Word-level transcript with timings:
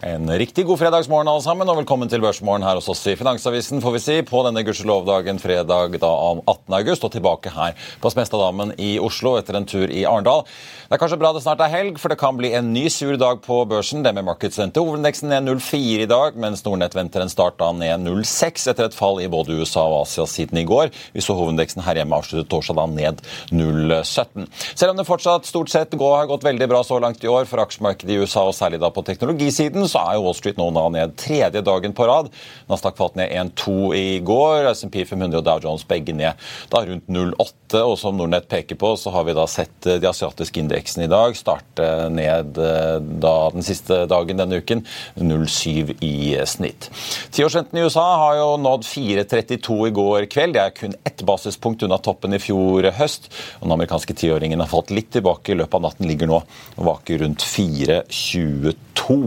En 0.00 0.30
riktig 0.38 0.64
god 0.64 0.78
fredagsmorgen 0.80 1.28
alle 1.28 1.42
sammen, 1.44 1.68
og 1.68 1.76
velkommen 1.76 2.08
til 2.08 2.22
Børsmorgen 2.24 2.62
her 2.64 2.78
hos 2.78 2.86
oss 2.88 3.02
i 3.10 3.12
Finansavisen, 3.20 3.82
får 3.84 3.92
vi 3.92 3.98
si, 4.00 4.14
på 4.24 4.40
denne 4.46 4.62
gudskjelovdagen 4.64 5.36
fredag 5.42 5.98
da 6.00 6.12
18. 6.40 6.72
august, 6.78 7.04
og 7.04 7.12
tilbake 7.12 7.52
her 7.52 7.74
på 8.00 8.12
Smestadammen 8.14 8.72
i 8.80 8.94
Oslo 8.96 9.34
etter 9.36 9.58
en 9.58 9.68
tur 9.68 9.92
i 9.92 10.06
Arendal. 10.08 10.46
Det 10.88 10.96
er 10.96 11.02
kanskje 11.02 11.18
bra 11.20 11.34
det 11.36 11.42
snart 11.44 11.60
er 11.60 11.72
helg, 11.74 11.98
for 12.00 12.08
det 12.08 12.16
kan 12.18 12.38
bli 12.38 12.48
en 12.56 12.70
ny 12.72 12.86
sur 12.88 13.12
dag 13.20 13.42
på 13.44 13.58
børsen. 13.68 14.00
Det 14.00 14.14
med 14.16 14.24
markedsrente. 14.24 14.80
Hovedindeksen 14.80 15.28
ned 15.34 15.50
0,4 15.50 16.06
i 16.06 16.08
dag, 16.08 16.38
mens 16.40 16.64
Nordnett 16.64 16.96
venter 16.96 17.20
en 17.20 17.30
start 17.30 17.60
da 17.60 17.68
ned 17.76 18.00
0,6 18.08 18.70
etter 18.72 18.88
et 18.88 18.96
fall 18.96 19.20
i 19.20 19.28
både 19.28 19.58
USA 19.60 19.84
og 19.84 20.06
Asia 20.06 20.24
siden 20.24 20.62
i 20.62 20.64
går. 20.64 20.88
Vi 21.12 21.26
så 21.26 21.36
hovedindeksen 21.36 21.84
her 21.84 22.00
hjemme 22.00 22.16
avsluttet 22.16 22.48
torsdag 22.48 22.80
da 22.80 22.88
ned 22.88 23.20
0,17. 23.52 24.48
Selv 24.72 24.94
om 24.94 24.98
det 24.98 25.06
fortsatt 25.12 25.52
stort 25.52 25.68
sett 25.76 25.92
går, 25.92 26.16
har 26.22 26.32
gått 26.32 26.48
veldig 26.48 26.72
bra 26.72 26.80
så 26.88 26.96
langt 27.04 27.20
i 27.20 27.30
år 27.30 27.44
for 27.52 27.60
aksjemarkedet 27.62 28.16
i 28.16 28.18
USA, 28.24 28.48
og 28.48 28.56
særlig 28.56 28.80
da 28.80 28.88
på 28.90 29.04
teknologisiden, 29.04 29.89
så 29.90 30.04
er 30.06 30.22
Wall 30.22 30.36
Street 30.38 30.58
nå 30.60 30.70
ned 30.70 31.16
tredje 31.20 31.62
dagen 31.66 31.94
på 31.96 32.06
rad. 32.08 32.30
Nasdaq 32.70 32.98
falt 32.98 33.18
ned 33.18 33.32
1,2 33.34 33.94
i 33.98 34.20
går. 34.24 34.70
SMP 34.74 35.02
500 35.04 35.40
og 35.40 35.46
Dow 35.46 35.64
Jones 35.66 35.86
begge 35.88 36.14
ned 36.16 36.38
da 36.70 36.84
rundt 36.86 37.10
0,8. 37.10 37.80
Og 37.80 37.96
som 38.00 38.16
Nordnett 38.18 38.48
peker 38.50 38.78
på, 38.78 38.92
så 38.98 39.12
har 39.14 39.26
vi 39.28 39.34
da 39.36 39.44
sett 39.50 39.86
eh, 39.86 40.00
de 40.02 40.08
asiatiske 40.10 40.58
indeksene 40.62 41.06
i 41.06 41.10
dag 41.10 41.36
starte 41.38 41.86
ned 42.10 42.58
eh, 42.58 42.96
da 43.22 43.34
den 43.54 43.66
siste 43.66 44.04
dagen 44.10 44.40
denne 44.40 44.58
uken. 44.62 44.82
0,7 45.20 45.94
i 46.04 46.14
snitt. 46.48 46.90
Tiårsrenten 47.34 47.78
i 47.78 47.84
USA 47.86 48.06
har 48.24 48.40
jo 48.40 48.48
nådd 48.62 48.86
4,32 48.88 49.78
i 49.88 49.94
går 49.94 50.26
kveld. 50.32 50.56
Det 50.56 50.64
er 50.64 50.76
kun 50.76 50.96
ett 51.06 51.22
basispunkt 51.26 51.84
unna 51.86 51.98
toppen 52.02 52.34
i 52.34 52.42
fjor 52.42 52.90
høst. 52.98 53.30
og 53.60 53.68
Den 53.68 53.76
amerikanske 53.78 54.16
tiåringen 54.18 54.60
har 54.62 54.70
falt 54.70 54.90
litt 54.94 55.12
tilbake 55.14 55.54
i 55.54 55.58
løpet 55.58 55.78
av 55.78 55.86
natten. 55.88 56.08
Ligger 56.10 56.30
nå 56.30 56.40
og 56.40 56.86
vaker 56.90 57.22
rundt 57.24 57.44
4,22 57.46 59.18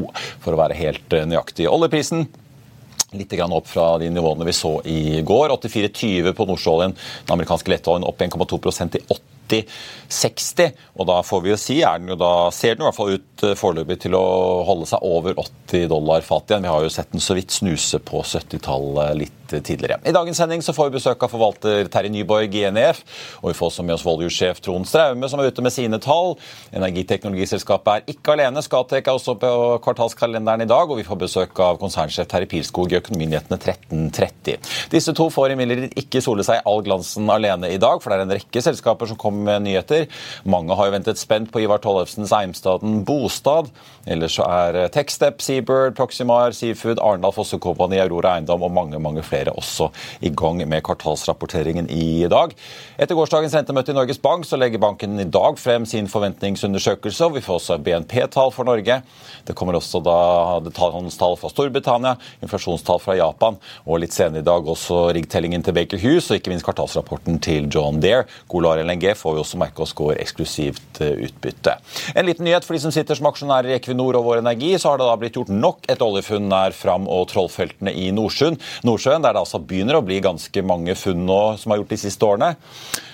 for 0.44 0.53
å 0.56 0.62
være 0.62 0.80
helt 0.80 1.18
eh, 1.18 1.28
nøyaktig. 1.30 1.70
Oljeprisen 1.72 2.28
Litt 3.14 3.34
opp 3.38 3.68
fra 3.70 4.00
de 4.02 4.08
nivåene 4.10 4.46
vi 4.48 4.56
så 4.58 4.80
i 4.90 5.22
går. 5.22 5.52
84,20 5.54 6.34
på 6.34 6.48
nordsjøoljen. 6.50 6.96
Den 7.28 7.36
amerikanske 7.36 7.70
lettoljen 7.70 8.08
opp 8.10 8.24
1,2% 8.26 8.96
til 8.96 9.06
80,60. 9.50 10.74
Og 11.00 11.08
da 11.10 11.20
får 11.26 11.44
vi 11.44 11.54
jo 11.54 11.60
si, 11.60 11.80
er 11.82 12.02
den 12.02 12.14
jo 12.14 12.18
da, 12.20 12.34
ser 12.54 12.76
den 12.76 12.86
i 12.86 12.88
hvert 12.90 12.98
fall 12.98 13.16
ut 13.18 13.46
eh, 13.46 13.56
foreløpig 13.60 14.00
til 14.06 14.18
å 14.18 14.26
holde 14.68 14.90
seg 14.90 15.06
over 15.08 15.38
80 15.40 15.88
dollar 15.92 16.26
fatet 16.26 16.56
igjen. 16.56 16.68
Vi 16.68 16.74
har 16.74 16.86
jo 16.86 16.94
sett 16.94 17.14
den 17.14 17.24
så 17.24 17.38
vidt 17.38 17.56
snuse 17.56 18.02
på 18.04 18.24
70-tallet 18.34 19.18
litt 19.20 19.40
tidligere. 19.54 20.00
I 20.06 20.14
dagens 20.16 20.38
sending 20.38 20.62
så 20.66 20.74
får 20.74 20.90
vi 20.90 20.98
besøk 20.98 21.24
av 21.24 21.32
forvalter 21.32 21.90
Terje 21.92 22.12
Nyborg 22.14 22.56
i 22.58 22.64
NEF. 22.74 23.04
Og 23.42 23.52
vi 23.52 23.58
får 23.58 23.70
også 23.70 23.86
med 23.86 23.96
oss 23.98 24.06
Volue-sjef 24.06 24.62
Trond 24.64 24.88
Straume, 24.90 25.30
som 25.30 25.42
er 25.42 25.52
ute 25.52 25.66
med 25.66 25.74
sine 25.76 26.00
tall. 26.02 26.36
Energiteknologiselskapet 26.74 27.94
er 27.94 28.16
ikke 28.16 28.34
alene. 28.36 28.64
Skatek 28.66 29.08
er 29.08 29.18
også 29.18 29.36
på 29.42 29.52
kvartalskalenderen 29.84 30.66
i 30.66 30.70
dag. 30.70 30.90
Og 30.90 31.02
vi 31.02 31.08
får 31.08 31.22
besøk 31.26 31.64
av 31.64 31.80
konsernsjef 31.82 32.30
Terje 32.32 32.50
Pilskog 32.50 32.94
i 32.94 33.00
Økonominyhetene 33.02 33.60
1330. 33.60 34.72
Disse 34.94 35.16
to 35.18 35.30
får 35.34 35.54
imidlertid 35.56 35.98
ikke 36.02 36.24
sole 36.24 36.46
seg 36.48 36.64
all 36.70 36.84
glansen 36.86 37.30
alene 37.30 37.72
i 37.74 37.82
dag, 37.82 38.02
for 38.02 38.12
det 38.12 38.20
er 38.20 38.28
en 38.28 38.36
rekke 38.38 38.64
selskaper 38.64 39.10
som 39.10 39.20
kommer 39.20 39.33
med 39.34 39.66
nyheter. 39.66 40.06
Mange 40.46 40.76
har 40.78 40.90
jo 40.90 40.96
ventet 40.96 41.22
spent 41.22 41.52
på 41.54 41.64
Ivar 41.64 41.82
Tollefsens 41.84 42.34
Eimstaden 42.36 43.02
Bostad. 43.08 43.72
Ellers 44.06 44.36
så 44.38 44.46
er 44.46 44.90
Techstep, 44.94 45.42
Seabird, 45.42 45.96
Proximar, 45.98 46.52
Seafood, 46.56 47.00
Arendal 47.00 47.34
Fossekompani, 47.36 48.00
Aurora 48.04 48.36
Eiendom 48.38 48.66
og 48.66 48.74
mange, 48.76 49.00
mange 49.00 49.24
flere 49.24 49.54
også 49.56 49.90
i 50.22 50.32
gang 50.34 50.60
med 50.68 50.84
kvartalsrapporteringen 50.84 51.90
i 51.92 52.28
dag. 52.32 52.54
Etter 53.00 53.18
gårsdagens 53.18 53.56
rentemøte 53.56 53.94
i 53.94 53.98
Norges 53.98 54.20
Bank 54.22 54.48
så 54.48 54.60
legger 54.60 54.82
banken 54.84 55.20
i 55.22 55.28
dag 55.30 55.58
frem 55.62 55.88
sin 55.90 56.10
forventningsundersøkelse. 56.12 57.26
og 57.26 57.38
Vi 57.38 57.46
får 57.46 57.60
også 57.62 57.80
BNP-tall 57.84 58.52
for 58.54 58.68
Norge. 58.68 59.02
Det 59.48 59.56
kommer 59.56 59.78
også 59.80 60.02
da 60.04 60.18
detaljhandelstall 60.66 61.38
fra 61.40 61.52
Storbritannia, 61.52 62.16
inflasjonstall 62.44 63.02
fra 63.04 63.18
Japan, 63.18 63.58
og 63.88 64.04
litt 64.04 64.16
senere 64.16 64.44
i 64.44 64.48
dag 64.48 64.68
også 64.68 65.06
riggtellingen 65.16 65.64
til 65.64 65.76
Baker 65.78 66.02
Hughes 66.02 66.30
og 66.30 66.40
ikke 66.40 66.54
minst 66.54 66.68
kvartalsrapporten 66.68 67.40
til 67.44 67.70
John 67.72 68.02
Deere. 68.04 68.28
Golar 68.52 68.84
LNG 68.84 69.14
får 69.24 69.38
vi 69.38 69.44
også 69.44 69.60
merke 69.62 69.84
oss 69.86 69.96
går 69.98 70.18
eksklusivt 70.20 71.02
eh, 71.04 71.16
utbytte. 71.28 71.78
En 72.14 72.28
liten 72.28 72.48
nyhet 72.48 72.68
for 72.68 72.76
de 72.76 72.84
som 72.84 72.94
sitter 72.94 73.18
som 73.20 73.30
aksjonærer 73.32 73.72
i 73.72 73.78
Equinor 73.78 74.20
og 74.20 74.28
Vår 74.28 74.44
Energi, 74.44 74.74
så 74.78 74.92
har 74.92 75.00
det 75.02 75.08
da 75.10 75.16
blitt 75.22 75.40
gjort 75.40 75.54
nok 75.54 75.88
et 75.92 76.04
oljefunn 76.04 76.50
nær 76.52 76.76
Fram 76.76 77.08
og 77.12 77.30
Trollfeltene 77.32 77.96
i 77.96 78.10
Nordsjøen. 78.16 78.60
Nordsjøen 78.88 79.24
der 79.24 79.36
det 79.36 79.46
altså 79.46 79.64
begynner 79.64 80.00
å 80.00 80.06
bli 80.06 80.20
ganske 80.24 80.66
mange 80.68 80.98
funn 81.00 81.26
nå 81.28 81.42
som 81.62 81.74
er 81.74 81.82
gjort 81.82 81.96
de 81.96 82.04
siste 82.04 82.28
årene. 82.28 82.54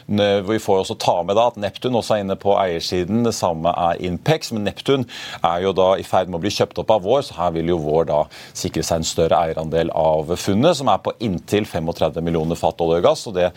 Vi 0.10 0.60
får 0.60 0.80
også 0.82 0.96
ta 0.98 1.20
med 1.22 1.38
da 1.38 1.46
at 1.52 1.58
Neptun 1.62 1.98
også 2.00 2.16
er 2.16 2.24
inne 2.24 2.38
på 2.40 2.56
eiersiden. 2.58 3.22
Det 3.26 3.34
samme 3.38 3.70
er 3.78 4.00
Inpex. 4.08 4.50
Men 4.56 4.66
Neptun 4.66 5.06
er 5.46 5.62
jo 5.64 5.74
da 5.78 5.92
i 6.00 6.06
ferd 6.08 6.32
med 6.32 6.40
å 6.40 6.44
bli 6.44 6.52
kjøpt 6.54 6.82
opp 6.82 6.94
av 6.96 7.04
Vår, 7.06 7.22
så 7.28 7.38
her 7.38 7.54
vil 7.58 7.70
jo 7.70 7.78
Vår 7.84 8.08
da 8.10 8.24
sikre 8.58 8.84
seg 8.86 9.02
en 9.02 9.08
større 9.08 9.38
eierandel 9.38 9.92
av 9.94 10.34
funnet, 10.40 10.80
som 10.80 10.90
er 10.90 11.02
på 11.06 11.14
inntil 11.26 11.68
35 11.70 12.24
millioner 12.26 12.58
fat 12.60 12.82
olje 12.82 13.04
og 13.04 13.06
gass. 13.06 13.28
og 13.30 13.38
Det 13.38 13.52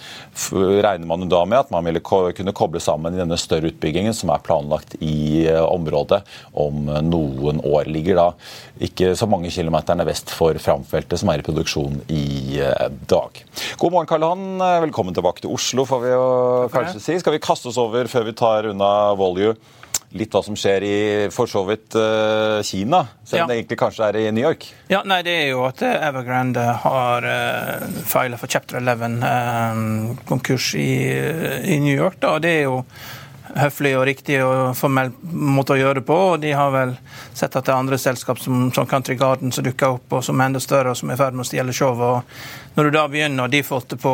regner 0.84 1.08
man 1.08 1.24
jo 1.24 1.30
da 1.32 1.42
med 1.48 1.62
at 1.62 1.72
man 1.72 1.88
ville 1.88 2.02
kunne 2.04 2.56
koble 2.56 2.82
sammen 2.84 3.16
i 3.16 3.22
denne 3.22 3.41
større 3.41 3.72
utbyggingen 3.72 4.14
som 4.16 4.32
er 4.34 4.44
planlagt 4.44 4.98
i 5.00 5.46
eh, 5.48 5.62
området 5.62 6.20
om 6.52 6.84
noen 7.08 7.62
år. 7.64 7.88
Ligger 7.88 8.20
da 8.20 8.28
ikke 8.82 9.14
så 9.16 9.28
mange 9.30 9.52
kilometerne 9.54 10.04
vest 10.08 10.32
for 10.32 10.58
Framfeltet, 10.60 11.20
som 11.20 11.32
er 11.32 11.41
i 11.41 11.46
produksjon 11.46 12.02
i 12.12 12.60
eh, 12.60 12.88
dag. 13.08 13.42
God 13.80 13.96
morgen, 13.96 14.10
Karl 14.10 14.28
Johan. 14.28 14.46
Velkommen 14.88 15.16
tilbake 15.16 15.44
til 15.44 15.54
Oslo. 15.56 15.88
får 15.88 16.04
vi 16.04 16.12
jo 16.12 16.41
kanskje 16.72 17.00
si. 17.03 17.20
Skal 17.22 17.36
vi 17.36 17.42
kaste 17.42 17.70
oss 17.70 17.78
over, 17.80 18.10
før 18.10 18.26
vi 18.28 18.34
tar 18.38 18.69
unna 18.72 18.91
Volue, 19.19 19.54
litt 20.19 20.34
hva 20.34 20.42
som 20.44 20.56
skjer 20.58 20.84
i 20.84 20.97
for 21.32 21.48
så 21.48 21.62
vidt 21.69 21.97
uh, 21.97 22.60
Kina, 22.66 23.00
selv 23.25 23.42
om 23.42 23.44
ja. 23.44 23.47
det 23.48 23.56
egentlig 23.60 23.78
kanskje 23.80 24.10
er 24.10 24.19
i 24.20 24.26
New 24.34 24.44
York? 24.44 24.66
Ja, 24.92 25.00
nei, 25.08 25.22
Det 25.25 25.34
er 25.44 25.48
jo 25.54 25.64
at 25.69 25.82
eh, 25.86 25.97
Evergrande 26.08 26.66
har 26.84 27.25
uh, 27.25 27.88
feila 28.08 28.41
for 28.41 28.53
chapter 28.53 28.80
11-konkurs 28.82 30.75
uh, 30.76 30.82
i, 30.82 30.92
i, 31.75 31.80
New 31.80 31.97
York. 31.97 32.20
da, 32.20 32.36
og 32.36 32.44
det 32.44 32.56
er 32.59 32.64
jo 32.69 32.82
høflig 33.58 33.92
og 33.98 34.04
riktig 34.08 34.38
og 34.44 34.72
formell 34.76 35.10
måte 35.22 35.74
å 35.74 35.78
gjøre 35.78 36.00
det 36.00 36.06
på. 36.08 36.16
og 36.32 36.42
De 36.42 36.52
har 36.56 36.72
vel 36.74 36.94
sett 37.34 37.54
at 37.56 37.66
det 37.66 37.72
er 37.72 37.78
andre 37.78 37.98
selskap 38.00 38.40
som, 38.40 38.68
som 38.74 38.86
Country 38.88 39.16
Garden 39.20 39.52
som 39.52 39.66
dukker 39.66 39.98
opp, 39.98 40.06
og 40.12 40.24
som 40.24 40.40
er 40.40 40.50
enda 40.50 40.62
større 40.62 40.92
og 40.92 40.98
som 40.98 41.10
er 41.10 41.18
i 41.18 41.20
ferd 41.20 41.36
med 41.36 41.44
å 41.44 41.48
stjele 41.48 41.74
showet. 41.76 42.36
Når 42.76 42.88
du 42.88 42.96
da 42.96 43.06
begynner 43.12 43.48
å 43.48 43.52
defalte 43.52 43.98
på 44.00 44.12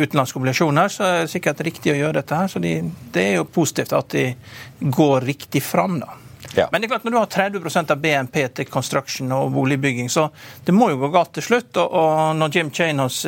utenlandske 0.00 0.40
obligasjoner, 0.40 0.90
så 0.92 1.06
er 1.06 1.20
det 1.20 1.34
sikkert 1.34 1.62
riktig 1.66 1.94
å 1.94 2.00
gjøre 2.00 2.20
dette. 2.20 2.40
her, 2.40 2.48
så 2.48 2.62
de, 2.62 2.80
Det 3.12 3.26
er 3.26 3.36
jo 3.38 3.44
positivt 3.44 3.92
at 3.92 4.10
de 4.10 4.34
går 4.80 5.20
riktig 5.20 5.62
fram. 5.62 6.00
da. 6.00 6.16
Ja. 6.56 6.66
Men 6.72 6.80
det 6.80 6.88
er 6.88 6.96
klart 6.96 7.04
når 7.04 7.12
du 7.12 7.18
har 7.18 7.26
30% 7.30 7.90
av 7.94 8.00
BNP 8.00 8.48
til 8.54 8.66
construction 8.66 9.30
og 9.32 9.52
boligbygging, 9.54 10.08
så 10.10 10.30
det 10.64 10.74
må 10.74 10.90
jo 10.90 10.98
gå 10.98 11.12
galt 11.14 11.32
til 11.34 11.46
slutt. 11.46 11.76
Og, 11.76 11.92
og 11.94 12.36
når 12.36 12.56
Jim 12.56 12.72
Chanos 12.74 13.22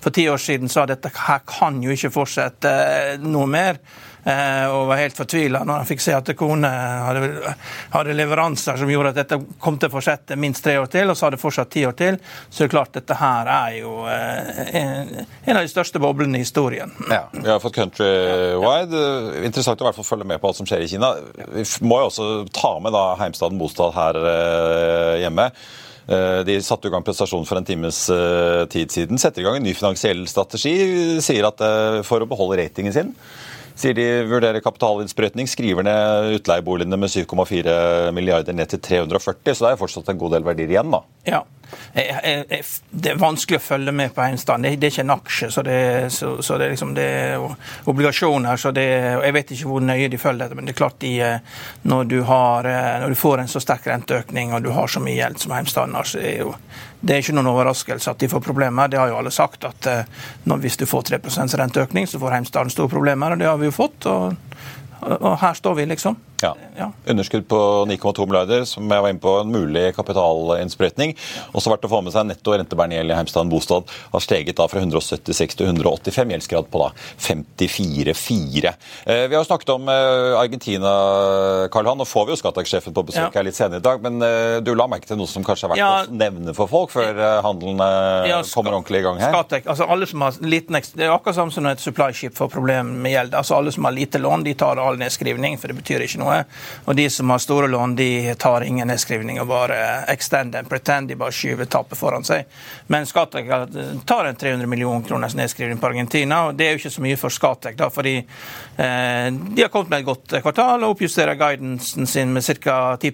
for 0.00 0.10
ti 0.10 0.26
år 0.28 0.42
siden 0.42 0.68
sa 0.68 0.82
at 0.82 0.96
dette 0.96 1.14
her 1.14 1.46
kan 1.46 1.78
jo 1.82 1.94
ikke 1.94 2.10
fortsette 2.10 2.74
noe 3.22 3.46
mer, 3.46 3.78
Eh, 3.78 4.15
og 4.26 4.88
var 4.88 4.98
helt 4.98 5.14
fortvila 5.14 5.60
når 5.62 5.82
han 5.82 5.86
fikk 5.86 6.02
se 6.02 6.14
at 6.16 6.30
kone 6.38 6.66
hadde, 6.68 7.52
hadde, 7.92 8.14
leveranser 8.18 8.78
som 8.80 8.90
gjorde 8.90 9.12
at 9.12 9.20
dette 9.20 9.38
kom 9.62 9.78
til 9.78 9.90
å 9.90 9.94
fortsette 9.94 10.38
minst 10.40 10.64
tre 10.64 10.76
år 10.80 10.90
til, 10.90 11.12
og 11.12 11.18
så 11.18 11.26
hadde 11.26 11.38
det 11.38 11.42
fortsatt 11.44 11.70
ti 11.70 11.84
år 11.86 11.94
til. 11.98 12.18
Så 12.48 12.64
det 12.64 12.66
er 12.66 12.72
klart 12.74 12.96
dette 12.96 13.18
her 13.20 13.50
er 13.52 13.78
jo 13.78 13.94
eh, 14.10 14.60
en, 14.80 15.14
en 15.22 15.60
av 15.60 15.62
de 15.62 15.70
største 15.70 16.02
boblene 16.02 16.40
i 16.40 16.42
historien. 16.42 16.90
Ja, 17.06 17.22
Vi 17.32 17.46
har 17.46 17.62
fått 17.62 17.78
countrywide. 17.78 19.06
Interessant 19.46 19.80
å 19.80 19.86
i 19.86 19.90
hvert 19.90 20.00
fall 20.00 20.10
følge 20.10 20.28
med 20.28 20.42
på 20.42 20.50
alt 20.50 20.58
som 20.58 20.68
skjer 20.68 20.82
i 20.82 20.90
Kina. 20.90 21.14
Vi 21.54 21.66
må 21.86 22.02
jo 22.02 22.10
også 22.10 22.30
ta 22.50 22.76
med 22.82 22.96
da 22.96 23.08
Heimstaden 23.22 23.62
Bostad 23.62 23.94
her 23.94 24.22
eh, 24.34 25.16
hjemme. 25.22 25.50
De 26.06 26.54
satte 26.62 26.86
i 26.86 26.90
gang 26.94 27.02
prestasjonen 27.02 27.48
for 27.48 27.58
en 27.58 27.64
times 27.66 27.96
tid 28.70 28.92
siden. 28.94 29.18
Setter 29.18 29.42
i 29.42 29.46
gang 29.46 29.56
en 29.58 29.64
ny 29.66 29.72
finansiell 29.74 30.20
strategi. 30.30 30.76
Sier 31.18 31.48
at 31.48 31.64
for 32.06 32.22
å 32.22 32.28
beholde 32.30 32.60
ratingen 32.60 32.94
sin 32.94 33.10
Sier 33.76 33.96
de 33.96 34.06
vurderer 34.24 34.62
kapitalinnsprøytning, 34.64 35.48
skriver 35.50 35.84
ned 35.84 36.38
utleieboligene 36.38 36.96
med 36.96 37.12
7,4 37.12 38.12
milliarder 38.16 38.56
ned 38.56 38.72
til 38.72 38.80
340, 38.80 39.52
så 39.52 39.66
det 39.66 39.72
er 39.74 39.82
fortsatt 39.82 40.08
en 40.12 40.20
god 40.22 40.38
del 40.38 40.46
verdier 40.46 40.72
igjen, 40.72 40.94
da. 40.94 41.02
Ja. 41.28 41.42
Det 41.92 43.10
er 43.10 43.18
vanskelig 43.18 43.58
å 43.58 43.64
følge 43.64 43.92
med 43.92 44.12
på 44.14 44.22
Heimstad. 44.22 44.62
Det, 44.62 44.76
er 44.76 44.92
ikke 44.92 45.02
en 45.02 45.14
aksje, 45.16 45.48
så 45.50 45.64
det, 45.66 45.78
så, 46.14 46.36
så 46.44 46.58
det, 46.60 46.70
liksom, 46.72 46.92
det 46.96 47.06
er 47.06 47.46
obligasjoner. 47.90 48.56
så 48.60 48.70
det, 48.76 48.86
Jeg 49.24 49.34
vet 49.34 49.52
ikke 49.56 49.70
hvor 49.72 49.84
nøye 49.84 50.08
de 50.12 50.20
følger 50.20 50.44
dette, 50.44 50.58
men 50.58 50.68
det 50.68 50.76
er 50.76 50.80
klart 50.80 51.00
de, 51.02 51.14
når, 51.82 52.10
du 52.12 52.20
har, 52.28 52.70
når 53.02 53.12
du 53.12 53.18
får 53.18 53.42
en 53.42 53.50
så 53.50 53.62
sterk 53.64 53.88
renteøkning 53.90 54.54
og 54.54 54.62
du 54.64 54.70
har 54.76 54.88
så 54.88 55.02
mye 55.02 55.18
gjeld 55.18 55.42
som 55.42 55.56
har, 55.56 56.06
så 56.06 56.22
er 56.22 56.44
jo 56.44 56.54
det 57.06 57.14
er 57.14 57.22
ikke 57.22 57.36
noen 57.36 57.52
overraskelse 57.52 58.10
at 58.10 58.22
de 58.22 58.28
får 58.30 58.42
problemer. 58.42 58.90
Det 58.90 58.98
har 58.98 59.12
jo 59.12 59.18
alle 59.20 59.30
sagt, 59.34 59.64
at 59.68 59.86
når, 60.44 60.62
hvis 60.64 60.78
du 60.80 60.86
får 60.90 61.06
3% 61.12 61.54
renteøkning, 61.60 62.08
så 62.10 62.18
får 62.18 62.34
Heimstaden 62.34 62.72
store 62.74 62.90
problemer. 62.90 63.32
og 63.32 63.38
Det 63.38 63.46
har 63.46 63.60
vi 63.60 63.70
jo 63.70 63.76
fått. 63.76 64.08
og 64.10 64.34
og 65.06 65.38
her 65.40 65.54
står 65.54 65.74
vi, 65.74 65.86
liksom. 65.86 66.16
Ja. 66.42 66.52
ja. 66.76 66.90
Underskudd 67.06 67.48
på 67.48 67.58
9,2 67.88 68.26
milliarder, 68.26 68.64
som 68.68 68.84
jeg 68.90 69.02
var 69.02 69.12
inne 69.12 69.22
på, 69.22 69.32
en 69.40 69.52
mulig 69.52 69.88
kapitalinnsprøytning. 69.96 71.14
Også 71.56 71.72
verdt 71.72 71.86
å 71.88 71.90
få 71.92 72.02
med 72.04 72.14
seg 72.14 72.28
netto 72.28 72.54
rentebærende 72.54 72.98
gjeld 72.98 73.14
i 73.14 73.18
Heimstaden 73.18 73.52
bostad 73.52 73.88
har 74.12 74.24
steget 74.24 74.58
da 74.58 74.66
fra 74.70 74.82
176 74.82 75.58
til 75.58 75.70
185, 75.70 76.34
gjeldsgrad 76.34 76.70
på 76.72 76.82
da 76.82 76.90
54,4. 77.24 78.74
Eh, 79.06 79.24
vi 79.26 79.36
har 79.36 79.40
jo 79.40 79.46
snakket 79.48 79.72
om 79.76 79.88
eh, 79.92 80.36
Argentina, 80.38 80.92
Karl 81.72 81.90
Han. 81.92 82.02
Nå 82.02 82.08
får 82.08 82.28
vi 82.28 82.36
jo 82.36 82.40
Skattek-sjefen 82.42 82.96
på 82.96 83.06
besøk 83.10 83.28
ja. 83.28 83.32
her 83.38 83.46
litt 83.48 83.58
senere 83.58 83.80
i 83.80 83.86
dag, 83.86 84.02
men 84.04 84.20
eh, 84.24 84.58
du 84.64 84.74
la 84.76 84.88
merke 84.90 85.08
til 85.08 85.20
noe 85.20 85.30
som 85.30 85.44
kanskje 85.46 85.68
har 85.68 85.74
vært 85.74 85.82
ja. 85.82 85.90
å 86.04 86.20
nevne 86.24 86.56
for 86.56 86.70
folk 86.70 86.92
før 86.94 87.16
handelen 87.44 87.80
kommer 87.80 88.76
ordentlig 88.76 89.00
i 89.00 89.06
gang 89.06 89.20
her? 89.22 89.32
Skattek, 89.32 89.68
altså 89.72 89.88
alle 89.90 90.08
som 90.08 90.24
har 90.24 90.36
liten, 90.44 90.76
Det 90.76 91.06
er 91.06 91.14
akkurat 91.14 91.38
som 91.38 91.52
når 91.64 91.76
et 91.76 91.82
supply 91.82 92.12
ship 92.16 92.36
får 92.36 92.50
problemer 92.52 92.84
med 93.06 93.14
gjeld. 93.14 93.34
Altså 93.38 93.56
Alle 93.56 93.72
som 93.72 93.86
har 93.88 93.94
lite 93.96 94.20
lån, 94.20 94.44
de 94.44 94.54
tar 94.58 94.80
all 94.82 94.98
nedskrivning, 95.00 95.56
for 95.60 95.72
det 95.72 95.78
betyr 95.80 96.04
ikke 96.04 96.20
noe. 96.20 96.25
Og 96.84 96.96
de 96.96 97.06
som 97.10 97.30
har 97.30 97.38
store 97.38 97.68
lån, 97.68 97.96
de 97.96 98.34
tar 98.38 98.64
ingen 98.66 98.88
nedskrivning 98.88 99.40
og 99.40 99.48
bare 99.50 99.78
extend 100.12 100.54
and 100.54 100.68
pretend. 100.68 101.08
De 101.08 101.16
bare 101.16 101.34
skyver 101.34 101.68
tapet 101.70 101.98
foran 101.98 102.24
seg. 102.26 102.46
Men 102.92 103.06
Skatek 103.06 103.50
tar 104.06 104.30
en 104.30 104.36
300 104.36 104.66
millioner 104.66 105.06
kroners 105.06 105.34
nedskrivning 105.38 105.78
på 105.78 105.90
Argentina, 105.90 106.46
og 106.46 106.58
det 106.58 106.66
er 106.66 106.74
jo 106.74 106.82
ikke 106.82 106.94
så 106.96 107.04
mye 107.04 107.18
for 107.20 107.34
Skatek, 107.34 107.76
da, 107.78 107.88
fordi 107.92 108.16
eh, 108.18 109.28
de 109.30 109.62
har 109.62 109.70
kommet 109.72 109.92
med 109.92 110.02
et 110.02 110.08
godt 110.08 110.36
kvartal 110.42 110.84
og 110.84 110.96
oppjusterer 110.96 111.38
guidancen 111.38 112.06
sin 112.10 112.34
med 112.34 112.44
ca. 112.46 112.96
10 113.00 113.12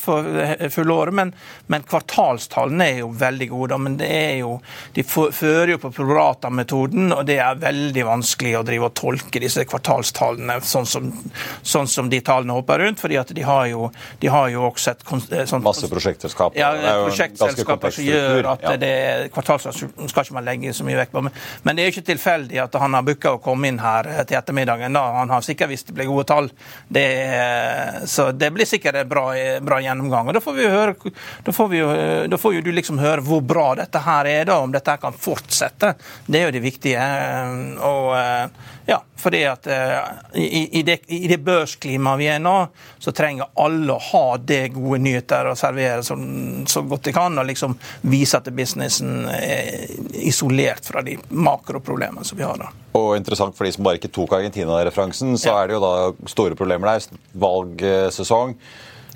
for 0.00 0.28
fullåret, 0.70 1.14
men, 1.14 1.32
men 1.66 1.86
kvartalstallene 1.88 2.88
er 2.90 3.02
jo 3.02 3.10
veldig 3.18 3.50
gode. 3.52 3.72
Da, 3.74 3.80
men 3.80 3.98
det 4.00 4.10
er 4.10 4.36
jo, 4.42 4.58
de 4.94 5.04
fører 5.04 5.74
jo 5.74 5.80
på 5.82 5.92
prorata-metoden, 5.94 7.12
og 7.16 7.24
det 7.28 7.38
er 7.42 7.60
veldig 7.62 8.06
vanskelig 8.08 8.56
å 8.58 8.64
drive 8.66 8.90
og 8.90 8.96
tolke 8.98 9.42
disse 9.42 9.64
kvartalstallene 9.68 10.60
sånn 10.64 10.88
som 10.88 11.12
sånn 11.62 11.88
som 11.88 12.10
de 12.10 12.20
tallene 12.24 12.53
hopper 12.54 12.78
rundt. 12.78 13.00
fordi 13.00 13.18
at 13.20 13.30
de 13.34 13.42
har 13.42 13.66
jo, 13.66 13.90
de 14.20 14.30
har 14.32 14.48
jo 14.52 14.64
også 14.68 14.94
et 14.94 15.04
eh, 15.32 15.44
sånt, 15.46 15.64
Masse 15.64 15.88
prosjektselskaper. 15.90 16.58
Ja, 16.58 16.70
prosjektselskaper 17.04 17.94
som 17.94 18.06
gjør 18.06 18.50
at 18.54 18.64
ja. 18.66 18.74
det 18.80 18.94
kvartalsavslutning 19.34 20.10
skal 20.10 20.26
ikke 20.26 20.36
man 20.38 20.46
legge 20.48 20.74
så 20.76 20.86
mye 20.86 20.98
vekt 20.98 21.14
på. 21.14 21.24
Men, 21.24 21.34
men, 21.62 21.76
det 21.76 21.84
er 21.84 21.94
ikke 21.94 22.06
tilfeldig 22.10 22.60
at 22.64 22.78
han 22.80 22.96
har 22.98 23.06
booka 23.06 23.36
å 23.36 23.40
komme 23.44 23.70
inn 23.70 23.80
her 23.82 24.08
eh, 24.10 24.22
til 24.28 24.38
ettermiddagen. 24.40 24.96
da. 24.96 25.04
Han 25.20 25.32
har 25.34 25.46
sikkert 25.46 25.72
visst 25.72 25.90
det 25.90 25.98
blir 25.98 26.10
gode 26.10 26.26
tall. 26.30 26.50
Det, 26.88 27.06
så 28.10 28.30
det 28.32 28.50
blir 28.54 28.68
sikkert 28.68 29.00
en 29.02 29.10
bra, 29.10 29.26
bra, 29.64 29.80
gjennomgang. 29.84 30.28
og 30.28 30.38
Da 30.38 30.44
får 30.44 30.58
vi 30.58 30.68
høre, 30.70 31.14
da 31.44 31.54
får, 31.54 31.72
vi 31.72 31.82
da 32.30 32.40
får 32.40 32.58
jo 32.58 32.64
du 32.64 32.72
liksom 32.74 33.00
høre 33.02 33.24
hvor 33.24 33.42
bra 33.44 33.72
dette 33.78 34.00
her 34.04 34.30
er, 34.30 34.44
da, 34.48 34.60
om 34.64 34.72
dette 34.74 34.94
her 34.94 35.02
kan 35.02 35.16
fortsette. 35.16 35.94
Det 36.26 36.40
er 36.40 36.48
jo 36.48 36.54
det 36.56 36.64
viktige. 36.64 37.08
og 37.84 38.14
ja, 38.86 39.00
fordi 39.24 39.42
at 39.48 39.68
i, 40.36 40.78
i 40.78 40.82
det, 40.86 40.98
i 41.08 41.26
det 41.30 41.40
børsklimaet 41.44 42.20
vi 42.20 42.28
er 42.34 42.42
nå, 42.44 42.54
så 43.00 43.14
trenger 43.16 43.52
alle 43.60 43.96
å 43.96 44.02
ha 44.10 44.24
det 44.36 44.68
gode 44.76 45.00
nyheter 45.04 45.48
og 45.50 45.58
servere 45.58 46.04
så, 46.06 46.16
så 46.68 46.84
godt 46.88 47.08
de 47.08 47.14
kan, 47.16 47.40
og 47.40 47.48
liksom 47.48 47.76
vise 48.12 48.38
at 48.38 48.50
businessen 48.54 49.28
er 49.32 49.88
isolert 50.24 50.84
fra 50.86 51.02
de 51.06 51.16
makroproblemene 51.28 52.26
som 52.26 52.38
vi 52.38 52.46
har. 52.46 52.60
da. 52.60 52.70
Og 52.94 53.16
interessant 53.16 53.56
for 53.56 53.66
de 53.66 53.74
som 53.74 53.86
bare 53.86 53.98
ikke 53.98 54.12
tok 54.14 54.36
Argentina-referansen, 54.38 55.34
så 55.40 55.50
ja. 55.50 55.60
er 55.60 55.70
det 55.70 55.78
jo 55.78 55.84
da 55.84 55.94
store 56.30 56.58
problemer 56.58 56.92
der. 56.92 57.22
Valgsesong. 57.44 58.54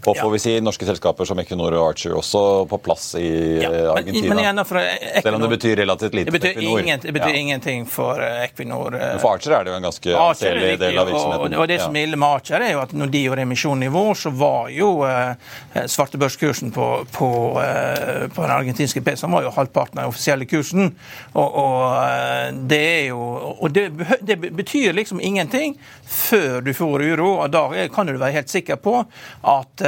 Og 0.05 0.17
får 0.17 0.31
vi 0.31 0.39
si 0.39 0.53
norske 0.62 0.87
selskaper 0.87 1.27
som 1.29 1.39
Equinor 1.43 1.75
og 1.75 1.91
Archer 1.91 2.15
også 2.17 2.41
på 2.71 2.79
plass 2.83 3.11
i 3.19 3.29
ja, 3.62 3.71
Argentina. 3.93 4.29
Men 4.31 4.43
igjen, 4.45 4.61
for 4.69 4.79
Equinor, 4.81 5.23
Selv 5.23 5.37
om 5.37 5.43
det 5.43 5.49
betyr 5.55 5.77
relativt 5.83 6.15
lite 6.15 6.31
det 6.31 6.35
betyr 6.39 6.53
for 6.55 6.62
Equinor. 6.62 7.00
Det 7.03 7.15
betyr 7.17 7.35
ja. 7.35 7.41
ingenting 7.43 7.87
for 7.91 8.23
eh, 8.25 8.45
Equinor. 8.45 8.95
Eh. 8.95 9.00
Men 9.00 9.23
for 9.23 9.35
Archer 9.35 9.56
er 9.56 9.67
det 9.67 9.73
jo 9.73 9.79
en 9.81 9.89
ganske 9.89 10.15
anselig 10.23 10.77
del 10.81 11.00
av 11.03 11.11
virksomheten. 11.11 11.56
Og, 11.56 11.65
og 11.65 11.69
det 11.73 11.81
som 11.83 11.99
er 11.99 12.06
ille 12.09 12.21
med 12.21 12.29
Archer, 12.29 12.65
er 12.69 12.73
jo 12.77 12.83
at 12.85 12.95
når 13.03 13.12
de 13.15 13.25
gjorde 13.27 13.47
emisjonen 13.49 13.89
i 13.89 13.91
vår, 13.99 14.12
så 14.23 14.33
var 14.45 14.71
jo 14.75 14.93
eh, 15.09 15.83
svartebørskursen 15.97 16.73
på, 16.79 16.89
på, 17.19 17.31
eh, 17.65 18.25
på, 18.31 18.44
den 18.44 18.55
argentinske 18.55 19.03
pesoen 19.05 19.35
var 19.35 19.49
jo 19.49 19.53
halvparten 19.59 19.99
av 19.99 20.06
den 20.06 20.15
offisielle 20.15 20.49
kursen. 20.49 20.94
Og, 21.35 21.59
og 21.65 21.85
eh, 22.05 22.47
det 22.71 22.83
er 22.87 23.05
jo 23.11 23.27
Og 23.59 23.71
det, 23.75 23.89
det, 24.23 24.37
betyr 24.39 24.93
liksom 24.94 25.21
ingenting 25.21 25.75
før 26.06 26.61
du 26.65 26.71
får 26.75 27.03
uro, 27.03 27.31
og 27.43 27.51
da 27.53 27.89
kan 27.93 28.06
du 28.06 28.15
være 28.17 28.39
helt 28.39 28.51
sikker 28.53 28.79
på 28.81 29.01
at 29.49 29.88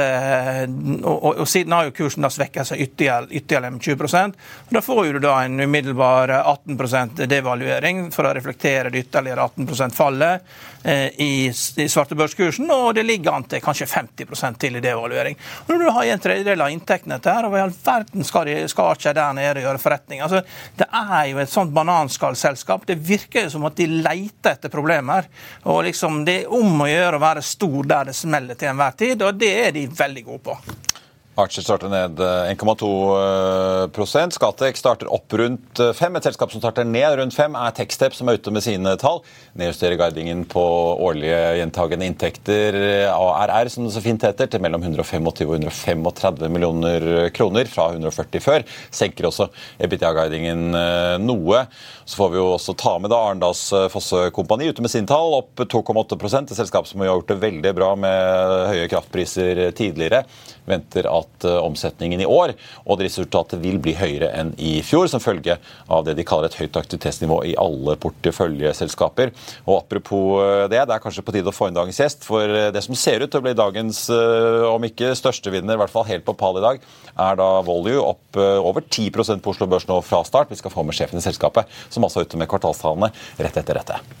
og, 1.03 1.15
og, 1.23 1.39
og, 1.41 1.47
siden 1.49 1.75
har 1.75 1.87
jo 1.87 1.95
kursen 1.95 2.25
da 2.25 2.31
svekket 2.33 2.71
seg 2.71 2.83
ytterligere, 2.85 3.71
med 3.71 3.81
20 3.81 4.07
og 4.07 4.35
Da 4.71 4.81
får 4.81 5.13
du 5.13 5.19
da 5.23 5.37
en 5.45 5.59
umiddelbar 5.59 6.33
18% 6.41 7.25
devaluering 7.29 8.09
for 8.11 8.27
å 8.27 8.33
reflektere 8.35 8.89
det 8.89 9.05
ytterligere 9.05 9.47
18% 9.47 9.95
fallet 9.95 10.41
eh, 10.83 11.07
i, 11.21 11.47
i 11.49 11.87
svartebørskursen, 11.89 12.69
og 12.71 12.95
det 12.95 13.05
ligger 13.07 13.35
an 13.35 13.47
til 13.49 13.63
kanskje 13.63 13.89
50% 13.89 14.59
til 14.61 14.77
i 14.77 14.83
devaluering. 14.83 15.37
Og 15.65 15.73
når 15.73 15.83
du 15.83 15.91
har 15.97 16.09
en 16.11 16.23
tredjedel 16.25 16.65
av 16.65 16.73
inntektene 16.73 17.19
til 17.21 17.35
her, 17.35 17.49
og 17.49 17.57
i 17.57 17.63
all 17.63 17.75
verden 17.75 18.27
skal 18.27 18.47
de 18.49 18.57
skal 18.71 18.95
ikke 18.95 19.15
der 19.17 19.35
nede 19.37 19.65
gjøre 19.65 19.81
forretning? 19.81 20.23
Altså, 20.25 20.43
det 20.77 20.87
er 20.87 21.25
jo 21.31 21.41
et 21.41 21.51
sånt 21.51 21.73
bananskallselskap. 21.75 22.85
Det 22.87 22.97
virker 22.97 23.47
jo 23.47 23.55
som 23.55 23.67
at 23.69 23.77
de 23.79 23.87
leter 23.91 24.55
etter 24.55 24.71
problemer. 24.73 25.27
og 25.63 25.83
liksom 25.87 26.23
Det 26.25 26.41
er 26.41 26.53
om 26.53 26.83
å 26.83 26.89
gjøre 26.89 27.17
å 27.17 27.23
være 27.23 27.45
stor 27.45 27.87
der 27.87 28.09
det 28.09 28.15
smeller 28.17 28.57
til 28.59 28.71
enhver 28.71 28.97
tid, 28.97 29.21
og 29.21 29.39
det 29.39 29.51
er 29.65 29.71
de 29.75 29.87
veldig 29.97 30.25
gode 30.25 30.43
på. 30.49 30.57
Archer 31.41 31.63
starter 31.65 31.89
ned 31.89 32.19
1,2 32.21 32.87
eh, 33.89 34.29
Skatek 34.35 34.77
starter 34.77 35.09
opp 35.11 35.33
rundt 35.33 35.77
5. 35.77 36.15
Eh, 36.15 36.17
Et 36.21 36.27
selskap 36.27 36.51
som 36.53 36.61
starter 36.61 36.85
ned 36.85 37.17
rundt 37.17 37.33
5, 37.33 37.55
er 37.57 37.73
Techstep, 37.75 38.13
som 38.13 38.29
er 38.29 38.37
ute 38.37 38.53
med 38.53 38.63
sine 38.63 38.93
tall. 39.01 39.21
Nedjusterer 39.57 39.97
guidingen 39.97 40.43
på 40.49 40.61
årlige 41.01 41.39
gjentagende 41.57 42.05
inntekter, 42.05 42.77
ARR, 43.09 43.71
som 43.73 43.87
det 43.87 43.93
så 43.95 44.03
fint 44.03 44.21
heter, 44.21 44.51
til 44.51 44.61
mellom 44.61 44.83
125 44.85 45.31
og 45.31 45.41
135 45.41 46.51
millioner 46.51 47.07
kroner, 47.33 47.65
fra 47.71 47.89
140 47.95 48.43
før. 48.43 48.67
Senker 48.93 49.29
også 49.31 49.49
EBITDA-guidingen 49.81 50.77
eh, 50.77 51.17
noe. 51.23 51.65
Så 52.05 52.21
får 52.21 52.33
vi 52.35 52.41
jo 52.41 52.47
også 52.53 52.77
ta 52.77 52.97
med 53.01 53.13
da 53.13 53.21
Arendals 53.31 53.63
Fosse 53.93 54.27
Kompani 54.35 54.69
ute 54.69 54.83
med 54.83 54.91
sine 54.93 55.09
tall, 55.09 55.39
opp 55.41 55.63
2,8 55.63 56.19
Et 56.43 56.55
selskap 56.59 56.87
som 56.89 57.01
har 57.01 57.13
gjort 57.13 57.31
det 57.31 57.41
veldig 57.41 57.75
bra 57.77 57.93
med 57.95 58.71
høye 58.73 58.89
kraftpriser 58.91 59.69
tidligere. 59.77 60.25
Venter 60.69 61.07
at 61.09 61.30
at 61.41 61.47
eh, 61.49 61.57
omsetningen 61.65 62.21
i 62.21 62.27
år 62.29 62.53
og 62.85 62.99
driftsresultatet 62.99 63.61
vil 63.61 63.79
bli 63.81 63.95
høyere 63.97 64.31
enn 64.37 64.53
i 64.61 64.79
fjor, 64.85 65.07
som 65.11 65.23
følge 65.23 65.57
av 65.91 66.05
det 66.05 66.15
de 66.17 66.25
kaller 66.27 66.49
et 66.49 66.59
høyt 66.59 66.77
aktivitetsnivå 66.77 67.41
i 67.49 67.55
alle 67.59 67.97
porteføljeselskaper. 68.01 69.33
Og 69.65 69.81
Apropos 69.81 70.41
eh, 70.43 70.67
det, 70.71 70.83
det 70.87 70.95
er 70.95 71.03
kanskje 71.03 71.25
på 71.25 71.35
tide 71.35 71.51
å 71.51 71.55
få 71.55 71.69
inn 71.69 71.77
dagens 71.77 72.01
gjest. 72.01 72.25
For 72.27 72.45
eh, 72.45 72.69
det 72.73 72.83
som 72.85 72.97
ser 72.97 73.23
ut 73.23 73.31
til 73.31 73.41
å 73.41 73.45
bli 73.45 73.55
dagens, 73.57 74.03
om 74.11 74.83
ikke 74.85 75.13
største 75.17 75.51
vinner, 75.53 75.75
i 75.75 75.81
hvert 75.81 75.93
fall 75.93 76.07
helt 76.07 76.25
på 76.27 76.35
pall 76.37 76.59
i 76.59 76.63
dag, 76.63 76.81
er 77.11 77.37
da 77.39 77.49
Volue 77.65 78.01
opp 78.01 78.39
over 78.39 78.83
10% 78.85 79.43
på 79.43 79.53
Oslo 79.53 79.67
Børs 79.71 79.87
nå 79.89 79.99
fra 80.05 80.23
start. 80.27 80.51
Vi 80.51 80.59
skal 80.59 80.73
få 80.73 80.85
med 80.87 80.97
sjefen 80.97 81.21
i 81.21 81.25
selskapet, 81.25 81.69
som 81.89 82.07
altså 82.07 82.21
er 82.21 82.29
ute 82.29 82.41
med 82.41 82.49
kvartalstallene 82.51 83.11
rett 83.41 83.61
etter 83.61 83.81
dette. 83.81 84.20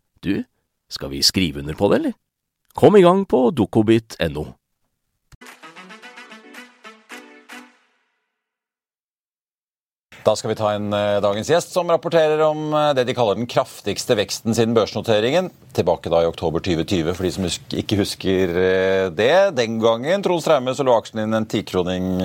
du, 0.23 0.43
skal 0.91 1.13
vi 1.13 1.23
skrive 1.25 1.59
under 1.63 1.77
på 1.77 1.91
det, 1.91 2.01
eller? 2.01 2.17
Kom 2.77 2.95
i 2.95 3.03
gang 3.03 3.25
på 3.27 3.49
dokobit.no. 3.51 4.47
Da 10.21 10.35
skal 10.37 10.51
vi 10.51 10.55
ta 10.59 10.75
en 10.75 10.91
uh, 10.93 11.17
dagens 11.23 11.49
gjest 11.49 11.71
som 11.73 11.89
rapporterer 11.89 12.43
om 12.45 12.67
uh, 12.75 12.91
det 12.93 13.07
de 13.09 13.15
kaller 13.17 13.39
den 13.39 13.49
kraftigste 13.49 14.13
veksten 14.19 14.53
siden 14.53 14.75
børsnoteringen. 14.77 15.49
Tilbake 15.73 16.11
da 16.13 16.19
i 16.21 16.27
oktober 16.29 16.61
2020, 16.61 17.09
for 17.17 17.25
de 17.25 17.31
som 17.33 17.47
husk, 17.47 17.65
ikke 17.73 17.97
husker 18.03 18.53
uh, 18.53 19.07
det. 19.17 19.33
Den 19.57 19.79
gangen 19.81 20.21
Trond 20.21 20.45
Straume, 20.45 20.75
så 20.77 20.85
lå 20.85 20.93
aksjen 20.93 21.23
din 21.23 21.39
en 21.39 21.49
tikroning 21.49 22.21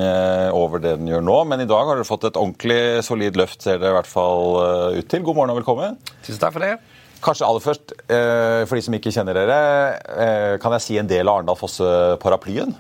over 0.53 0.83
det 0.83 0.99
den 1.01 1.09
gjør 1.09 1.25
nå. 1.25 1.39
Men 1.49 1.65
i 1.65 1.69
dag 1.71 1.89
har 1.89 1.97
dere 1.97 2.09
fått 2.09 2.29
et 2.29 2.37
ordentlig 2.37 3.01
solid 3.07 3.41
løft, 3.41 3.65
ser 3.65 3.81
det 3.81 3.89
i 3.89 3.97
hvert 3.97 4.11
fall 4.11 4.61
ut 4.99 5.09
til. 5.09 5.25
God 5.25 5.41
morgen 5.41 5.57
og 5.57 5.63
velkommen. 5.63 5.97
Tusen 6.21 6.43
takk 6.43 6.59
for 6.59 6.69
det. 6.69 6.77
Kanskje 7.25 7.47
aller 7.49 7.65
først, 7.65 7.95
for 8.07 8.77
de 8.77 8.85
som 8.85 8.95
ikke 8.97 9.13
kjenner 9.15 9.39
dere, 9.39 10.59
kan 10.63 10.77
jeg 10.77 10.85
si 10.85 10.99
en 11.01 11.09
del 11.11 11.27
av 11.27 11.41
Arendal 11.41 11.59
Fosse-paraplyen? 11.59 12.75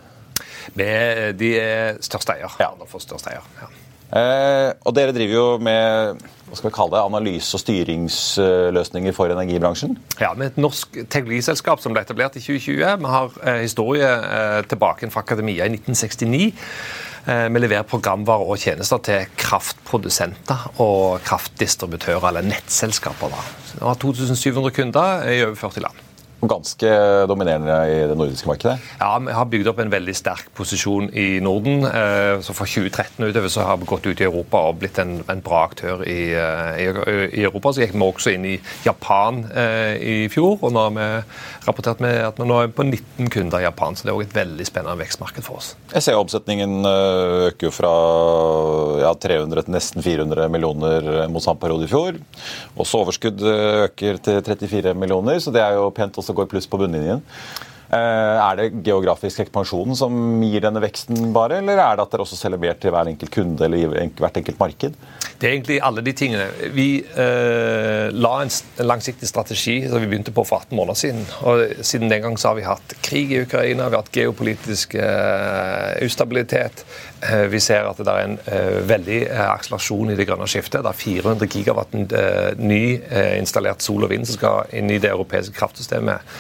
De 0.76 1.50
er 1.56 1.98
største 2.04 2.36
eier. 2.36 2.52
Ja. 2.60 2.70
Arendal 2.70 2.90
Fosse 2.90 3.08
største 3.08 3.32
eier. 3.32 3.48
Ja. 3.62 3.70
Eh, 4.14 4.70
og 4.86 4.94
dere 4.94 5.14
driver 5.14 5.34
jo 5.34 5.46
med 5.58 6.20
hva 6.46 6.54
skal 6.54 6.70
vi 6.70 6.74
kalle 6.76 6.94
det, 6.94 7.02
analyse- 7.02 7.56
og 7.58 7.62
styringsløsninger 7.64 9.14
for 9.16 9.32
energibransjen? 9.34 9.96
Ja, 10.20 10.30
med 10.38 10.52
et 10.52 10.60
norsk 10.62 10.94
teknologiselskap 11.10 11.82
som 11.82 11.94
ble 11.94 12.04
etablert 12.06 12.38
i 12.38 12.44
2020. 12.44 12.84
Vi 13.02 13.10
har 13.16 13.34
eh, 13.42 13.64
historie 13.64 14.06
eh, 14.06 14.60
tilbake 14.70 15.10
fra 15.10 15.24
akademia 15.26 15.66
i 15.66 15.74
1969. 15.74 16.52
Eh, 17.26 17.48
vi 17.50 17.62
leverer 17.62 17.86
programvarer 17.90 18.54
og 18.54 18.60
tjenester 18.62 19.02
til 19.02 19.30
kraftprodusenter 19.40 20.68
og 20.82 21.24
kraftdistributører, 21.26 22.28
eller 22.30 22.46
nettselskaper. 22.46 23.38
Vi 23.74 23.82
har 23.82 24.02
2700 24.02 24.76
kunder 24.76 25.26
i 25.32 25.40
over 25.42 25.58
40 25.58 25.88
land 25.88 26.05
ganske 26.44 26.88
dominerende 27.28 27.76
i 27.88 28.00
det 28.10 28.16
nordiske 28.18 28.48
markedet? 28.48 28.76
Ja, 29.00 29.14
vi 29.18 29.32
har 29.32 29.48
bygd 29.48 29.70
opp 29.70 29.80
en 29.80 29.92
veldig 29.92 30.14
sterk 30.16 30.50
posisjon 30.56 31.08
i 31.16 31.40
Norden. 31.40 31.84
Eh, 31.88 32.40
så 32.44 32.52
Fra 32.56 32.66
2013 32.68 33.24
utover 33.24 33.48
så 33.52 33.64
har 33.64 33.78
vi 33.80 33.88
gått 33.88 34.06
ut 34.06 34.20
i 34.20 34.26
Europa 34.26 34.60
og 34.68 34.80
blitt 34.82 34.98
en, 35.00 35.18
en 35.32 35.40
bra 35.44 35.62
aktør 35.64 36.04
i, 36.04 36.34
eh, 36.36 36.82
i, 36.84 36.88
i, 37.40 37.44
Europa. 37.46 37.72
Så 37.72 37.84
gikk 37.84 37.94
vi 37.96 38.04
også 38.04 38.34
inn 38.36 38.44
i 38.52 38.56
Japan 38.84 39.44
eh, 39.48 39.96
i 39.96 40.16
fjor, 40.32 40.58
og 40.60 40.74
nå 40.74 40.84
har 40.86 40.96
vi 40.96 41.08
rapportert 41.66 42.04
med 42.04 42.20
at 42.26 42.40
vi 42.40 42.48
nå 42.48 42.60
er 42.62 42.74
på 42.76 42.84
19 42.84 43.32
kunder 43.32 43.64
i 43.64 43.66
Japan. 43.66 43.96
Så 43.96 44.06
det 44.06 44.12
er 44.12 44.20
også 44.20 44.28
et 44.28 44.38
veldig 44.42 44.68
spennende 44.68 45.00
vekstmarked 45.00 45.46
for 45.46 45.62
oss. 45.62 45.72
Jeg 45.94 46.04
ser 46.04 46.20
omsetningen 46.20 46.84
øker 46.86 47.70
jo 47.70 47.72
fra 47.74 47.94
ja, 49.06 49.14
300 49.16 49.66
til 49.66 49.76
nesten 49.76 50.04
400 50.04 50.52
millioner 50.52 51.26
mot 51.32 51.44
samme 51.44 51.62
periode 51.62 51.88
i 51.88 51.90
fjor. 51.90 52.20
Også 52.76 53.00
overskudd 53.00 53.40
øker 53.40 54.20
til 54.20 54.42
34 54.44 54.94
millioner, 54.98 55.40
så 55.40 55.52
det 55.54 55.64
er 55.64 55.78
jo 55.80 55.88
pent 55.96 56.20
også 56.26 56.36
går 56.36 56.50
pluss 56.50 56.66
på 56.66 56.80
bunnlinjen. 56.80 57.22
Eh, 57.86 58.38
er 58.42 58.58
det 58.58 58.82
geografisk 58.86 59.44
ekspansjon 59.44 59.94
som 59.98 60.16
gir 60.42 60.64
denne 60.64 60.82
veksten, 60.82 61.30
bare, 61.34 61.60
eller 61.60 61.78
er 61.78 61.98
det 61.98 62.06
at 62.06 62.14
dere 62.14 62.26
også 62.26 62.38
selger 62.38 62.62
mer 62.62 62.74
til 62.82 62.94
hver 62.94 63.12
enkelt 63.12 63.32
kunde 63.34 63.68
eller 63.68 64.10
hvert 64.18 64.40
enkelt 64.40 64.58
marked? 64.58 64.96
Det 65.36 65.48
er 65.48 65.52
egentlig 65.52 65.78
alle 65.84 66.02
de 66.02 66.14
tingene. 66.16 66.46
Vi 66.74 66.88
eh, 67.04 68.08
la 68.10 68.32
en 68.42 68.52
langsiktig 68.88 69.28
strategi 69.28 69.76
som 69.86 70.00
vi 70.00 70.08
begynte 70.08 70.32
på 70.34 70.44
for 70.48 70.64
18 70.64 70.76
måneder 70.76 70.98
siden. 70.98 71.26
og 71.42 71.84
Siden 71.84 72.10
den 72.10 72.22
gang 72.24 72.38
så 72.40 72.50
har 72.50 72.58
vi 72.58 72.66
hatt 72.66 72.96
krig 73.04 73.34
i 73.34 73.42
Ukraina, 73.44 73.90
vi 73.90 73.98
har 73.98 74.02
hatt 74.02 74.14
geopolitisk 74.16 74.96
eh, 74.98 76.06
ustabilitet. 76.06 76.86
Eh, 77.20 77.46
vi 77.52 77.60
ser 77.60 77.86
at 77.88 78.00
det 78.00 78.12
er 78.12 78.26
en 78.26 78.34
uh, 78.36 78.80
veldig 78.88 79.20
uh, 79.30 79.46
akselerasjon 79.54 80.10
i 80.12 80.16
det 80.18 80.26
grønne 80.28 80.48
skiftet. 80.50 80.82
Det 80.84 80.90
er 80.90 80.98
400 81.00 81.48
gigawatt 81.52 81.94
ny 82.60 82.82
installert 83.38 83.84
sol 83.84 84.04
og 84.04 84.10
vind 84.12 84.26
som 84.28 84.36
skal 84.38 84.74
inn 84.76 84.90
i 84.92 84.98
det 85.02 85.10
europeiske 85.12 85.54
kraftsystemet 85.56 86.36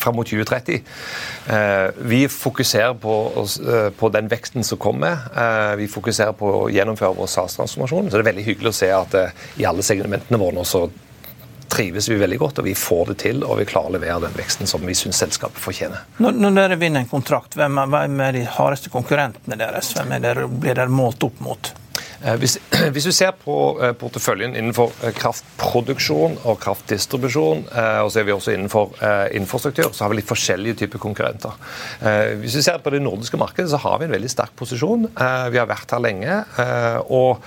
fram 0.00 0.16
mot 0.16 0.28
2030. 0.28 0.71
vi 2.12 2.20
fokuserer 2.30 2.94
på, 3.02 3.14
på, 3.98 4.10
den 4.14 4.28
veksten 4.30 4.64
som 4.64 4.80
kommer. 4.80 5.24
vi 5.76 5.88
fokuserer 5.90 6.36
på 6.38 6.50
å 6.62 6.66
gjennomføre 6.72 7.16
vår 7.18 7.30
SAS-transformasjon. 7.32 8.10
Så 8.10 8.18
det 8.18 8.22
er 8.22 8.30
veldig 8.30 8.46
hyggelig 8.46 8.72
å 8.72 8.78
se 8.82 8.90
at 8.94 9.16
i 9.60 9.66
alle 9.68 9.84
segmentene 9.86 10.40
våre 10.40 10.64
så 10.68 10.86
trives 11.72 12.08
vi 12.08 12.16
veldig 12.20 12.38
godt, 12.38 12.58
og 12.60 12.64
vi 12.64 12.74
får 12.76 13.12
det 13.12 13.18
til. 13.24 13.44
Og 13.46 13.58
vi 13.60 13.68
klarer 13.68 13.92
å 13.92 13.96
levere 13.96 14.20
den 14.26 14.36
veksten 14.36 14.68
som 14.70 14.84
vi 14.86 14.96
syns 14.96 15.22
selskapet 15.22 15.60
fortjener. 15.62 16.04
Når, 16.22 16.36
når, 16.44 16.56
dere 16.58 16.80
vinner 16.80 17.04
en 17.04 17.10
kontrakt, 17.10 17.56
hvem 17.58 17.80
er, 17.82 17.92
hvem 17.94 18.24
er 18.26 18.36
de 18.36 18.42
hardeste 18.58 18.92
konkurrentene 18.92 19.58
deres? 19.60 19.94
Hvem 19.96 20.16
er 20.16 20.26
dere, 20.26 20.48
blir 20.48 20.76
dere 20.76 20.92
målt 20.92 21.24
opp 21.24 21.40
mot? 21.44 21.72
Eh, 22.24 22.36
hvis, 22.38 22.58
hvis, 22.94 23.04
du 23.04 23.12
ser 23.14 23.32
på 23.38 23.56
eh, 23.82 23.92
porteføljen 23.98 24.54
innenfor 24.58 24.92
eh, 25.02 25.14
kraftproduksjon 25.16 26.38
og 26.46 26.60
kraftdistribusjon, 26.62 27.64
og 27.72 28.10
så 28.12 28.20
er 28.20 28.26
vi 28.26 28.34
også 28.34 28.52
innenfor 28.54 28.94
infrastruktur, 29.36 29.90
så 29.94 30.04
har 30.04 30.12
vi 30.12 30.18
litt 30.18 30.28
forskjellige 30.28 30.76
typer 30.82 31.00
konkurrenter. 31.02 31.54
Hvis 32.40 32.56
vi 32.58 32.62
ser 32.64 32.80
på 32.82 32.92
det 32.92 33.00
nordiske 33.02 33.38
markedet, 33.40 33.70
så 33.72 33.80
har 33.82 33.98
vi 34.00 34.06
en 34.06 34.14
veldig 34.14 34.30
sterk 34.30 34.54
posisjon. 34.58 35.06
Vi 35.14 35.60
har 35.60 35.68
vært 35.70 35.94
her 35.94 36.02
lenge. 36.02 36.36
Og 37.12 37.42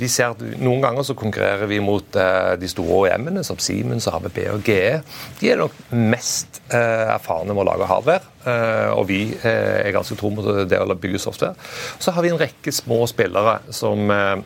vi 0.00 0.10
ser 0.10 0.34
at 0.34 0.42
noen 0.62 0.82
ganger 0.84 1.06
så 1.06 1.16
konkurrerer 1.18 1.70
vi 1.70 1.80
mot 1.84 2.18
de 2.60 2.70
store 2.70 3.00
OEM-ene, 3.02 3.44
som 3.46 3.60
Siemens, 3.62 4.08
ABB 4.10 4.40
og 4.54 4.66
GE. 4.66 5.00
De 5.40 5.52
er 5.52 5.60
nok 5.60 5.76
mest 5.94 6.62
erfarne 6.70 7.54
med 7.54 7.64
å 7.64 7.68
lage 7.72 7.90
hardware. 7.90 8.94
Og 8.96 9.04
vi 9.10 9.22
er 9.44 9.90
ganske 9.94 10.16
tro 10.20 10.32
mot 10.34 10.46
det 10.70 10.80
å 10.80 10.96
bygge 10.96 11.22
software. 11.22 11.56
Så 12.00 12.14
har 12.16 12.26
vi 12.26 12.32
en 12.32 12.40
rekke 12.40 12.74
små 12.74 13.02
spillere 13.10 13.59
som 13.74 14.10
eh, 14.10 14.40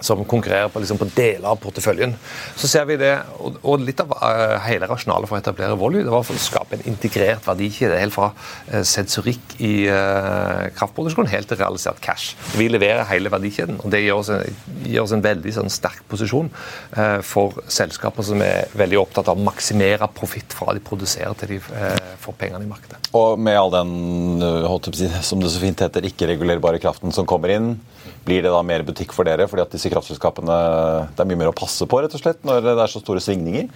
som 0.00 0.24
konkurrerer 0.24 0.68
på, 0.68 0.80
liksom, 0.80 0.98
på, 0.98 1.08
deler 1.14 1.48
av 1.50 1.58
porteføljen. 1.62 2.14
Så 2.58 2.70
ser 2.70 2.86
vi 2.88 2.98
det, 3.00 3.14
og, 3.42 3.58
og 3.62 3.86
Litt 3.88 4.00
av 4.02 4.12
uh, 4.12 4.58
hele 4.66 4.88
rasjonalet 4.90 5.30
for 5.30 5.38
å 5.38 5.40
etablere 5.40 5.78
Volue 5.78 6.04
det 6.04 6.12
var 6.12 6.24
for 6.26 6.36
å 6.36 6.42
skape 6.42 6.76
en 6.76 6.84
integrert 6.90 7.46
verdikjede. 7.46 7.98
Helt 8.00 8.14
fra 8.14 8.30
uh, 8.34 8.82
sensorikk 8.86 9.56
i 9.64 9.88
uh, 9.88 10.68
kraftproduksjon 10.76 11.30
helt 11.32 11.50
til 11.50 11.60
realisert 11.60 12.02
cash. 12.04 12.34
Vi 12.58 12.68
leverer 12.70 13.06
hele 13.10 13.32
verdikjeden. 13.32 13.80
og 13.82 13.92
Det 13.94 14.02
gir 14.04 14.18
oss 14.18 14.30
en, 14.34 14.44
gir 14.84 15.02
oss 15.02 15.14
en 15.16 15.24
veldig 15.24 15.54
sånn, 15.56 15.72
sterk 15.72 16.04
posisjon 16.08 16.48
for 17.26 17.58
selskaper 17.70 18.24
som 18.26 18.40
er 18.44 18.70
veldig 18.78 18.98
opptatt 19.00 19.28
av 19.30 19.38
å 19.38 19.44
maksimere 19.46 20.08
profitt 20.14 20.54
fra 20.56 20.72
de 20.76 20.82
produserer 20.84 21.36
til 21.38 21.54
de 21.54 21.58
får 22.22 22.36
pengene 22.40 22.64
i 22.64 22.70
markedet. 22.70 23.10
Og 23.16 23.38
med 23.40 23.58
all 23.58 23.72
den 23.72 23.92
som 25.24 25.42
det 25.42 25.52
så 25.52 25.62
fint 25.62 25.84
heter, 25.84 26.08
ikke-regulerbare 26.08 26.80
kraften 26.82 27.14
som 27.14 27.28
kommer 27.28 27.52
inn 27.54 27.70
blir 28.28 28.44
det 28.44 28.52
da 28.52 28.60
mer 28.66 28.84
butikk 28.86 29.14
for 29.16 29.28
dere? 29.28 29.48
fordi 29.48 29.64
at 29.64 29.72
disse 29.74 29.90
kraftselskapene 29.92 30.58
det 31.16 31.24
er 31.24 31.30
mye 31.30 31.40
mer 31.40 31.52
å 31.52 31.56
passe 31.56 31.88
på 31.88 32.02
rett 32.02 32.14
og 32.14 32.22
slett, 32.22 32.44
når 32.46 32.62
det 32.68 32.76
er 32.76 32.92
så 32.92 33.02
store 33.02 33.24
svingninger? 33.24 33.72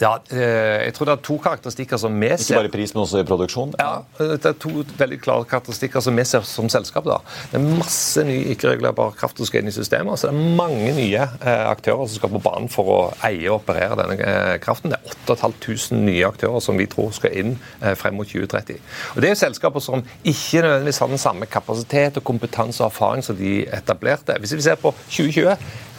Ja, 0.00 0.16
eh, 0.30 0.84
jeg 0.86 0.94
tror 0.96 1.08
det 1.08 1.14
er 1.14 1.22
to 1.26 1.36
karakteristikker 1.42 2.00
som 2.00 2.16
vi 2.20 2.30
ser 2.34 2.56
Ikke 2.56 2.62
bare 2.64 2.72
pris, 2.72 2.94
men 2.94 3.02
også 3.04 3.20
i 3.22 3.26
produksjon? 3.28 3.74
Ja, 3.78 4.02
det 4.18 4.50
er 4.50 4.56
to 4.60 4.84
veldig 4.98 5.20
klare 5.22 5.46
karakteristikker 5.50 6.02
som 6.04 6.16
vi 6.18 6.24
ser 6.28 6.46
som 6.48 6.68
selskap. 6.72 7.04
da. 7.04 7.20
Det 7.52 7.60
er 7.60 7.78
masse 7.78 8.24
ny 8.26 8.36
ikke-regulerbar 8.54 9.14
kraft 9.18 9.38
som 9.38 9.48
skal 9.48 9.62
inn 9.62 9.70
i 9.70 9.74
systemet. 9.74 10.18
Så 10.18 10.30
det 10.30 10.34
er 10.34 10.56
mange 10.58 10.92
nye 10.96 11.22
eh, 11.22 11.64
aktører 11.70 12.08
som 12.08 12.18
skal 12.18 12.34
på 12.34 12.42
banen 12.44 12.68
for 12.72 12.90
å 12.90 12.98
eie 13.26 13.46
og 13.50 13.60
operere 13.62 13.98
denne 14.02 14.18
eh, 14.18 14.58
kraften. 14.64 14.94
Det 14.94 15.00
er 15.00 15.14
8500 15.36 16.02
nye 16.04 16.26
aktører 16.28 16.64
som 16.64 16.78
vi 16.78 16.88
tror 16.90 17.14
skal 17.14 17.34
inn 17.38 17.56
frem 17.98 18.16
mot 18.18 18.28
2030. 18.28 18.80
Og 19.14 19.22
Det 19.22 19.30
er 19.30 19.38
selskaper 19.38 19.82
som 19.82 20.02
ikke 20.24 20.62
nødvendigvis 20.64 21.00
har 21.02 21.10
den 21.12 21.20
samme 21.20 21.46
kapasitet 21.50 22.18
og 22.18 22.26
kompetanse 22.26 22.82
og 22.82 22.90
erfaring 22.90 23.24
som 23.24 23.36
de 23.38 23.64
etablerte. 23.72 24.36
Hvis 24.40 24.54
vi 24.56 24.64
ser 24.64 24.80
på 24.80 24.94
2020 25.08 25.54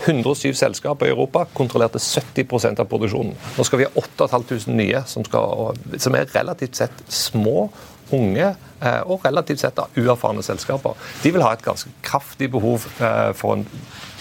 107 0.05 0.53
selskaper 0.53 1.09
i 1.09 1.13
Europa 1.13 1.45
kontrollerte 1.53 1.99
70% 1.99 2.79
av 2.81 2.89
produksjonen. 2.89 3.33
Nå 3.57 3.65
skal 3.65 3.81
vi 3.81 3.87
ha 3.87 3.91
8500 3.97 4.73
nye, 4.75 5.01
som, 5.09 5.25
skal, 5.25 5.75
som, 5.97 6.15
er 6.15 6.31
relativt 6.35 6.77
sett 6.81 7.05
små, 7.07 7.69
unge 8.13 8.45
eh, 8.45 8.99
og 9.09 9.23
relativt 9.25 9.63
sett 9.63 9.79
uerfarne 9.97 10.43
selskaper. 10.45 10.93
De 11.23 11.31
vil 11.33 11.41
ha 11.41 11.55
et 11.55 11.63
ganske 11.65 11.89
kraftig 12.05 12.51
behov 12.53 12.85
eh, 12.99 13.31
for 13.37 13.57
en 13.57 13.65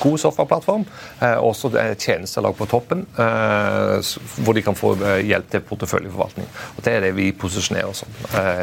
god 0.00 0.16
softwareplattform, 0.22 0.86
eh, 1.20 1.36
også 1.36 1.70
tjenestelag 2.00 2.56
på 2.56 2.66
toppen, 2.70 3.04
hvor 3.14 4.56
de 4.56 4.62
kan 4.64 4.78
få 4.78 4.94
hjelp 5.22 5.50
til 5.52 5.66
porteføljeforvaltning. 5.68 6.48
Og 6.76 6.84
Det 6.84 6.96
er 6.96 7.04
det 7.04 7.12
vi 7.16 7.32
posisjonerer 7.32 7.92
oss 7.92 8.04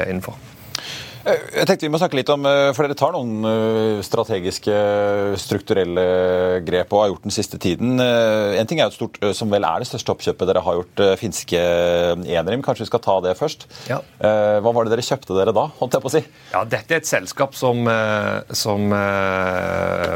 innenfor. 0.09 0.35
Jeg 1.21 1.67
tenkte 1.67 1.85
vi 1.85 1.91
må 1.93 1.99
snakke 2.01 2.17
litt 2.17 2.29
om, 2.33 2.45
for 2.75 2.85
Dere 2.85 2.97
tar 2.97 3.13
noen 3.13 4.01
strategiske, 4.05 4.75
strukturelle 5.41 6.05
grep 6.65 6.93
og 6.95 7.03
har 7.03 7.11
gjort 7.11 7.27
den 7.27 7.35
siste 7.35 7.59
tiden. 7.61 7.99
En 8.01 8.69
ting 8.69 8.81
er 8.81 8.87
jo 8.87 8.93
et 8.93 8.97
stort, 8.97 9.19
som 9.37 9.51
vel 9.53 9.65
er 9.67 9.83
det 9.83 9.89
største 9.89 10.13
oppkjøpet 10.15 10.49
dere 10.49 10.63
har 10.65 10.79
gjort, 10.79 11.03
finske 11.21 11.61
Enerim. 11.61 12.63
Kanskje 12.65 12.85
vi 12.85 12.91
skal 12.91 13.03
ta 13.05 13.19
det 13.25 13.35
først? 13.39 13.67
Ja. 13.91 13.99
Hva 14.17 14.73
var 14.73 14.87
det 14.87 14.95
dere 14.95 15.05
kjøpte 15.05 15.37
dere 15.37 15.53
da? 15.55 15.67
holdt 15.81 15.97
jeg 15.97 16.03
på 16.03 16.09
å 16.09 16.13
si? 16.13 16.21
Ja, 16.53 16.63
Dette 16.69 16.95
er 16.95 17.01
et 17.01 17.09
selskap 17.09 17.55
som, 17.57 17.85
som 18.55 18.93
uh, 18.93 20.15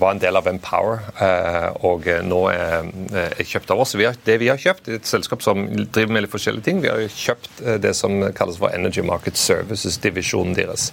var 0.00 0.14
en 0.14 0.22
del 0.22 0.38
av 0.38 0.48
Empower, 0.50 1.02
uh, 1.20 1.70
og 1.86 2.08
nå 2.26 2.40
er, 2.52 2.90
er 3.32 3.44
kjøpt 3.44 3.72
av 3.74 3.82
oss. 3.84 3.96
Vi 3.98 4.06
har, 4.08 4.18
det 4.26 4.38
vi 4.42 4.50
har 4.52 4.60
kjøpt, 4.60 4.90
er 4.90 5.00
et 5.00 5.08
selskap 5.08 5.44
som 5.44 5.66
driver 5.66 6.16
med 6.16 6.26
litt 6.26 6.34
forskjellige 6.34 6.68
ting. 6.68 6.82
Vi 6.84 6.92
har 6.92 7.04
kjøpt 7.12 7.64
det 7.82 7.94
som 7.98 8.18
kalles 8.36 8.60
for 8.60 8.74
Energy 8.76 9.04
Market 9.06 9.40
Services 9.40 9.98
divisjonen 10.06 10.56
deres. 10.56 10.88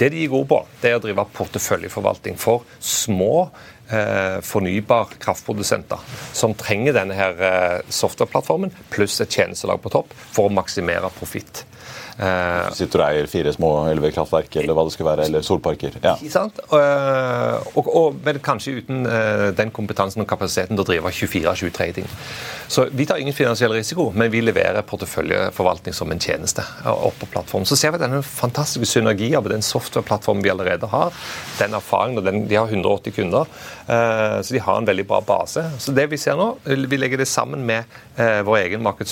Det 0.00 0.10
de 0.14 0.24
er 0.24 0.32
gode 0.32 0.50
på, 0.50 0.60
det 0.82 0.90
er 0.90 0.98
å 0.98 1.04
drive 1.04 1.26
porteføljeforvaltning 1.36 2.40
for 2.40 2.66
små 2.80 3.48
eh, 3.90 4.40
fornybar 4.44 5.16
kraftprodusenter 5.22 6.02
som 6.32 6.56
trenger 6.58 6.96
denne 6.98 7.18
her 7.18 7.44
eh, 7.50 7.78
softwareplattformen 7.92 8.74
pluss 8.94 9.20
et 9.24 9.32
tjenestelag 9.32 9.82
på 9.84 9.92
topp 9.94 10.16
for 10.24 10.48
å 10.48 10.54
maksimere 10.54 11.12
profitt. 11.18 11.64
Uh, 12.14 12.70
Sitter 12.74 13.02
og 13.02 13.08
eier 13.08 13.26
fire 13.26 13.50
små 13.54 13.70
elvekraftverk 13.90 14.60
eller 14.60 14.76
hva 14.76 14.84
det 14.86 14.94
skulle 14.94 15.10
være, 15.10 15.26
eller 15.28 15.42
solparker. 15.42 15.96
Ja. 15.98 16.14
Ikke 16.14 16.30
sant? 16.30 16.60
Og, 16.68 16.78
og, 17.74 17.88
og, 17.90 18.18
men 18.22 18.38
kanskje 18.44 18.76
uten 18.80 19.02
uh, 19.08 19.48
den 19.56 19.72
kompetansen 19.74 20.22
og 20.22 20.28
kapasiteten 20.30 20.78
til 20.78 20.84
å 20.84 20.88
drive 20.88 21.10
24-7 21.10 21.72
trading. 21.74 22.06
Så 22.70 22.86
Vi 22.94 23.06
tar 23.06 23.18
ingen 23.20 23.34
finansiell 23.34 23.74
risiko, 23.74 24.08
men 24.14 24.30
vi 24.32 24.44
leverer 24.44 24.86
porteføljeforvaltning 24.86 25.94
som 25.96 26.12
en 26.14 26.22
tjeneste. 26.22 26.62
opp 26.84 27.18
på 27.18 27.26
plattformen. 27.32 27.66
Så 27.66 27.76
ser 27.76 27.92
vi 27.94 28.02
denne 28.02 28.22
fantastiske 28.24 28.88
synergi 28.88 29.32
av 29.36 29.48
den 29.50 29.62
softwareplattformen 29.62 30.42
vi 30.44 30.52
allerede 30.54 30.86
har. 30.90 31.12
Den 31.58 31.74
erfaringen, 31.74 32.18
og 32.18 32.24
den, 32.24 32.46
De 32.48 32.56
har 32.56 32.70
180 32.70 33.12
kunder, 33.14 33.50
så 33.86 34.54
de 34.54 34.60
har 34.62 34.78
en 34.78 34.86
veldig 34.86 35.06
bra 35.06 35.20
base. 35.20 35.64
Så 35.78 35.92
det 35.92 36.06
Vi 36.10 36.18
ser 36.20 36.36
nå, 36.36 36.58
vi 36.64 36.96
legger 36.96 37.18
det 37.18 37.28
sammen 37.28 37.64
med 37.66 37.84
vår 38.16 38.58
egen 38.64 38.82
Market 38.82 39.08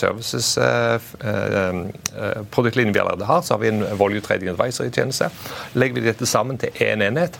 Services-produktlinje 2.62 2.92
vi 2.92 3.00
allerede 3.00 3.24
har, 3.24 3.42
så 3.42 3.54
har 3.54 3.58
vi 3.58 3.68
en 3.68 3.98
Volue 3.98 4.20
Trading 4.20 4.48
Advisory-tjeneste. 4.48 5.30
Legger 5.74 5.94
vi 5.94 6.06
dette 6.06 6.26
sammen 6.26 6.58
til 6.58 6.70
én 6.80 7.02
en 7.02 7.02
enhet, 7.02 7.38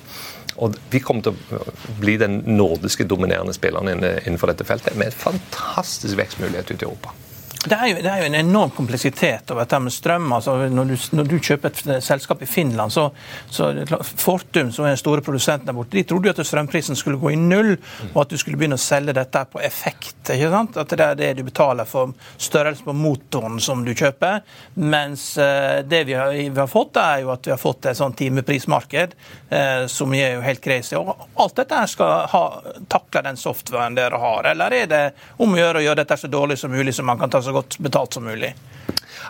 og 0.57 0.76
Vi 0.91 1.00
kommer 1.00 1.23
til 1.23 1.33
å 1.33 1.73
bli 2.00 2.19
den 2.19 2.43
nordiske 2.45 3.05
dominerende 3.09 3.55
spilleren 3.55 3.88
innenfor 3.88 4.52
dette 4.52 4.64
feltet, 4.64 4.97
med 4.97 5.07
en 5.07 5.12
fantastisk 5.12 6.17
vekstmulighet 6.19 6.71
ute 6.71 6.85
i 6.85 6.88
Europa. 6.88 7.14
Det 7.62 7.76
er, 7.76 7.87
jo, 7.87 7.99
det 8.02 8.11
er, 8.11 8.23
jo, 8.23 8.26
en 8.26 8.35
enorm 8.35 8.71
kompleksitet 8.75 9.50
over 9.52 9.62
dette 9.62 9.78
med 9.78 9.95
strøm. 9.95 10.33
Altså, 10.35 10.57
når, 10.66 10.88
du, 10.90 10.95
når, 11.14 11.28
du, 11.31 11.35
kjøper 11.38 11.71
et 11.71 12.02
selskap 12.02 12.42
i 12.42 12.49
Finland, 12.49 12.90
så, 12.90 13.04
så 13.50 13.69
Fortum, 14.02 14.73
som 14.75 14.87
er 14.87 14.97
den 14.97 15.00
store 15.00 15.23
produsenten 15.23 15.71
der 15.71 15.76
borte, 15.76 15.95
de 15.95 16.02
trodde 16.09 16.31
jo 16.31 16.35
at 16.35 16.49
strømprisen 16.49 16.99
skulle 16.99 17.21
gå 17.23 17.31
i 17.31 17.38
null, 17.38 17.76
og 18.09 18.19
at 18.25 18.33
du 18.33 18.40
skulle 18.40 18.59
begynne 18.59 18.78
å 18.78 18.83
selge 18.83 19.14
dette 19.14 19.45
på 19.52 19.62
effekt. 19.62 20.16
ikke 20.35 20.50
sant? 20.50 20.78
At 20.81 20.90
det 20.90 21.07
er 21.07 21.21
det 21.21 21.31
du 21.38 21.45
betaler 21.47 21.87
for 21.87 22.16
størrelsen 22.35 22.88
på 22.88 22.97
motoren 22.99 23.61
som 23.62 23.85
du 23.87 23.92
kjøper. 23.95 24.42
Mens 24.83 25.28
uh, 25.38 25.85
det 25.87 26.02
vi 26.11 26.19
har, 26.19 26.35
vi 26.35 26.50
har, 26.50 26.71
fått, 26.71 26.99
er 26.99 27.23
jo 27.23 27.31
at 27.37 27.47
vi 27.47 27.54
har 27.54 27.62
fått 27.62 27.92
et 27.92 28.00
sånn 28.00 28.16
timeprismarked 28.19 29.14
uh, 29.52 29.87
som 29.92 30.19
er 30.19 30.35
jo 30.38 30.42
helt 30.49 30.64
crazy. 30.64 30.99
Og 30.99 31.14
alt 31.38 31.62
dette 31.62 31.85
skal 31.95 32.26
ha, 32.35 32.42
takle 32.90 33.23
den 33.28 33.38
softwaren 33.38 33.95
dere 33.99 34.19
har, 34.19 34.50
eller 34.50 34.78
er 34.83 34.90
det 34.90 35.02
om 35.38 35.54
å 35.54 35.62
gjøre 35.62 35.78
å 35.78 35.87
gjøre 35.87 36.02
dette 36.02 36.19
så 36.19 36.31
dårlig 36.33 36.59
som 36.59 36.75
mulig 36.75 36.95
så 36.97 37.07
man 37.07 37.21
kan 37.21 37.31
ta 37.31 37.42
godt 37.56 37.78
betalt 37.82 38.18
som 38.18 38.26
mulig? 38.28 38.52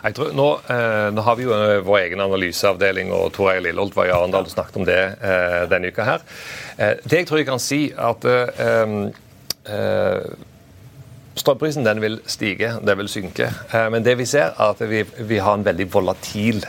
Jeg 0.03 0.15
tror, 0.17 0.31
nå, 0.35 0.47
eh, 0.73 1.09
nå, 1.13 1.23
har 1.23 1.35
vi 1.39 1.45
jo 1.45 1.53
eh, 1.55 1.81
vår 1.85 1.99
egen 2.01 2.23
analyseavdeling, 2.23 3.11
og 3.15 3.29
Tor 3.35 3.53
Eier 3.53 3.63
Lilleholt 3.63 3.95
var 3.95 4.09
i 4.09 4.15
Arendal 4.15 4.47
og 4.49 4.51
snakket 4.51 4.79
om 4.81 4.87
det 4.87 4.99
eh, 4.99 5.59
denne 5.71 5.91
uka. 5.93 6.07
her. 6.07 6.25
Eh, 6.77 6.97
det 7.03 7.21
jeg 7.21 7.29
tror 7.29 7.39
jeg 7.39 7.47
kan 7.47 7.61
si, 7.63 7.83
at 7.95 8.27
eh, 8.27 8.97
eh, 9.71 10.49
Strømprisen 11.33 11.85
den 11.85 12.01
vil 12.03 12.19
stige, 12.29 12.75
det 12.85 12.93
vil 12.99 13.07
synke. 13.09 13.47
Men 13.89 14.03
det 14.05 14.13
vi 14.19 14.25
ser, 14.29 14.51
er 14.53 14.75
at 14.75 14.81
vi, 14.85 14.99
vi 15.01 15.39
har 15.41 15.55
en 15.57 15.63
veldig 15.65 15.87
volatil, 15.89 16.59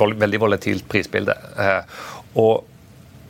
veldig 0.00 0.40
volatilt 0.42 0.88
prisbilde. 0.90 1.36
Og 2.42 2.71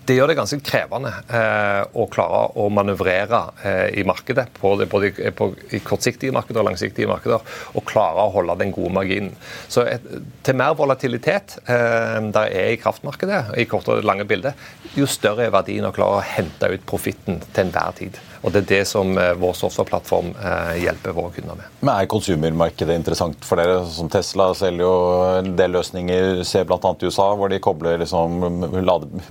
det 0.07 0.17
gjør 0.17 0.33
det 0.33 0.37
ganske 0.38 0.59
krevende 0.67 1.12
eh, 1.31 1.83
å 1.95 2.07
klare 2.11 2.43
å 2.59 2.67
manøvrere 2.75 3.41
eh, 3.62 4.01
i 4.01 4.05
markedet, 4.07 4.49
på 4.57 4.75
både 4.91 5.11
i, 5.12 5.31
på, 5.37 5.49
i, 5.71 5.83
kortsiktige 5.85 6.35
markeder 6.35 6.62
og 6.62 6.71
langsiktige 6.73 7.11
markeder, 7.11 7.45
og 7.79 7.87
klare 7.88 8.27
å 8.27 8.33
holde 8.35 8.59
den 8.62 8.75
gode 8.75 8.93
marginen. 8.97 9.37
Så 9.71 9.87
et, 9.87 10.07
til 10.43 10.59
mer 10.59 10.75
volatilitet 10.79 11.59
eh, 11.62 12.19
der 12.35 12.51
er 12.51 12.73
i 12.73 12.81
kraftmarkedet, 12.83 13.45
i 13.62 13.69
korte 13.71 13.95
og 13.95 14.07
lange 14.09 14.27
bilder, 14.29 14.59
jo 14.99 15.07
større 15.07 15.47
er 15.47 15.55
verdien 15.55 15.87
å 15.87 15.95
klare 15.95 16.19
å 16.19 16.29
hente 16.35 16.73
ut 16.73 16.87
profitten 16.88 17.43
til 17.53 17.67
enhver 17.69 17.99
tid. 18.03 18.19
Og 18.43 18.51
Det 18.51 18.63
er 18.65 18.69
det 18.73 18.81
som 18.91 19.15
eh, 19.19 19.35
vår 19.39 19.55
softwareplattform 19.55 20.33
eh, 20.35 20.73
hjelper 20.83 21.15
våre 21.15 21.35
kunder 21.37 21.59
med. 21.61 21.79
Men 21.81 21.95
Er 21.95 22.11
konsumermarkedet 22.11 22.97
interessant 22.99 23.47
for 23.47 23.61
dere? 23.61 23.85
Som 23.87 24.11
Tesla 24.11 24.51
selger 24.59 24.83
jo 24.83 24.97
en 25.39 25.55
del 25.59 25.77
løsninger, 25.77 26.43
ser 26.47 26.67
bl.a. 26.67 26.81
i 26.83 27.07
USA, 27.07 27.29
hvor 27.39 27.53
de 27.53 27.63
kobler 27.63 28.03
liksom 28.03 28.67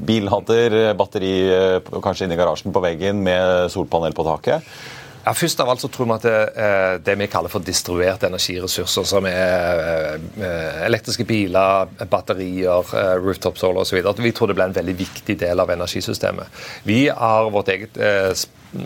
billader, 0.08 0.94
batteri 1.00 1.36
eh, 1.52 1.94
kanskje 2.00 2.28
inni 2.30 2.40
i 2.40 2.42
garasjen 2.42 2.72
på 2.72 2.84
veggen 2.84 3.20
med 3.26 3.68
solpanel 3.74 4.16
på 4.16 4.28
taket. 4.28 4.74
Ja, 5.22 5.36
først 5.38 5.60
av 5.62 5.70
alt 5.70 5.84
så 5.84 5.90
tror 5.92 6.08
vi 6.08 6.14
at 6.16 6.24
det, 6.26 6.38
det 7.06 7.14
vi 7.20 7.28
kaller 7.30 7.52
for 7.52 7.62
distribuerte 7.62 8.26
energiressurser, 8.26 9.06
som 9.06 9.28
er 9.30 10.16
elektriske 10.88 11.28
biler, 11.30 11.92
batterier, 12.10 12.90
rooftop 13.22 13.60
solar 13.62 13.84
osv., 13.84 14.00
vi 14.18 14.32
tror 14.34 14.50
det 14.50 14.56
blir 14.58 14.72
en 14.72 14.80
veldig 14.80 14.96
viktig 15.04 15.36
del 15.44 15.62
av 15.62 15.76
energisystemet. 15.76 16.66
Vi 16.90 17.04
har 17.14 17.52
vårt 17.54 17.70
eget 17.70 18.02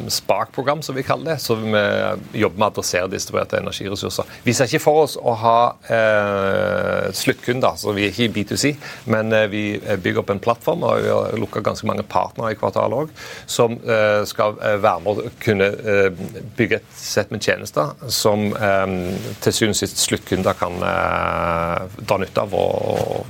Spark-program, 0.09 0.81
som 0.81 0.95
vi 0.95 1.03
kaller 1.05 1.35
det. 1.35 2.19
Vi 2.31 2.39
jobber 2.41 2.57
med 2.57 2.67
å 2.67 2.71
adressere 2.73 3.09
distribuerte 3.11 3.59
energiressurser. 3.59 4.29
Vi 4.43 4.53
ser 4.55 4.69
ikke 4.69 4.83
for 4.83 5.03
oss 5.05 5.15
å 5.17 5.35
ha 5.41 5.57
eh, 5.93 7.11
sluttkunder, 7.15 7.77
så 7.77 7.93
vi 7.95 8.07
er 8.07 8.13
ikke 8.13 8.27
i 8.27 8.33
B2C, 8.33 8.73
men 9.13 9.33
eh, 9.35 9.47
vi 9.51 9.63
bygger 9.77 10.23
opp 10.23 10.33
en 10.33 10.41
plattform, 10.41 10.85
og 10.87 11.03
vi 11.05 11.11
har 11.13 11.37
lukka 11.39 11.63
ganske 11.65 11.87
mange 11.89 12.05
partnere 12.09 12.55
i 12.55 12.59
kvartalet 12.59 13.05
òg, 13.05 13.13
som 13.45 13.77
eh, 13.77 14.21
skal 14.29 14.57
eh, 14.61 14.77
være 14.81 15.05
med 15.05 15.21
å 15.21 15.33
kunne 15.43 15.69
eh, 15.69 16.25
bygge 16.57 16.81
et 16.81 16.97
sett 16.97 17.33
med 17.33 17.43
tjenester 17.45 17.93
som 18.11 18.47
eh, 18.53 18.95
til 19.43 19.55
syvende 19.55 19.75
og 19.75 19.81
sist 19.83 20.01
sluttkunder 20.05 20.55
kan 20.57 20.77
dra 20.79 22.17
nytte 22.21 22.43
av 22.43 22.53
og 22.55 23.25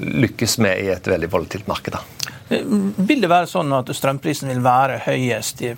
lykkes 0.00 0.58
med 0.62 0.84
i 0.84 0.90
et 0.94 1.08
veldig 1.08 1.30
volatilt 1.32 1.68
marked. 1.70 1.96
Vil 2.48 3.22
det 3.22 3.30
være 3.30 3.48
sånn 3.48 3.72
at 3.72 3.90
strømprisen 3.96 4.50
vil 4.52 4.62
være 4.64 5.00
høyest 5.06 5.62
i 5.64 5.74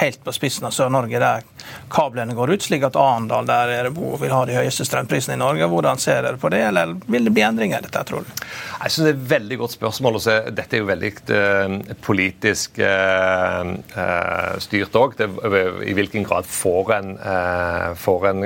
helt 0.00 0.20
på 0.22 0.34
spissen 0.34 0.68
av 0.68 0.74
Sør-Norge, 0.76 1.20
der 1.22 1.46
kablene 1.92 2.34
går 2.36 2.54
ut, 2.56 2.66
slik 2.66 2.86
at 2.86 2.98
Arendal, 3.00 3.46
der 3.48 3.72
dere 3.72 3.92
bor, 3.94 4.16
vil 4.20 4.34
ha 4.34 4.44
de 4.48 4.56
høyeste 4.58 4.86
strømprisene 4.88 5.36
i 5.36 5.42
Norge. 5.42 5.68
Hvordan 5.70 6.00
ser 6.02 6.22
dere 6.26 6.40
på 6.40 6.50
det, 6.52 6.62
eller 6.70 6.96
vil 7.06 7.28
det 7.28 7.34
bli 7.36 7.44
endringer 7.46 7.82
i 7.82 7.86
dette, 7.86 8.04
tror 8.08 8.26
du? 8.26 8.32
Jeg 8.82 8.92
synes 8.92 9.06
Det 9.06 9.12
er 9.12 9.18
et 9.18 9.30
veldig 9.30 9.58
godt 9.58 9.74
spørsmål. 9.76 10.18
Også. 10.20 10.34
Dette 10.56 10.76
er 10.76 10.82
jo 10.82 10.88
veldig 10.90 11.12
uh, 11.30 11.94
politisk 12.04 12.78
uh, 12.82 13.72
uh, 13.96 14.52
styrt 14.62 14.96
òg. 14.98 15.16
I 15.86 15.94
hvilken 15.96 16.26
grad 16.26 16.46
får 16.48 16.92
en, 16.96 17.12
får 17.98 18.26
en 18.30 18.44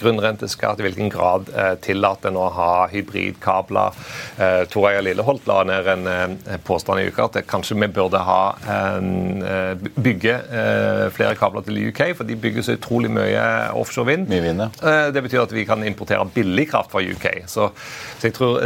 grunnrenteskatt? 0.00 0.80
I 0.80 0.86
hvilken 0.88 1.10
grad 1.12 1.48
tillater 1.84 2.30
en 2.30 2.38
å 2.40 2.48
ha 2.54 2.72
hybridkabler? 2.92 3.96
Uh, 4.38 4.62
Tor 4.70 4.90
Eier 4.90 5.04
Lilleholt 5.04 5.46
la 5.50 5.62
ned 5.68 5.90
en 5.94 6.38
påstand 6.66 7.00
i 7.00 7.08
uka 7.10 7.28
at 7.28 7.40
kanskje 7.48 7.78
vi 7.80 7.88
burde 7.94 8.20
ha 8.24 8.40
bygge 9.96 10.34
flere 11.14 11.36
kabler 11.38 11.64
til 11.66 11.78
UK, 11.88 12.02
for 12.18 12.28
de 12.28 12.36
bygger 12.38 12.59
så 12.66 12.76
utrolig 12.78 13.12
mye 13.12 13.44
offshore 13.78 14.12
vind. 14.12 14.30
Mye 14.30 14.44
vind 14.44 14.64
ja. 14.64 14.70
Det 15.12 15.22
betyr 15.24 15.44
at 15.44 15.54
vi 15.54 15.66
kan 15.68 15.84
importere 15.86 16.24
billig 16.34 16.68
kraft 16.70 16.92
fra 16.92 17.02
UK. 17.04 17.46
Så, 17.50 17.70
så 18.20 18.28
jeg 18.28 18.36
tror 18.36 18.60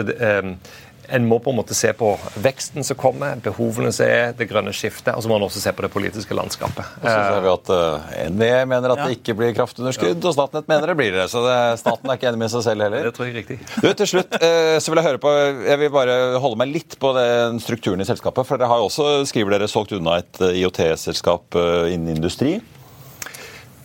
en 1.08 1.26
må 1.28 1.38
på 1.42 1.52
en 1.52 1.58
måte 1.58 1.74
se 1.76 1.90
på 1.96 2.10
veksten 2.40 2.84
som 2.86 2.98
kommer, 2.98 3.36
behovene 3.44 3.92
som 3.94 4.08
er, 4.08 4.32
det 4.36 4.48
grønne 4.50 4.72
skiftet, 4.76 5.12
og 5.14 5.24
så 5.24 5.30
må 5.30 5.38
en 5.38 5.46
også 5.46 5.62
se 5.62 5.72
på 5.76 5.84
det 5.84 5.90
politiske 5.92 6.36
landskapet. 6.36 6.96
Og 7.00 7.06
så 7.06 7.16
ser 7.16 7.44
vi 7.44 7.50
at 7.52 7.72
uh, 7.72 8.12
eh, 8.16 8.30
NVE 8.32 8.60
mener 8.70 8.94
at 8.94 9.02
ja. 9.02 9.08
det 9.08 9.18
ikke 9.18 9.36
blir 9.38 9.54
kraftunderskudd, 9.56 10.16
ja. 10.16 10.30
og 10.30 10.36
Statnett 10.36 10.70
mener 10.70 10.92
det 10.92 10.98
blir 10.98 11.16
det. 11.16 11.26
Så 11.32 11.44
det, 11.44 11.58
staten 11.82 12.10
er 12.10 12.20
ikke 12.20 12.30
enig 12.32 12.42
med 12.44 12.54
seg 12.54 12.66
selv 12.66 12.86
heller. 12.86 13.08
Det 13.08 13.14
tror 13.16 13.28
jeg 13.28 13.34
er 13.34 13.40
riktig. 13.42 13.58
Du, 13.74 13.90
til 13.90 14.12
slutt 14.14 14.38
uh, 14.38 14.76
så 14.80 14.92
vil 14.92 15.02
jeg 15.02 15.08
høre 15.10 15.22
på, 15.22 15.34
jeg 15.68 15.82
vil 15.82 15.92
bare 15.94 16.18
holde 16.42 16.60
meg 16.60 16.72
litt 16.72 16.98
på 17.00 17.12
den 17.18 17.60
strukturen 17.64 18.04
i 18.04 18.08
selskapet. 18.08 18.48
For 18.48 18.60
dere 18.60 18.70
har 18.72 18.82
jo 18.82 18.88
også, 18.90 19.10
skriver 19.30 19.56
dere, 19.56 19.70
solgt 19.70 19.96
unna 19.96 20.18
et 20.22 20.42
uh, 20.42 20.52
IOT-selskap 20.52 21.60
innen 21.90 22.16
industri. 22.16 22.56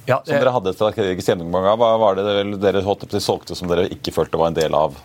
Ja, 0.09 0.17
det... 0.25 0.31
Som 0.31 0.41
dere 0.41 0.55
hadde 0.55 0.73
et 0.73 0.79
strategisk 0.79 1.29
gjennomgang 1.29 1.67
av. 1.69 1.79
Hva 1.81 1.93
var 2.01 2.17
det 2.17 2.25
dere, 2.25 2.57
dere 2.57 3.21
solgte 3.21 3.57
som 3.57 3.69
dere 3.69 3.87
ikke 3.93 4.13
følte 4.15 4.39
var 4.41 4.49
en 4.51 4.57
del 4.57 4.77
av 4.77 4.97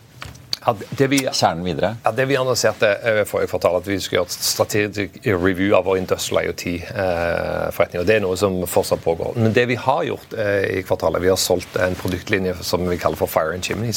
Ja, 0.67 0.75
det 0.97 1.07
vi, 1.13 1.19
kjernen 1.33 1.65
videre? 1.65 1.91
Ja, 2.05 2.11
det 2.17 2.25
vi 2.25 2.37
annonserte 2.41 2.89
eh, 3.05 3.21
forrige 3.29 3.51
kvartal, 3.53 3.77
at 3.83 3.89
vi 3.89 3.99
skulle 4.01 4.23
gjøre 4.23 4.31
et 4.31 4.47
strategisk 4.47 5.19
review 5.27 5.75
av 5.77 5.85
vår 5.85 5.99
industrial 6.01 6.49
IoT-forretning. 6.49 8.01
og 8.01 8.09
Det 8.09 8.17
er 8.17 8.23
noe 8.25 8.39
som 8.41 8.57
fortsatt 8.71 9.03
pågår. 9.05 9.37
Men 9.37 9.53
det 9.57 9.67
vi 9.69 9.77
har 9.77 10.07
gjort 10.09 10.33
eh, 10.41 10.79
i 10.79 10.85
kvartalet, 10.87 11.21
vi 11.21 11.29
har 11.29 11.41
solgt 11.41 11.77
en 11.77 11.97
produktlinje 12.01 12.57
som 12.65 12.87
vi 12.89 12.97
kaller 13.01 13.21
for 13.21 13.29
Fire 13.29 13.53
and 13.53 13.67
Chimney, 13.67 13.93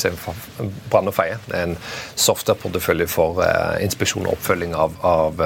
brann 0.92 1.08
og 1.08 1.16
feie. 1.16 1.40
En 1.56 1.78
softwareportefølje 2.20 3.08
for 3.12 3.40
inspeksjon 3.84 4.28
og 4.28 4.36
oppfølging 4.36 4.76
av, 4.76 5.00
av 5.08 5.40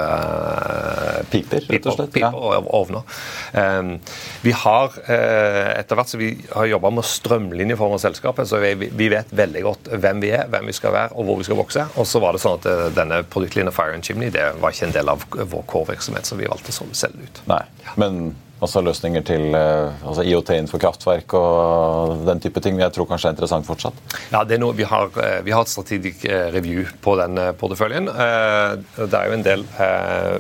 piper, 1.29 1.67
rett 1.69 1.89
og 1.91 1.99
slett. 1.99 2.13
Piper 2.15 2.37
og 2.37 2.71
ovner. 2.81 3.05
Um, 3.53 3.93
vi 4.41 4.53
har 4.57 4.97
etter 5.05 5.97
hvert 5.97 6.09
så 6.09 6.19
vi 6.19 6.33
har 6.49 6.69
jobba 6.71 6.91
med 6.93 7.03
å 7.03 7.07
strømlinjeforme 7.07 7.99
selskapet, 8.01 8.49
så 8.49 8.61
vi, 8.63 8.89
vi 8.89 9.09
vet 9.13 9.29
veldig 9.35 9.65
godt 9.67 9.91
hvem 10.01 10.23
vi 10.23 10.33
er, 10.33 10.49
hvem 10.51 10.69
vi 10.71 10.75
skal 10.75 10.95
være 10.95 11.10
og 11.11 11.27
hvor 11.27 11.39
vi 11.39 11.47
skal 11.47 11.59
vokse. 11.59 11.87
Og 11.99 12.07
så 12.07 12.21
var 12.23 12.35
det 12.35 12.43
sånn 12.43 12.59
at 12.59 12.69
eh, 12.69 12.85
denne 12.95 13.21
produktlinja 13.31 13.73
Fire 13.75 13.97
and 13.97 14.07
Chimney 14.07 14.31
det 14.33 14.47
var 14.61 14.75
ikke 14.75 14.89
en 14.89 14.95
del 14.95 15.11
av 15.11 15.25
vår 15.31 15.67
core-virksomhet, 15.71 16.27
så 16.27 16.39
vi 16.39 16.49
valgte 16.51 16.73
å 16.73 16.89
selge 16.97 17.27
ut. 17.27 17.43
Nei, 17.51 17.63
men 18.01 18.33
altså 18.61 18.81
løsninger 18.85 19.23
til 19.25 19.55
eh, 19.57 20.03
altså 20.05 20.25
IOT 20.27 20.51
innenfor 20.55 20.81
kraftverk 20.83 21.33
og 21.37 22.25
den 22.27 22.41
type 22.43 22.61
ting 22.63 22.79
jeg 22.81 22.93
tror 22.95 23.07
kanskje 23.09 23.31
er 23.31 23.35
interessant 23.35 23.67
fortsatt? 23.67 23.97
Ja, 24.33 24.43
det 24.47 24.57
er 24.57 24.61
noe, 24.63 24.75
vi, 24.77 24.85
har, 24.87 25.09
eh, 25.21 25.39
vi 25.45 25.53
har 25.55 25.65
et 25.65 25.71
strategisk 25.71 26.25
review 26.55 26.85
på 27.01 27.15
den 27.19 27.39
porteføljen. 27.59 28.09
Det 28.11 29.17
er 29.17 29.29
jo 29.29 29.35
en 29.37 29.45
del 29.45 29.65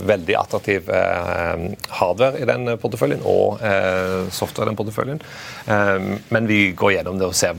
veldig 0.07 0.35
attraktiv 0.39 0.89
hardware 0.91 2.41
i 2.41 2.47
den 2.49 2.75
porteføljen 2.81 3.23
og 3.27 3.61
software 4.33 4.67
i 4.67 4.71
den 4.71 4.79
porteføljen. 4.79 5.21
Men 6.29 6.49
vi 6.49 6.61
går 6.77 6.97
gjennom 6.97 7.19
det 7.21 7.29
og 7.29 7.37
ser 7.37 7.57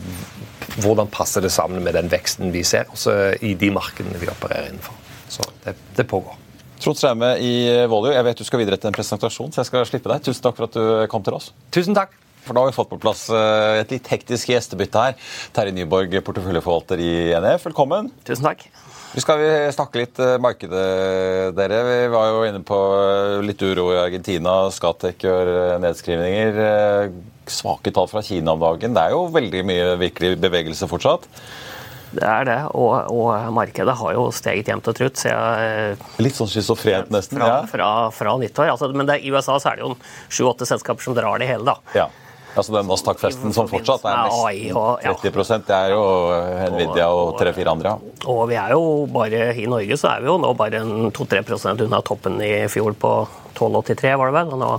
hvordan 0.83 1.11
passer 1.12 1.44
det 1.44 1.53
sammen 1.53 1.85
med 1.85 1.96
den 1.98 2.11
veksten 2.12 2.53
vi 2.55 2.64
ser 2.66 2.90
også 2.92 3.35
i 3.44 3.55
de 3.59 3.72
markedene 3.75 4.20
vi 4.22 4.31
opererer 4.33 4.70
innenfor. 4.72 4.96
Så 5.33 5.44
det, 5.64 5.77
det 5.96 6.09
pågår. 6.09 6.41
Trond 6.83 6.99
Straume 6.99 7.37
i 7.38 7.53
Volio, 7.90 8.11
jeg 8.11 8.27
vet 8.27 8.42
du 8.42 8.47
skal 8.47 8.62
videre 8.64 8.79
til 8.81 8.90
en 8.90 8.97
presentasjon, 8.97 9.53
så 9.55 9.62
jeg 9.62 9.71
skal 9.71 9.87
slippe 9.87 10.11
deg. 10.11 10.25
Tusen 10.27 10.42
takk 10.42 10.59
for 10.59 10.66
at 10.66 10.75
du 10.75 11.07
kom 11.12 11.23
til 11.23 11.38
oss. 11.38 11.53
Tusen 11.75 11.95
takk. 11.95 12.16
For 12.42 12.57
da 12.57 12.64
har 12.64 12.73
vi 12.73 12.75
fått 12.75 12.90
på 12.90 12.99
plass 13.03 13.29
eh, 13.31 13.81
et 13.85 13.92
litt 13.95 14.09
hektisk 14.11 14.51
gjestebytte 14.51 15.05
her. 15.05 15.29
Terje 15.55 15.75
Nyborg, 15.77 16.16
porteføljeforvalter 16.27 16.99
i 16.99 17.12
NF, 17.38 17.68
velkommen. 17.68 18.11
Tusen 18.27 18.49
takk. 18.49 18.66
Vi 19.12 19.23
skal 19.23 19.38
vi 19.38 19.51
snakke 19.77 20.01
litt 20.01 20.18
eh, 20.18 20.38
markedet, 20.42 20.87
dere. 21.55 21.83
Vi 21.87 21.99
var 22.11 22.33
jo 22.33 22.42
inne 22.49 22.64
på 22.66 22.79
eh, 22.99 23.38
litt 23.47 23.62
uro 23.62 23.92
i 23.95 24.01
Argentina. 24.03 24.57
Skatec 24.75 25.23
gjør 25.23 25.53
nedskrivninger 25.85 26.59
svake 27.51 27.90
tall 27.95 28.09
fra 28.11 28.23
Kina 28.27 28.55
om 28.55 28.62
dagen. 28.62 28.95
Det 28.95 29.03
er 29.03 29.14
jo 29.14 29.27
veldig 29.35 29.62
mye 29.66 29.92
virkelig 30.03 30.37
bevegelse 30.42 30.88
fortsatt. 30.90 31.29
Det 32.12 32.25
er 32.29 32.48
det, 32.48 32.59
og, 32.77 33.12
og 33.12 33.53
markedet 33.57 33.94
har 33.96 34.16
jo 34.16 34.27
steget 34.37 34.68
jevnt 34.68 34.90
og 34.90 34.96
trutt. 34.98 35.22
Litt 36.20 36.37
sånn 36.37 36.51
schizofrent, 36.53 37.12
nesten? 37.14 37.40
Fra, 37.40 37.48
ja. 37.48 37.61
fra, 37.70 37.92
fra 38.12 38.35
nyttår. 38.40 38.72
Altså, 38.75 38.90
men 38.92 39.09
det, 39.09 39.22
i 39.25 39.33
USA 39.33 39.57
så 39.57 39.72
er 39.72 39.81
det 39.81 39.87
jo 39.87 39.94
sju-åtte 40.29 40.68
selskaper 40.68 41.05
som 41.05 41.16
drar 41.16 41.40
det 41.40 41.48
hele, 41.48 41.64
da. 41.72 41.96
Ja. 41.96 42.11
Altså 42.53 42.75
den 42.75 42.85
Nasdaq-festen 42.85 43.55
som 43.57 43.68
fortsatt 43.70 44.03
er 44.05 44.27
nesten 44.27 45.33
30 45.33 45.62
det 45.68 45.77
er 45.77 45.94
jo 45.94 46.03
Nvidia 46.75 47.07
og 47.09 47.38
tre-fire 47.40 47.72
andre. 47.72 47.94
Og 48.29 48.42
vi 48.51 48.59
er 48.61 48.75
jo 48.75 48.83
bare 49.12 49.46
I 49.57 49.64
Norge 49.70 49.96
så 49.96 50.11
er 50.12 50.25
vi 50.25 50.29
jo 50.29 50.37
nå 50.42 50.53
bare 50.59 50.83
2-3% 51.16 51.87
unna 51.87 52.03
toppen 52.05 52.37
i 52.44 52.53
fjor 52.72 52.92
på 52.92 53.14
12,83, 53.57 54.12
var 54.20 54.29
det 54.29 54.37
vel. 54.37 54.53
og 54.53 54.61
nå 54.61 54.70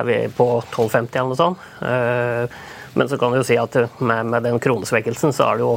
er 0.00 0.06
vi 0.06 0.18
på 0.34 0.48
12,50 0.70 1.14
eller 1.14 1.30
noe 1.30 1.38
sånt. 1.38 1.64
Eh, 1.82 2.58
men 2.98 3.08
så 3.10 3.18
kan 3.18 3.30
du 3.30 3.38
jo 3.38 3.46
si 3.46 3.58
at 3.58 3.76
med, 4.02 4.26
med 4.26 4.46
den 4.46 4.58
kronesvekkelsen 4.62 5.34
så 5.34 5.46
er 5.50 5.60
det 5.60 5.66
jo 5.66 5.74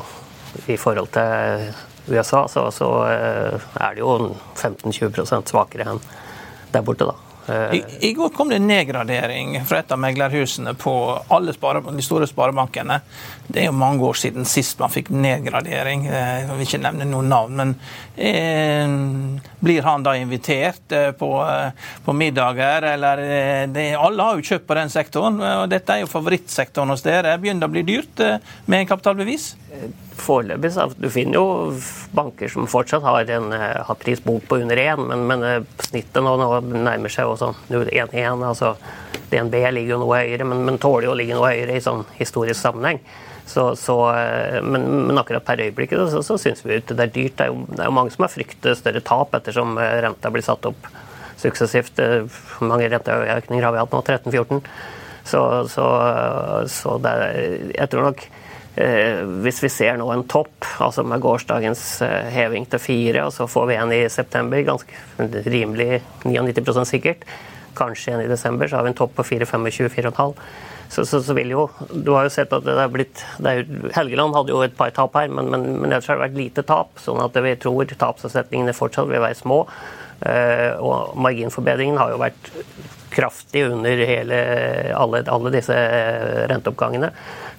i 0.68 0.78
forhold 0.78 1.12
til 1.16 1.74
USA 2.14 2.48
så, 2.52 2.68
så 2.72 2.90
eh, 3.10 3.68
er 3.80 3.96
det 3.96 4.04
jo 4.04 4.34
15-20 4.60 5.48
svakere 5.50 5.94
enn 5.94 6.02
der 6.74 6.82
borte, 6.82 7.06
da. 7.06 7.20
I, 7.76 7.84
I, 8.00 8.14
går 8.16 8.30
kom 8.30 8.50
det 8.50 8.56
en 8.62 8.70
nedgradering 8.70 9.58
fra 9.68 9.82
et 9.82 9.92
av 9.92 10.00
meglerhusene 10.00 10.74
på 10.80 10.94
alle 11.36 11.52
spare, 11.54 11.82
de 11.92 12.06
store 12.06 12.28
sparebankene. 12.30 13.02
Det 13.48 13.60
er 13.60 13.68
jo 13.68 13.76
mange 13.76 14.06
år 14.08 14.16
siden 14.16 14.48
sist 14.48 14.80
man 14.80 14.92
fikk 14.92 15.10
nedgradering. 15.12 16.06
Eh, 16.08 16.30
jeg 16.44 16.50
vil 16.50 16.64
ikke 16.66 16.80
nevne 16.86 17.08
noen 17.10 17.30
navn. 17.32 17.58
Men 17.60 17.74
eh, 18.16 18.94
blir 19.64 19.84
han 19.84 20.06
da 20.06 20.16
invitert 20.16 20.96
eh, 20.96 21.10
på, 21.18 21.32
på 22.06 22.16
middager? 22.16 22.88
Eller 22.94 23.24
det, 23.74 23.90
Alle 24.00 24.30
har 24.30 24.40
jo 24.40 24.48
kjøpt 24.48 24.70
på 24.70 24.78
den 24.80 24.94
sektoren, 24.94 25.42
og 25.44 25.68
dette 25.72 25.92
er 25.92 26.06
jo 26.06 26.12
favorittsektoren 26.12 26.94
hos 26.94 27.04
dere. 27.04 27.36
Begynner 27.42 27.66
det 27.66 27.72
å 27.72 27.76
bli 27.76 27.84
dyrt 27.88 28.24
med 28.66 28.80
en 28.80 28.90
kapitalbevis? 28.94 29.52
Foreløpig 30.24 30.70
du 31.02 31.08
finner 31.12 31.40
jo 31.40 31.46
banker 32.16 32.52
som 32.52 32.70
fortsatt 32.70 33.04
har, 33.04 33.28
en, 33.34 33.52
har 33.52 34.00
prisbok 34.00 34.46
på 34.48 34.60
under 34.62 34.80
én, 34.80 35.02
men, 35.10 35.26
men 35.28 35.66
snittet 35.82 36.22
nå, 36.24 36.36
nå, 36.40 36.50
nærmer 36.78 37.12
seg 37.12 37.28
jo 37.28 37.36
sånn 37.42 37.58
1-1. 37.74 38.46
Altså, 38.46 38.76
DNB 39.34 39.58
ligger 39.74 39.96
jo 39.96 40.02
noe 40.06 40.22
høyere, 40.22 40.48
men, 40.48 40.64
men 40.70 40.80
tåler 40.82 41.10
jo 41.10 41.16
å 41.16 41.20
ligge 41.20 41.36
noe 41.36 41.52
høyere 41.52 41.78
i 41.78 41.84
sånn 41.84 42.06
historisk 42.20 42.62
sammenheng. 42.62 43.02
Så, 43.46 43.76
så, 43.76 43.98
eh, 44.16 44.62
men, 44.64 44.86
men, 45.08 45.18
akkurat 45.20 45.46
per 45.46 45.62
øyeblikket 45.62 46.00
så, 46.12 46.22
så 46.24 46.38
syns 46.40 46.64
vi 46.66 46.80
det 46.80 46.96
er 46.96 47.12
dyrt. 47.12 47.36
Det 47.38 47.48
er, 47.48 47.52
jo, 47.52 47.66
det 47.70 47.82
er 47.82 47.90
jo 47.90 47.96
mange 47.96 48.14
som 48.14 48.26
har 48.26 48.32
fryktet 48.32 48.80
større 48.80 49.04
tap 49.04 49.36
ettersom 49.36 49.76
eh, 49.82 49.98
renta 50.06 50.32
blir 50.34 50.46
satt 50.46 50.70
opp 50.70 50.88
suksessivt. 51.42 52.00
Eh, 52.00 52.40
mange 52.64 52.88
renteøkninger 52.94 53.68
har 53.68 53.76
vi 53.76 53.84
hatt 53.84 53.94
nå? 53.96 54.02
13-14? 54.06 54.64
Så, 55.28 55.44
så, 55.72 55.90
så 56.72 56.98
er, 57.08 57.38
jeg 57.72 57.92
tror 57.92 58.10
nok 58.10 58.26
eh, 58.80 59.22
hvis 59.44 59.62
vi 59.64 59.72
ser 59.72 60.00
nå 60.00 60.08
en 60.12 60.26
topp, 60.28 60.56
altså 60.84 61.04
med 61.08 61.24
gårsdagens 61.24 61.86
heving 62.34 62.68
til 62.72 62.84
fire, 62.84 63.28
og 63.28 63.36
så 63.36 63.48
får 63.52 63.72
vi 63.72 63.80
en 63.80 63.96
i 63.96 64.04
september, 64.12 64.64
ganske 64.68 65.48
rimelig 65.52 66.00
99% 66.24 66.96
sikkert, 66.96 67.28
kanskje 67.76 68.16
en 68.16 68.24
i 68.24 68.32
desember, 68.32 68.72
så 68.72 68.80
har 68.80 68.88
vi 68.88 68.96
en 68.96 69.02
topp 69.04 69.16
på 69.20 69.28
4-25-4,5 69.36 70.36
så, 70.94 71.06
så, 71.10 71.20
så, 71.26 71.34
vil 71.34 71.52
jo 71.56 71.66
Du 71.90 72.14
har 72.14 72.28
jo 72.28 72.34
sett 72.34 72.54
at 72.54 72.66
det 72.66 72.76
er 72.78 72.92
blitt 72.94 73.24
det 73.42 73.52
er, 73.52 73.64
Helgeland 73.96 74.36
hadde 74.38 74.54
jo 74.54 74.62
et 74.66 74.76
par 74.78 74.94
tap 74.96 75.16
her, 75.18 75.32
men, 75.32 75.50
men, 75.50 75.66
men 75.82 75.90
ellers 75.90 76.10
har 76.12 76.20
det 76.20 76.28
vært 76.28 76.40
lite 76.40 76.66
tap. 76.70 76.94
Sånn 77.02 77.22
at 77.24 77.38
vi 77.44 77.56
tror 77.62 77.90
tapsavsetningene 77.90 78.76
fortsatt 78.78 79.10
vil 79.10 79.24
være 79.24 79.40
små. 79.40 79.64
Uh, 80.24 80.80
og 80.80 81.18
marginforbedringen 81.20 81.98
har 82.00 82.14
jo 82.14 82.22
vært 82.22 82.52
kraftig 83.14 83.66
under 83.68 84.04
hele, 84.08 84.38
alle, 84.96 85.24
alle 85.30 85.52
disse 85.54 85.76
renteoppgangene. 86.50 87.10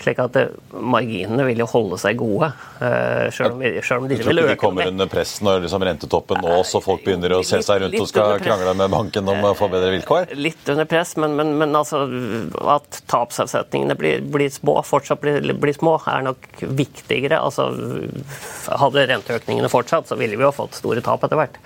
Slik 0.05 0.19
at 0.21 0.37
eh, 0.37 0.51
marginene 0.77 1.47
vil 1.49 1.63
jo 1.63 1.67
holde 1.71 1.97
seg 2.01 2.19
gode. 2.21 2.51
Uh, 2.77 3.31
selv 3.33 3.57
om, 3.57 3.63
selv 3.81 4.03
om 4.03 4.09
de 4.11 4.19
vil 4.21 4.43
øke. 4.43 4.51
De 4.51 4.57
kommer 4.61 4.91
under 4.91 5.09
press 5.09 5.39
når 5.45 5.63
liksom 5.65 5.85
rentetoppen 5.89 6.43
nå, 6.45 6.59
så 6.69 6.83
folk 6.85 7.05
begynner 7.07 7.33
å 7.39 7.41
se 7.47 7.63
seg 7.65 7.81
rundt 7.81 7.97
og 8.03 8.11
skal 8.11 8.43
krangle 8.45 8.75
med 8.77 8.93
banken 8.93 9.31
om 9.33 9.47
å 9.49 9.55
få 9.57 9.71
bedre 9.73 9.95
vilkår? 9.95 10.35
Litt 10.37 10.69
under 10.75 10.89
press, 10.91 11.15
men, 11.21 11.39
men, 11.39 11.55
men 11.61 11.73
altså, 11.79 12.03
at 12.75 13.01
tapsavsetningene 13.11 13.97
blir, 13.97 14.21
blir, 14.35 14.53
små, 14.53 14.77
fortsatt 14.85 15.23
blir, 15.25 15.41
blir, 15.63 15.77
små, 15.77 15.97
er 16.11 16.29
nok 16.29 16.51
viktigere. 16.61 17.41
Altså, 17.41 17.71
hadde 18.85 19.07
renteøkningene 19.09 19.73
fortsatt, 19.73 20.11
så 20.11 20.21
ville 20.21 20.37
vi 20.37 20.45
jo 20.45 20.53
fått 20.53 20.77
store 20.83 21.05
tap 21.05 21.25
etter 21.25 21.41
hvert. 21.41 21.57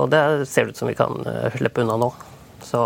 Og 0.00 0.08
det 0.10 0.24
ser 0.50 0.66
det 0.66 0.74
ut 0.74 0.80
som 0.80 0.88
vi 0.90 0.96
kan 0.98 1.20
slippe 1.54 1.84
unna 1.84 2.00
nå. 2.00 2.08
Så, 2.64 2.80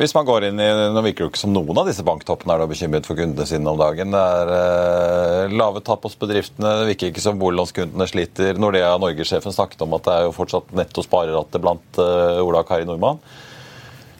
Hvis 0.00 0.14
man 0.16 0.26
går 0.26 0.48
inn 0.48 0.58
i, 0.60 0.66
Nå 0.90 1.02
virker 1.04 1.24
det 1.24 1.30
ikke 1.32 1.42
som 1.44 1.52
noen 1.54 1.78
av 1.78 1.86
disse 1.88 2.02
banktoppene 2.06 2.56
er 2.56 2.66
bekymret 2.68 3.06
for 3.06 3.18
kundene 3.18 3.46
sine 3.48 3.70
om 3.70 3.78
dagen. 3.78 4.10
Det 4.14 4.20
er 4.20 4.52
eh, 4.56 5.54
lave 5.54 5.82
tap 5.86 6.04
hos 6.06 6.18
bedriftene. 6.18 6.72
Det 6.80 6.90
virker 6.90 7.12
ikke 7.12 7.24
som 7.24 7.38
boliglånskundene 7.40 8.08
sliter. 8.10 8.58
Nordea 8.58 8.96
Norge-sjefen 9.00 9.54
snakket 9.54 9.86
om 9.86 9.94
at 9.96 10.06
det 10.08 10.16
er 10.18 10.26
jo 10.26 10.36
fortsatt 10.36 10.74
netto 10.76 11.04
spareratte 11.06 11.62
blant 11.62 12.02
eh, 12.02 12.42
Ola 12.42 12.64
og 12.64 12.70
Kari 12.70 12.88
Nordmann. 12.88 13.22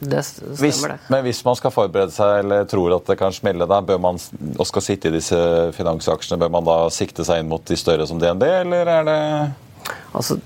Det 0.04 0.20
stemmer, 0.26 0.57
hvis, 0.61 0.80
det. 0.83 0.98
Men 1.12 1.22
hvis 1.24 1.40
man 1.46 1.57
skal 1.59 1.72
forberede 1.72 2.12
seg 2.12 2.42
eller 2.42 2.66
tror 2.68 2.96
at 2.96 3.07
det 3.09 3.16
kan 3.18 3.35
smelle 3.35 3.66
der, 3.70 3.85
bør 3.87 4.00
man, 4.02 4.18
og 4.59 4.66
skal 4.68 4.85
sitte 4.85 5.09
i 5.11 5.14
disse 5.14 5.38
finansaksjene, 5.76 6.40
bør 6.42 6.52
man 6.59 6.66
da 6.66 6.78
sikte 6.92 7.26
seg 7.26 7.42
inn 7.42 7.50
mot 7.50 7.64
de 7.66 7.78
større 7.78 8.07
som 8.11 8.20
DNB, 8.20 8.46
eller 8.64 8.94
er 8.98 9.09
det 9.09 9.20
Altså, 10.14 10.38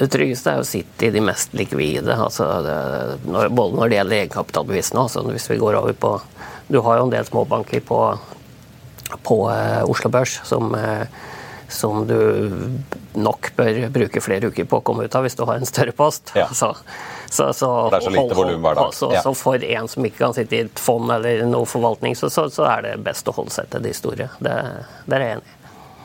det 0.00 0.08
tryggeste 0.08 0.52
er 0.54 0.62
å 0.62 0.66
sitte 0.66 1.08
i 1.08 1.12
de 1.12 1.20
mest 1.20 1.52
likvide, 1.56 2.14
altså 2.14 2.46
når, 3.26 3.50
både 3.52 3.76
når 3.76 3.90
det 3.90 3.98
gjelder 3.98 4.18
egenkapitalbevisene 4.22 5.02
altså 5.02 5.24
hvis 5.28 5.50
vi 5.50 5.58
går 5.60 5.76
over 5.82 5.92
på 5.92 6.14
Du 6.70 6.78
har 6.86 7.00
jo 7.00 7.08
en 7.08 7.12
del 7.12 7.26
småbanker 7.26 7.82
på, 7.84 7.98
på 9.26 9.36
eh, 9.52 9.82
Oslo 9.90 10.08
Børs 10.14 10.38
som, 10.46 10.70
eh, 10.78 11.04
som, 11.68 12.06
du 12.06 12.16
nok 13.18 13.50
bør 13.56 13.82
bruke 13.92 14.22
flere 14.22 14.48
uker 14.48 14.68
på 14.70 14.78
å 14.78 14.84
komme 14.86 15.04
ut 15.04 15.18
av 15.18 15.26
hvis 15.26 15.36
du 15.36 15.42
har 15.44 15.58
en 15.58 15.66
større 15.66 15.92
post. 15.92 16.30
Ja. 16.38 16.46
Så, 16.54 16.70
så, 17.26 17.50
så, 17.52 17.70
det 17.90 17.98
er 17.98 18.06
så 18.06 18.14
lite 18.14 18.38
volum 18.38 18.62
hver 18.62 18.78
dag. 18.78 18.94
Ja. 19.10 19.24
så, 19.26 19.34
for 19.34 19.58
en 19.58 19.90
som 19.90 20.06
ikke 20.06 20.22
kan 20.22 20.36
sitte 20.38 20.56
i 20.56 20.64
et 20.68 20.80
fond 20.80 21.10
eller 21.10 21.42
noe 21.50 21.66
forvaltning, 21.66 22.14
så, 22.14 22.30
er 22.70 22.86
det 22.86 22.96
best 23.02 23.28
å 23.28 23.34
holde 23.34 23.52
seg 23.58 23.68
til 23.74 23.82
de 23.84 23.96
store. 23.98 24.30
Det, 24.38 24.58
det 25.10 25.18
er 25.18 25.26
jeg 25.26 25.40
enig 25.40 25.56
i. 25.56 25.56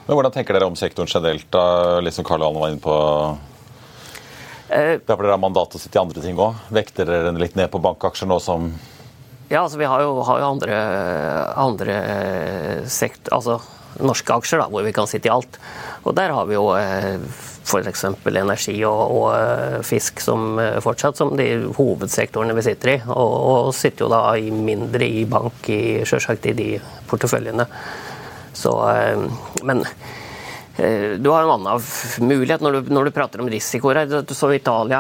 Men 0.06 0.18
Hvordan 0.18 0.34
tenker 0.34 0.58
dere 0.58 0.68
om 0.70 0.76
sektoren 0.78 1.10
generelt? 1.10 1.46
da? 1.54 2.02
Liksom 2.02 2.26
Karl 2.26 2.42
Johan 2.42 2.60
var 2.60 2.74
inne 2.74 2.82
på 2.82 2.98
Eh, 4.76 4.98
det 5.00 5.08
er 5.08 5.22
dere 5.22 5.36
har 5.36 5.42
mandat 5.42 5.72
til 5.72 5.80
å 5.80 5.84
sitte 5.86 6.00
i 6.00 6.02
andre 6.02 6.24
ting 6.24 6.40
òg? 6.42 6.60
Vekter 6.76 7.08
dere 7.08 7.32
litt 7.40 7.56
ned 7.56 7.72
på 7.72 7.82
bankaksjer 7.84 8.30
nå 8.30 8.42
som 8.44 8.74
Ja, 9.48 9.62
altså 9.62 9.80
vi 9.80 9.88
har 9.88 10.02
jo, 10.04 10.20
har 10.28 10.42
jo 10.42 10.52
andre, 10.56 10.84
andre 11.62 11.98
sekt... 12.92 13.32
Altså 13.32 13.62
norske 13.96 14.28
aksjer, 14.36 14.60
da, 14.60 14.66
hvor 14.68 14.84
vi 14.84 14.92
kan 14.92 15.06
sitte 15.08 15.30
i 15.30 15.32
alt. 15.32 15.56
Og 16.04 16.18
der 16.18 16.34
har 16.36 16.50
vi 16.50 16.58
jo 16.58 16.66
eh, 16.76 17.14
f.eks. 17.64 18.02
energi 18.28 18.74
og, 18.84 19.04
og, 19.06 19.28
eh, 19.38 19.78
fisk 19.88 20.20
som 20.20 20.60
fortsatt 20.84 21.16
som 21.16 21.32
de 21.40 21.46
hovedsektorene 21.78 22.58
vi 22.58 22.66
sitter 22.66 22.92
i. 22.92 22.98
Og, 23.16 23.36
og 23.46 23.70
sitter 23.78 24.04
jo 24.04 24.12
da 24.12 24.20
i 24.36 24.52
mindre 24.52 25.08
i 25.08 25.24
bank, 25.32 25.70
i, 25.72 26.04
selvsagt 26.04 26.50
i 26.52 26.58
de 26.60 26.68
porteføljene. 27.08 27.70
Så, 28.52 28.76
men 29.64 29.86
Eh, 29.86 30.25
du 30.76 31.30
har 31.30 31.46
en 31.46 31.54
annen 31.54 31.84
mulighet 32.20 32.64
når 32.64 32.76
du, 32.76 32.90
når 32.92 33.08
du 33.08 33.12
prater 33.16 33.40
om 33.40 33.48
risikoer. 33.50 34.02
Du 34.28 34.34
så 34.36 34.50
Italia, 34.52 35.00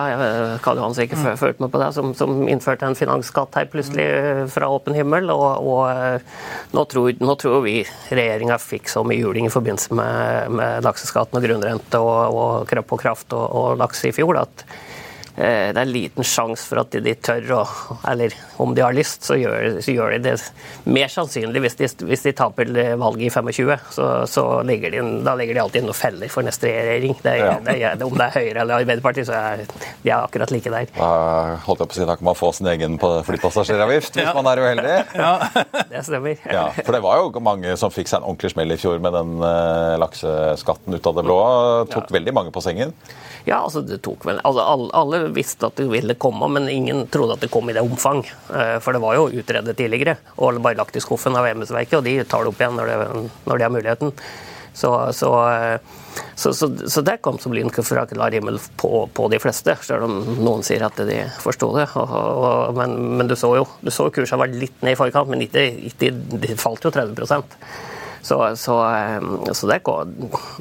Karl 0.63 0.79
Johan 0.79 0.95
sikkert 0.95 1.19
mm. 1.19 1.37
følt 1.41 1.59
med 1.59 1.71
på 1.73 1.81
det, 1.81 1.89
som, 1.97 2.13
som, 2.15 2.37
innførte 2.47 2.87
en 2.87 2.95
finansskatt 2.95 3.57
her 3.59 3.67
plutselig 3.71 4.05
eh, 4.05 4.41
fra 4.51 4.69
åpen 4.71 4.95
himmel. 4.95 5.27
Og, 5.33 5.67
og 5.67 5.83
eh, 5.91 6.39
nå, 6.71 6.85
tror, 6.91 7.11
nå, 7.19 7.37
tror, 7.41 7.59
vi 7.65 7.81
regjeringa 8.07 8.59
fikk 8.61 8.87
så 8.91 9.03
mye 9.07 9.19
juling 9.19 9.49
i 9.49 9.53
forbindelse 9.53 9.99
med, 9.99 10.55
med 10.61 10.87
lakseskatten 10.87 11.41
og 11.41 11.47
grunnrente 11.49 12.01
og, 12.01 12.39
og 12.39 12.75
og 12.85 12.99
kraft 13.01 13.33
og, 13.35 13.45
og 13.55 13.79
laks 13.79 14.05
i 14.07 14.13
fjor 14.15 14.37
at 14.39 14.63
Eh, 14.67 14.94
det 15.35 15.81
er 15.81 15.89
liten 15.89 16.23
sjanse 16.23 16.63
for 16.69 16.79
at 16.79 16.93
de 17.03 17.11
tør 17.19 17.49
å 17.57 17.61
Eller 18.07 18.31
om 18.61 18.71
de 18.75 18.83
har 18.85 18.95
lyst, 18.95 19.25
så 19.27 19.35
gjør, 19.35 19.81
så 19.83 19.91
gjør 19.91 20.15
de 20.15 20.19
det 20.29 20.35
mer 20.87 21.11
sannsynlig 21.11 21.59
hvis 21.65 21.75
de, 21.79 21.89
hvis 22.07 22.23
de 22.23 22.31
taper 22.37 22.71
valget 22.99 23.27
i 23.27 23.31
25. 23.33 23.73
Så, 23.97 24.05
så 24.31 24.45
legger 24.67 24.95
de, 24.95 25.01
da 25.25 25.35
legger 25.35 25.57
de 25.57 25.63
alltid 25.65 25.81
inn 25.81 25.89
noen 25.89 25.97
feller 25.97 26.31
for 26.31 26.45
neste 26.47 26.71
regjering. 26.71 27.17
Det, 27.23 27.35
ja. 27.41 27.57
det, 27.65 27.75
det, 27.99 28.07
om 28.07 28.15
det 28.15 28.29
er 28.29 28.37
Høyre 28.37 28.63
eller 28.63 28.79
Arbeiderpartiet, 28.79 29.27
så 29.27 29.35
er 29.35 29.65
de 29.65 30.11
er 30.11 30.17
akkurat 30.21 30.53
like 30.53 30.71
der. 30.71 30.87
Da 30.95 31.09
holdt 31.65 31.83
jeg 31.83 31.91
på 31.91 31.97
å 31.97 31.99
si, 31.99 32.07
da 32.07 32.17
kan 32.19 32.29
man 32.29 32.39
få 32.39 32.51
sin 32.55 32.69
egen 32.71 32.97
flypassasjeravgift 33.01 34.19
hvis 34.19 34.27
ja. 34.27 34.35
man 34.37 34.51
er 34.51 34.63
uheldig. 34.63 34.97
Ja. 35.25 35.47
det 35.89 36.03
stemmer. 36.05 36.39
Ja, 36.51 36.65
for 36.75 36.93
det 36.93 37.01
var 37.03 37.19
jo 37.21 37.43
mange 37.43 37.75
som 37.79 37.93
fikk 37.93 38.09
seg 38.11 38.19
en 38.19 38.27
ordentlig 38.27 38.51
smell 38.53 38.73
i 38.75 38.77
fjor 38.79 38.99
med 39.01 39.15
den 39.15 39.37
uh, 39.41 39.95
lakseskatten 40.01 40.95
ut 40.97 41.07
av 41.09 41.17
det 41.17 41.23
blå. 41.25 41.37
Tok 41.91 42.11
veldig 42.13 42.33
mange 42.35 42.53
på 42.55 42.63
sengen. 42.63 42.93
Ja, 43.45 43.59
altså 43.61 43.83
det 43.85 43.99
tok 44.05 44.25
vel 44.25 44.39
altså, 44.41 44.63
alle, 44.65 44.89
alle, 44.97 45.19
visste 45.35 45.67
at 45.69 45.77
det 45.77 45.85
ville 45.91 46.17
komme, 46.17 46.49
men 46.55 46.65
ingen 46.71 47.03
trodde 47.13 47.37
at 47.37 47.45
det 47.45 47.51
kom 47.53 47.69
i 47.69 47.75
det 47.77 47.83
omfang. 47.85 48.23
Eh, 48.49 48.77
for 48.81 48.95
det 48.95 49.03
var 49.03 49.19
jo 49.19 49.29
utredet 49.29 49.77
tidligere 49.77 50.17
og 50.41 50.57
bare 50.65 50.79
lagt 50.79 50.97
i 50.97 51.03
skuffen 51.03 51.37
av 51.37 51.45
embetsverket, 51.51 51.99
og 51.99 52.07
de 52.07 52.17
tar 52.25 52.41
det 52.41 52.51
opp 52.51 52.63
igjen 52.63 52.77
når, 52.79 52.91
det, 52.91 53.23
når 53.45 53.61
de 53.61 53.67
har 53.67 53.75
muligheten. 53.77 54.15
Så, 54.75 54.89
så, 55.15 55.29
eh, 55.53 55.77
så, 56.35 56.51
så, 56.51 57.01
det 57.05 57.19
kom 57.23 57.37
som 57.39 57.53
lyn 57.55 57.69
fra 57.71 58.03
klar 58.09 58.33
himmel 58.35 58.57
på, 58.81 59.05
på, 59.13 59.27
de 59.31 59.39
fleste, 59.39 59.77
selv 59.87 60.09
om 60.09 60.17
noen 60.41 60.65
sier 60.67 60.83
at 60.83 60.97
de 61.07 61.21
forsto 61.39 61.69
det. 61.77 61.85
Og, 62.01 62.15
og, 62.17 62.73
men, 62.81 62.97
men, 63.21 63.29
du 63.29 63.37
så 63.39 63.53
jo 63.55 63.69
du 63.79 63.93
så 63.93 64.09
kursen 64.11 64.41
var 64.41 64.51
litt 64.51 64.81
ned 64.83 64.97
i 64.97 64.99
forkant, 64.99 65.29
men 65.31 65.45
ikke, 65.45 65.63
ikke, 65.93 66.11
det 66.41 66.57
falt 66.59 66.83
jo 66.83 66.91
30 66.91 67.13
så, 68.25 68.55
så, 68.57 68.75
eh, 68.89 69.53
så 69.53 69.67
det, 69.69 69.79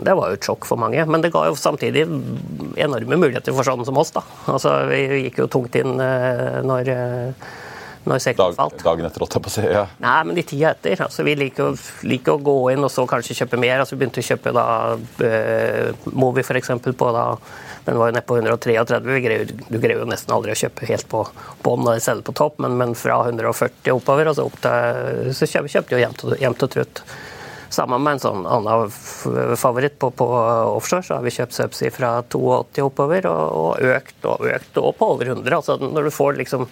det, 0.04 0.14
var 0.14 0.28
jo 0.28 0.36
et 0.36 0.44
sjokk 0.44 0.66
for 0.68 0.80
mange. 0.80 1.00
Men 1.08 1.24
det 1.24 1.32
ga 1.32 1.46
jo 1.48 1.56
samtidig 1.56 2.04
enorme 2.76 3.16
muligheter 3.16 3.56
for 3.56 3.64
sånne 3.64 3.86
som 3.88 4.00
oss. 4.00 4.12
da. 4.12 4.24
Altså, 4.52 4.76
Vi 4.90 5.24
gikk 5.26 5.40
jo 5.40 5.50
tungt 5.52 5.78
inn 5.80 5.96
eh, 5.96 6.60
når 6.64 6.90
eh, 6.92 7.52
når 8.04 8.20
Dag, 8.36 8.52
falt. 8.52 8.82
Dagen 8.84 9.06
etter, 9.08 9.22
holdt 9.22 9.34
jeg 9.38 9.44
på 9.46 9.48
å 9.48 9.52
si. 9.54 9.62
ja. 9.64 9.86
Nei, 10.04 10.18
men 10.28 10.36
i 10.36 10.42
tida 10.44 10.74
etter. 10.74 11.00
Altså, 11.06 11.24
vi 11.24 11.32
liker, 11.40 11.72
liker, 12.04 12.36
å 12.36 12.42
gå 12.44 12.56
inn 12.74 12.84
og 12.84 12.92
så 12.92 13.06
kanskje 13.08 13.38
kjøpe 13.38 13.56
mer. 13.56 13.78
Altså, 13.80 13.96
vi 13.96 14.02
begynte 14.02 14.20
å 14.20 14.26
kjøpe 14.26 14.52
da 14.52 14.66
uh, 15.00 16.10
Movi 16.12 16.44
f.eks. 16.44 16.68
på 16.84 17.08
da 17.16 17.24
Den 17.86 17.96
var 17.96 18.10
jo 18.10 18.16
nede 18.18 18.26
på 18.28 18.36
133. 18.36 18.76
Greier, 19.24 19.48
du 19.48 19.78
greier 19.80 20.02
jo 20.02 20.10
nesten 20.10 20.36
aldri 20.36 20.52
å 20.52 20.60
kjøpe 20.66 20.90
helt 20.90 21.08
på 21.08 21.24
bånn 21.64 21.88
når 21.88 21.96
de 21.96 22.04
selger 22.10 22.28
på 22.28 22.36
topp, 22.42 22.60
men, 22.60 22.76
men, 22.76 22.92
fra 22.92 23.22
140 23.24 23.96
oppover, 23.96 24.28
altså 24.28 24.50
opp 24.50 24.60
til, 24.60 25.32
så 25.32 25.48
kjøpte 25.48 25.96
vi 25.96 26.04
jo 26.04 26.36
jevnt 26.44 26.68
og 26.68 26.76
trutt. 26.76 27.06
Sammen 27.74 28.02
med 28.04 28.16
en 28.16 28.22
sånn 28.22 28.44
annen 28.46 28.92
favoritt 29.58 29.96
på, 29.98 30.10
på, 30.14 30.28
offshore, 30.76 31.02
så 31.06 31.16
har 31.16 31.24
vi 31.26 31.32
kjøpt 31.34 31.56
Subsea 31.56 31.94
fra 31.94 32.12
82 32.30 32.84
oppover 32.86 33.26
og, 33.30 33.42
og, 33.58 33.88
økt 33.96 34.28
og 34.30 34.46
økt 34.46 34.78
og 34.78 34.92
på 35.00 35.10
over 35.16 35.32
100. 35.32 35.56
Altså 35.58 35.78
når 35.82 36.08
du 36.08 36.14
får 36.14 36.38
liksom 36.38 36.64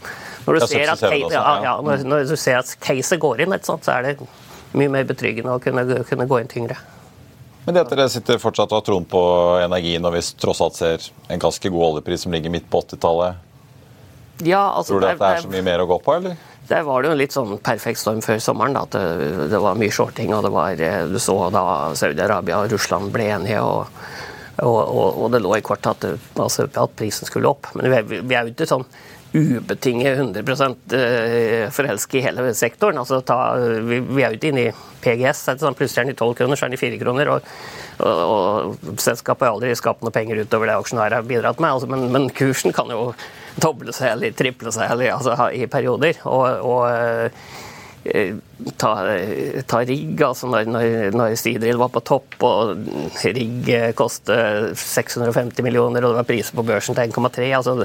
Når 0.47 0.59
du, 0.59 0.67
ser, 0.67 0.93
at, 0.93 1.03
case, 1.03 1.35
ja, 1.35 1.45
ja, 1.67 1.77
når, 1.83 2.07
når 2.07 2.27
du 2.31 2.37
ser 2.39 2.61
at 2.61 2.75
caset 2.83 3.21
går 3.23 3.45
inn, 3.45 3.57
så 3.67 3.79
er 3.97 4.09
det 4.09 4.17
mye 4.79 4.93
mer 4.93 5.07
betryggende 5.09 5.59
å 5.59 5.63
kunne, 5.63 5.85
kunne 6.09 6.29
gå 6.31 6.43
inn 6.43 6.51
tyngre. 6.53 6.79
Men 7.65 7.77
det 7.77 7.85
at 7.85 7.93
dere 7.93 8.09
sitter 8.11 8.41
fortsatt 8.43 8.73
og 8.73 8.81
har 8.81 8.87
troen 8.87 9.05
på 9.07 9.23
energien, 9.63 10.03
og 10.07 10.17
vi 10.17 10.23
tross 10.43 10.63
alt 10.65 10.79
ser 10.79 11.11
en 11.31 11.43
ganske 11.43 11.71
god 11.71 11.89
oljepris 11.93 12.25
som 12.25 12.35
ligger 12.35 12.51
midt 12.51 12.67
på 12.71 12.81
80-tallet, 12.83 13.49
ja, 14.43 14.73
altså, 14.73 14.95
tror 14.95 15.05
du 15.05 15.07
at 15.07 15.21
det 15.21 15.29
er 15.29 15.45
så 15.45 15.51
mye 15.53 15.65
mer 15.67 15.83
å 15.85 15.87
gå 15.87 15.99
på, 16.03 16.15
eller? 16.19 16.39
Der 16.73 16.87
var 16.89 17.03
det 17.03 17.11
jo 17.11 17.15
en 17.15 17.21
litt 17.21 17.35
sånn 17.35 17.57
perfekt 17.61 18.01
storm 18.01 18.23
før 18.25 18.41
sommeren. 18.41 18.77
Da, 18.77 18.87
at 18.89 18.97
det, 18.97 19.49
det, 19.53 19.61
var 19.61 19.79
mye 19.79 19.93
shorting, 19.93 20.33
og 20.33 20.47
det 20.47 20.53
var, 20.55 20.85
du 21.13 21.19
så 21.21 21.37
da 21.53 21.65
Saudi-Arabia 21.99 22.63
og 22.63 22.73
Russland 22.73 23.13
ble 23.13 23.29
enige. 23.35 23.61
og, 23.61 24.03
og, 24.63 24.79
og, 24.79 25.25
og 25.25 25.33
det 25.33 25.41
lå 25.43 25.57
i 25.59 25.65
kortet 25.65 26.05
at, 26.07 26.29
altså, 26.41 26.69
at, 26.69 26.95
prisen 26.97 27.29
skulle 27.29 27.51
opp. 27.51 27.69
Men 27.77 27.93
vi, 27.93 28.23
vi 28.23 28.37
er 28.37 28.47
jo 28.47 28.55
ikke 28.55 28.69
sånn 28.69 28.87
ubetinget 29.33 30.19
100 30.19 30.77
eh, 30.93 31.71
forelsket 31.73 32.19
i 32.21 32.25
hele 32.27 32.55
sektoren. 32.55 33.01
Altså, 33.01 33.23
ta, 33.25 33.55
vi, 33.57 34.01
vi, 34.01 34.23
er 34.23 34.33
jo 34.33 34.39
ikke 34.39 34.51
inne 34.53 34.67
i 34.67 34.75
PGS. 35.05 35.45
Sånn, 35.61 35.77
plutselig 35.79 36.03
er 36.03 36.11
den 36.11 36.17
i 36.17 36.19
12 36.19 36.35
kroner, 36.41 36.59
så 36.59 36.67
er 36.67 36.73
den 36.73 36.77
i 36.77 36.83
4 36.83 37.01
kroner. 37.01 37.33
Og, 37.33 37.55
og, 38.05 38.75
og 38.85 39.01
selskapet 39.01 39.49
har 39.49 39.57
aldri 39.57 39.73
skapt 39.79 40.05
noe 40.05 40.15
penger 40.15 40.45
utover 40.45 40.69
det 40.69 40.77
aksjonærer 40.81 41.21
har 41.21 41.29
bidratt 41.29 41.63
med. 41.65 41.73
Altså, 41.73 41.89
men, 41.93 42.11
men, 42.13 42.29
kursen 42.37 42.77
kan 42.77 42.93
jo 42.93 43.13
doble 43.61 43.93
seg 43.97 44.15
eller 44.15 44.37
triple 44.37 44.73
seg 44.75 44.95
eller, 44.95 45.13
altså, 45.17 45.37
i 45.53 45.67
perioder. 45.71 46.23
Og, 46.29 46.47
og 46.69 46.87
eh, 46.93 47.53
ta, 48.77 48.93
ta, 49.69 49.81
rigg, 49.87 50.19
altså 50.27 50.49
når, 50.51 50.67
når, 50.67 50.87
når 51.15 51.37
Seadrill 51.39 51.79
var 51.79 51.93
på 51.95 52.03
topp 52.07 52.37
og 52.47 52.89
rigg 53.23 53.71
kostet 53.99 54.75
650 54.79 55.63
millioner 55.63 56.03
og 56.03 56.15
det 56.15 56.19
var 56.19 56.29
priser 56.29 56.59
på 56.59 56.67
børsen 56.67 56.99
til 56.99 57.13
1,3 57.13 57.51
altså 57.61 57.77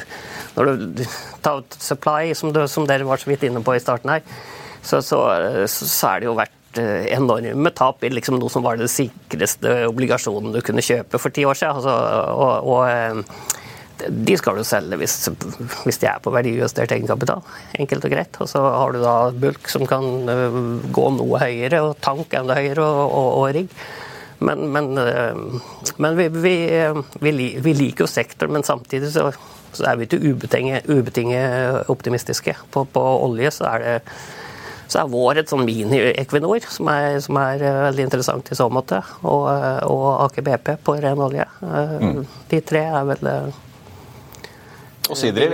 Når 0.56 0.71
du 0.73 1.03
tar 1.45 1.62
supply, 1.77 2.34
som, 2.34 2.53
du, 2.53 2.63
som, 2.67 2.88
dere 2.89 3.06
var 3.06 3.21
så 3.21 3.30
vidt 3.30 3.45
inne 3.45 3.62
på 3.62 3.77
i 3.77 3.84
starten 3.84 4.15
her, 4.15 4.25
så, 4.82 5.03
så, 5.06 5.21
så 5.67 6.10
er 6.10 6.23
det 6.23 6.30
jo 6.32 6.38
vært 6.39 6.82
eh, 6.82 7.12
enorme 7.13 7.71
tap 7.77 8.01
i 8.01 8.12
liksom 8.13 8.39
noe 8.41 8.49
som 8.49 8.65
var 8.65 8.82
den 8.82 8.89
sikreste 8.89 9.84
obligasjonen 9.86 10.56
du 10.56 10.63
kunne 10.65 10.86
kjøpe 10.86 11.21
for 11.21 11.36
ti 11.36 11.45
år 11.45 11.60
siden. 11.60 11.77
Altså, 11.77 11.93
og, 12.34 12.73
og 12.73 12.82
eh, 12.89 13.58
de 14.05 14.38
skal 14.38 14.57
du 14.60 14.63
selge 14.67 14.99
hvis, 14.99 15.15
hvis 15.86 16.01
de 16.01 16.10
er 16.10 16.21
på 16.23 16.33
verdijustert 16.33 16.93
egenkapital. 16.95 17.43
Enkelt 17.79 18.05
og 18.07 18.13
greit. 18.13 18.39
Og 18.43 18.49
så 18.51 18.62
har 18.62 18.93
du 18.93 19.01
da 19.03 19.15
bulk 19.33 19.69
som 19.71 19.88
kan 19.89 20.29
øh, 20.31 20.60
gå 20.93 21.07
noe 21.17 21.41
høyere, 21.41 21.81
og 21.86 21.97
tank 22.03 22.36
enda 22.38 22.57
høyere, 22.60 22.86
og, 22.86 23.03
og, 23.07 23.29
og 23.41 23.55
rigg. 23.57 23.77
Men, 24.39 24.67
men, 24.73 24.97
øh, 25.01 25.62
men 25.97 26.17
vi, 26.17 26.27
vi, 26.29 26.55
vi, 27.19 27.31
vi, 27.63 27.73
liker 27.73 28.05
jo 28.05 28.12
sektoren, 28.12 28.53
men 28.53 28.65
samtidig 28.65 29.12
så, 29.13 29.31
så 29.73 29.91
er 29.91 29.97
vi 29.97 30.05
ikke 30.05 30.21
ubetinget, 30.21 30.89
ubetinget 30.89 31.89
optimistiske. 31.89 32.53
På, 32.71 32.86
på, 32.86 33.05
olje 33.25 33.53
så 33.60 33.71
er 33.75 33.86
det 33.86 33.95
så 34.88 35.01
er 35.01 35.10
vår 35.12 35.41
et 35.41 35.49
sånn 35.51 35.65
mini-Equinor, 35.67 36.63
som, 36.71 36.88
som, 37.19 37.38
er 37.41 37.60
veldig 37.89 38.05
interessant 38.05 38.47
i 38.53 38.55
så 38.55 38.69
måte. 38.71 39.01
Og, 39.27 39.49
og 39.83 40.05
Aker 40.29 40.45
BP 40.45 40.69
på 40.79 40.95
ren 41.03 41.19
olje. 41.25 41.43
Mm. 41.60 42.21
De 42.47 42.62
tre 42.63 42.86
er 42.88 43.10
vel 43.10 43.27
og 45.10 45.17
Sidri 45.20 45.48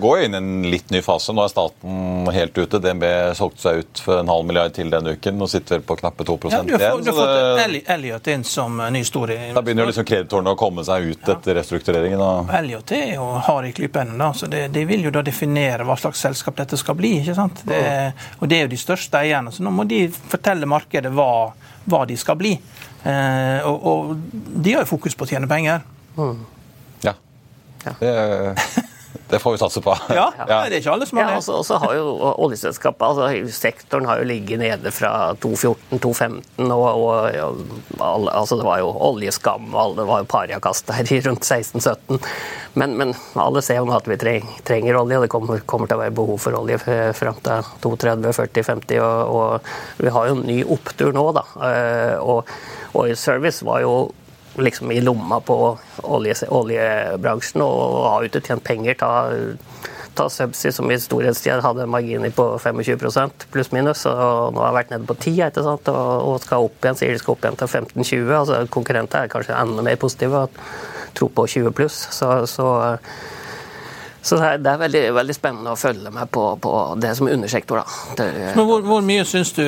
går 0.00 0.24
inn 0.24 0.34
i 0.34 0.38
en 0.38 0.50
litt 0.70 0.90
ny 0.90 1.02
fase. 1.04 1.34
Nå 1.36 1.44
er 1.44 1.52
staten 1.52 2.28
helt 2.34 2.58
ute. 2.58 2.80
DNB 2.82 3.04
solgte 3.38 3.64
seg 3.64 3.82
ut 3.82 4.02
for 4.04 4.20
en 4.20 4.30
halv 4.32 4.46
milliard 4.48 4.74
til 4.76 4.90
denne 4.92 5.14
uken. 5.16 5.38
Nå 5.40 5.48
sitter 5.50 5.78
vel 5.78 5.86
på 5.88 5.96
knappe 6.00 6.26
2 6.28 6.38
ja, 6.50 6.62
du 6.66 6.74
har, 6.76 7.00
Du 7.00 7.10
har 7.12 7.20
fått 7.20 7.90
Elliot 7.94 8.30
inn 8.32 8.44
som 8.44 8.80
ny 8.92 9.02
stor 9.06 9.32
Da 9.54 9.62
begynner 9.62 9.90
liksom 9.90 10.06
kreditorene 10.08 10.54
å 10.54 10.58
komme 10.58 10.84
seg 10.86 11.10
ut 11.10 11.26
ja. 11.26 11.36
etter 11.36 11.58
restruktureringen? 11.60 12.20
Og... 12.20 12.52
Elliot 12.60 12.94
er 12.96 13.14
jo 13.14 13.30
hard 13.48 13.70
i 13.70 13.72
klypeenden. 13.76 14.26
så 14.34 14.50
det, 14.50 14.66
de 14.74 14.84
vil 14.88 15.08
jo 15.08 15.14
da 15.14 15.24
definere 15.26 15.86
hva 15.88 15.96
slags 16.00 16.22
selskap 16.26 16.58
dette 16.60 16.78
skal 16.80 16.98
bli. 16.98 17.16
ikke 17.22 17.36
sant? 17.38 17.64
Det, 17.68 17.80
og 18.38 18.50
det 18.50 18.60
er 18.60 18.66
jo 18.66 18.74
de 18.74 18.80
største 18.80 19.20
eierne, 19.20 19.52
så 19.54 19.64
nå 19.64 19.72
må 19.74 19.86
de 19.88 20.04
fortelle 20.10 20.68
markedet 20.68 21.12
hva, 21.14 21.50
hva 21.90 22.04
de 22.08 22.18
skal 22.20 22.38
bli. 22.40 22.56
Eh, 23.02 23.68
og, 23.68 23.86
og, 23.86 24.16
de 24.34 24.74
har 24.74 24.84
jo 24.84 24.92
fokus 24.92 25.16
på 25.16 25.26
å 25.26 25.30
tjene 25.30 25.48
penger. 25.50 25.84
Mm. 26.18 26.40
Ja. 27.06 27.14
ja. 27.86 27.94
Det 28.00 28.12
det 29.30 29.38
får 29.38 29.52
vi 29.52 29.58
satse 29.58 29.80
på. 29.80 29.94
Ja, 30.08 30.32
ja. 30.38 30.46
det 30.68 30.76
er 30.76 30.80
ikke 30.80 30.94
alle 30.94 31.06
som 31.06 31.18
har 31.20 31.28
det. 31.30 31.38
Ja, 31.38 31.54
og 31.54 31.66
så 31.66 31.78
har 31.82 31.94
jo 31.94 32.14
oljeselskapet, 32.44 33.04
altså 33.06 33.54
Sektoren 33.54 34.08
har 34.10 34.20
jo 34.20 34.26
ligget 34.26 34.58
nede 34.62 34.90
fra 34.94 35.32
2014-2015. 35.42 36.66
og, 36.66 36.86
og, 36.88 37.60
og 37.98 38.28
altså 38.32 38.58
Det 38.58 38.66
var 38.66 38.80
jo 38.82 38.90
oljeskam, 39.10 39.70
og 39.74 39.96
det 39.98 40.06
var 40.08 40.24
jo 40.24 40.30
pariakast 40.30 40.90
der 40.90 41.14
i 41.14 41.20
rundt 41.26 41.46
16-17. 41.46 42.18
Men, 42.74 42.96
men, 42.98 43.14
alle 43.34 43.62
ser 43.66 43.80
jo 43.80 43.86
nå 43.88 43.96
at 43.98 44.10
vi 44.10 44.18
trenger 44.18 44.98
olje, 44.98 45.18
og 45.18 45.26
det 45.26 45.30
kommer, 45.32 45.62
kommer, 45.66 45.90
til 45.90 45.98
å 45.98 46.04
være 46.04 46.14
behov 46.14 46.38
for 46.42 46.58
olje 46.58 46.78
fram 47.18 47.38
til 47.46 47.70
32-40-50. 47.86 48.98
Og, 49.02 49.34
og, 49.34 49.72
vi 49.98 50.14
har 50.14 50.30
jo 50.30 50.38
en 50.38 50.46
ny 50.46 50.60
opptur 50.76 51.14
nå, 51.14 51.26
da. 51.38 51.46
Eh, 51.70 52.16
og 52.18 52.50
Oil 52.98 53.16
Service 53.18 53.66
var 53.66 53.82
jo 53.84 53.94
liksom 54.58 54.90
i 54.92 55.00
lomma 55.04 55.40
på 55.44 55.56
olje, 56.02 56.34
oljebransjen 56.48 57.62
og 57.64 58.04
har 58.08 58.26
ikke 58.26 58.42
tjent 58.44 58.64
penger. 58.66 58.98
Ta, 59.00 59.12
Ta 60.14 60.26
Subsea, 60.28 60.72
som 60.74 60.90
i 60.90 60.98
storhetstid 60.98 61.62
hadde 61.62 61.86
marginer 61.86 62.32
på 62.34 62.44
25% 62.58 63.46
pluss-minus, 63.54 64.02
og 64.10 64.56
nå 64.56 64.64
har 64.64 64.74
vært 64.74 64.90
nede 64.90 65.06
på 65.06 65.14
10 65.14 65.36
ikke 65.46 65.62
sant? 65.64 65.90
Og, 65.92 66.24
og 66.26 66.40
skal 66.42 66.66
opp 66.66 66.82
igjen, 66.82 66.98
sier 66.98 67.14
de 67.14 67.20
skal 67.22 67.36
opp 67.36 67.46
igjen 67.46 67.60
til 67.60 67.70
15-20. 67.70 68.32
altså 68.40 68.58
Konkurrenter 68.74 69.22
er 69.24 69.30
kanskje 69.32 69.56
enda 69.56 69.84
mer 69.86 70.00
positive 70.02 70.42
og 70.44 70.58
tror 71.14 71.30
på 71.36 71.46
20 71.54 71.76
pluss. 71.78 72.00
Så, 72.16 72.32
så 72.50 72.66
så 74.22 74.36
det 74.36 74.68
er 74.68 74.76
veldig, 74.76 75.00
veldig, 75.16 75.34
spennende 75.34 75.72
å 75.72 75.78
følge 75.80 76.10
med 76.12 76.28
på, 76.30 76.42
på 76.60 76.72
det 77.00 77.14
som 77.16 77.28
undersektor. 77.28 77.80
Da. 77.80 78.26
Men 78.54 78.66
hvor, 78.68 78.82
hvor, 78.84 79.00
mye 79.04 79.24
syns 79.24 79.52
du, 79.56 79.62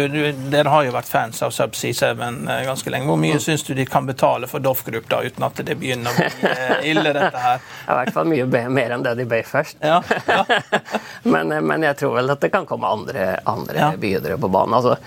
Dere 0.52 0.68
har 0.68 0.84
jo 0.84 0.92
vært 0.92 1.08
fans 1.08 1.40
av 1.44 1.54
Subsea 1.56 2.12
7 2.12 2.20
eh, 2.26 2.60
ganske 2.68 2.92
lenge. 2.92 3.08
Hvor 3.08 3.20
mye 3.20 3.38
mm. 3.38 3.44
syns 3.46 3.64
du 3.64 3.72
de 3.78 3.86
kan 3.88 4.06
betale 4.08 4.50
for 4.50 4.60
Doff 4.64 4.84
Group 4.84 5.08
da, 5.08 5.22
uten 5.24 5.48
at 5.48 5.64
det 5.64 5.78
begynner 5.80 6.12
å 6.12 6.18
bli 6.20 6.52
eh, 6.52 6.84
ille, 6.92 7.14
dette 7.16 7.46
her? 7.46 7.64
I 7.88 7.98
hvert 8.00 8.14
fall 8.18 8.28
mye 8.28 8.68
mer 8.68 8.96
enn 8.98 9.08
det 9.08 9.16
de 9.22 9.28
ble 9.32 9.40
først. 9.48 9.80
Ja, 9.80 10.02
ja. 10.28 10.44
men, 11.32 11.48
eh, 11.48 11.64
men, 11.64 11.88
jeg 11.88 12.02
tror 12.02 12.18
vel 12.20 12.36
at 12.36 12.44
det 12.44 12.52
kan 12.52 12.68
komme 12.68 12.92
andre, 12.92 13.32
andre 13.48 13.86
ja. 13.86 13.90
bydere 13.96 14.36
på 14.40 14.52
banen. 14.52 14.76
Altså, 14.82 14.98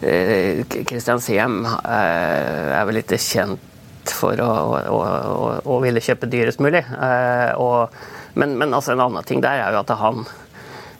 Kristiansiem 0.00 1.62
er 1.64 2.82
vel 2.84 3.00
ikke 3.00 3.16
kjent 3.20 4.12
for 4.12 4.36
å, 4.44 4.50
å, 4.76 4.98
å, 5.00 5.46
å 5.72 5.78
ville 5.82 6.02
kjøpe 6.04 6.28
dyrest 6.30 6.60
mulig. 6.62 6.84
og 7.56 7.96
men, 8.36 8.56
men 8.60 8.74
altså 8.76 8.94
en 8.94 9.04
annen 9.08 9.26
ting 9.26 9.42
der 9.44 9.64
er 9.64 9.74
jo 9.74 9.82
at 9.82 9.94
han 10.00 10.26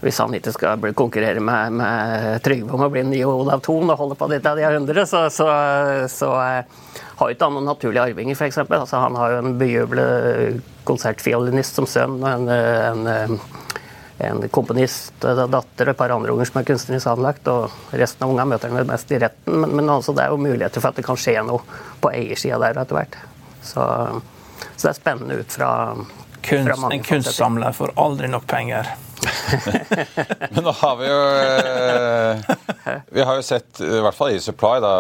hvis 0.03 0.19
han 0.21 0.35
ikke 0.37 0.53
skal 0.53 0.87
konkurrere 0.97 1.41
med, 1.41 1.79
med 1.81 2.43
Trygve 2.45 2.77
om 2.77 2.85
å 2.87 2.91
bli 2.93 3.03
nye 3.09 3.27
Olav 3.27 3.63
Thon 3.65 3.91
og 3.91 4.01
holde 4.01 4.19
på 4.19 4.29
dette 4.31 4.53
av 4.53 4.59
de 4.59 4.67
hundre, 4.69 5.07
så, 5.09 5.25
så, 5.33 5.47
så 6.13 6.29
uh, 6.37 6.97
har 7.17 7.33
ikke 7.33 7.49
han 7.49 7.57
noen 7.57 7.69
naturlige 7.71 8.05
arvinger, 8.11 8.37
f.eks. 8.37 8.61
Altså, 8.67 9.01
han 9.01 9.17
har 9.17 9.33
jo 9.33 9.39
en 9.41 9.57
bejublet 9.61 10.61
konsertfiolinist 10.87 11.81
som 11.81 11.89
sønn 11.89 12.19
og 12.21 12.29
en, 12.29 12.51
en, 12.53 13.39
en 14.29 14.45
komponist, 14.53 15.17
datter 15.25 15.89
og 15.89 15.95
et 15.95 15.99
par 15.99 16.15
andre 16.15 16.35
unger 16.35 16.51
som 16.51 16.61
er 16.61 16.69
kunstnerisk 16.69 17.11
anlagt. 17.15 17.49
og 17.49 17.97
Resten 17.97 18.27
av 18.27 18.35
ungene 18.35 18.53
møter 18.53 18.73
han 18.73 18.93
mest 18.93 19.17
i 19.17 19.23
retten, 19.25 19.59
men, 19.65 19.75
men 19.81 19.95
altså, 19.97 20.15
det 20.17 20.27
er 20.27 20.35
jo 20.35 20.45
muligheter 20.45 20.85
for 20.85 20.93
at 20.93 21.01
det 21.01 21.07
kan 21.09 21.19
skje 21.21 21.39
noe 21.49 21.65
på 22.05 22.13
eiersida 22.13 22.61
der 22.63 22.85
etter 22.85 23.01
hvert. 23.01 23.19
Så, 23.65 23.83
så 24.77 24.83
det 24.85 24.93
er 24.93 25.01
spennende 25.01 25.41
ut 25.41 25.57
fra 25.57 25.73
kunst, 26.47 26.87
en 26.93 27.05
kunstsamler 27.05 27.77
får 27.77 27.93
aldri 28.01 28.31
nok 28.33 28.47
penger. 28.51 28.95
Men 30.51 30.65
nå 30.67 30.73
har 30.77 30.97
vi 30.99 31.07
jo 31.09 31.21
eh, 31.41 33.01
Vi 33.15 33.25
har 33.25 33.39
jo 33.39 33.45
sett, 33.45 33.81
i 33.81 34.01
hvert 34.05 34.17
fall 34.17 34.35
i 34.35 34.41
Supply 34.43 34.77
da, 34.83 34.93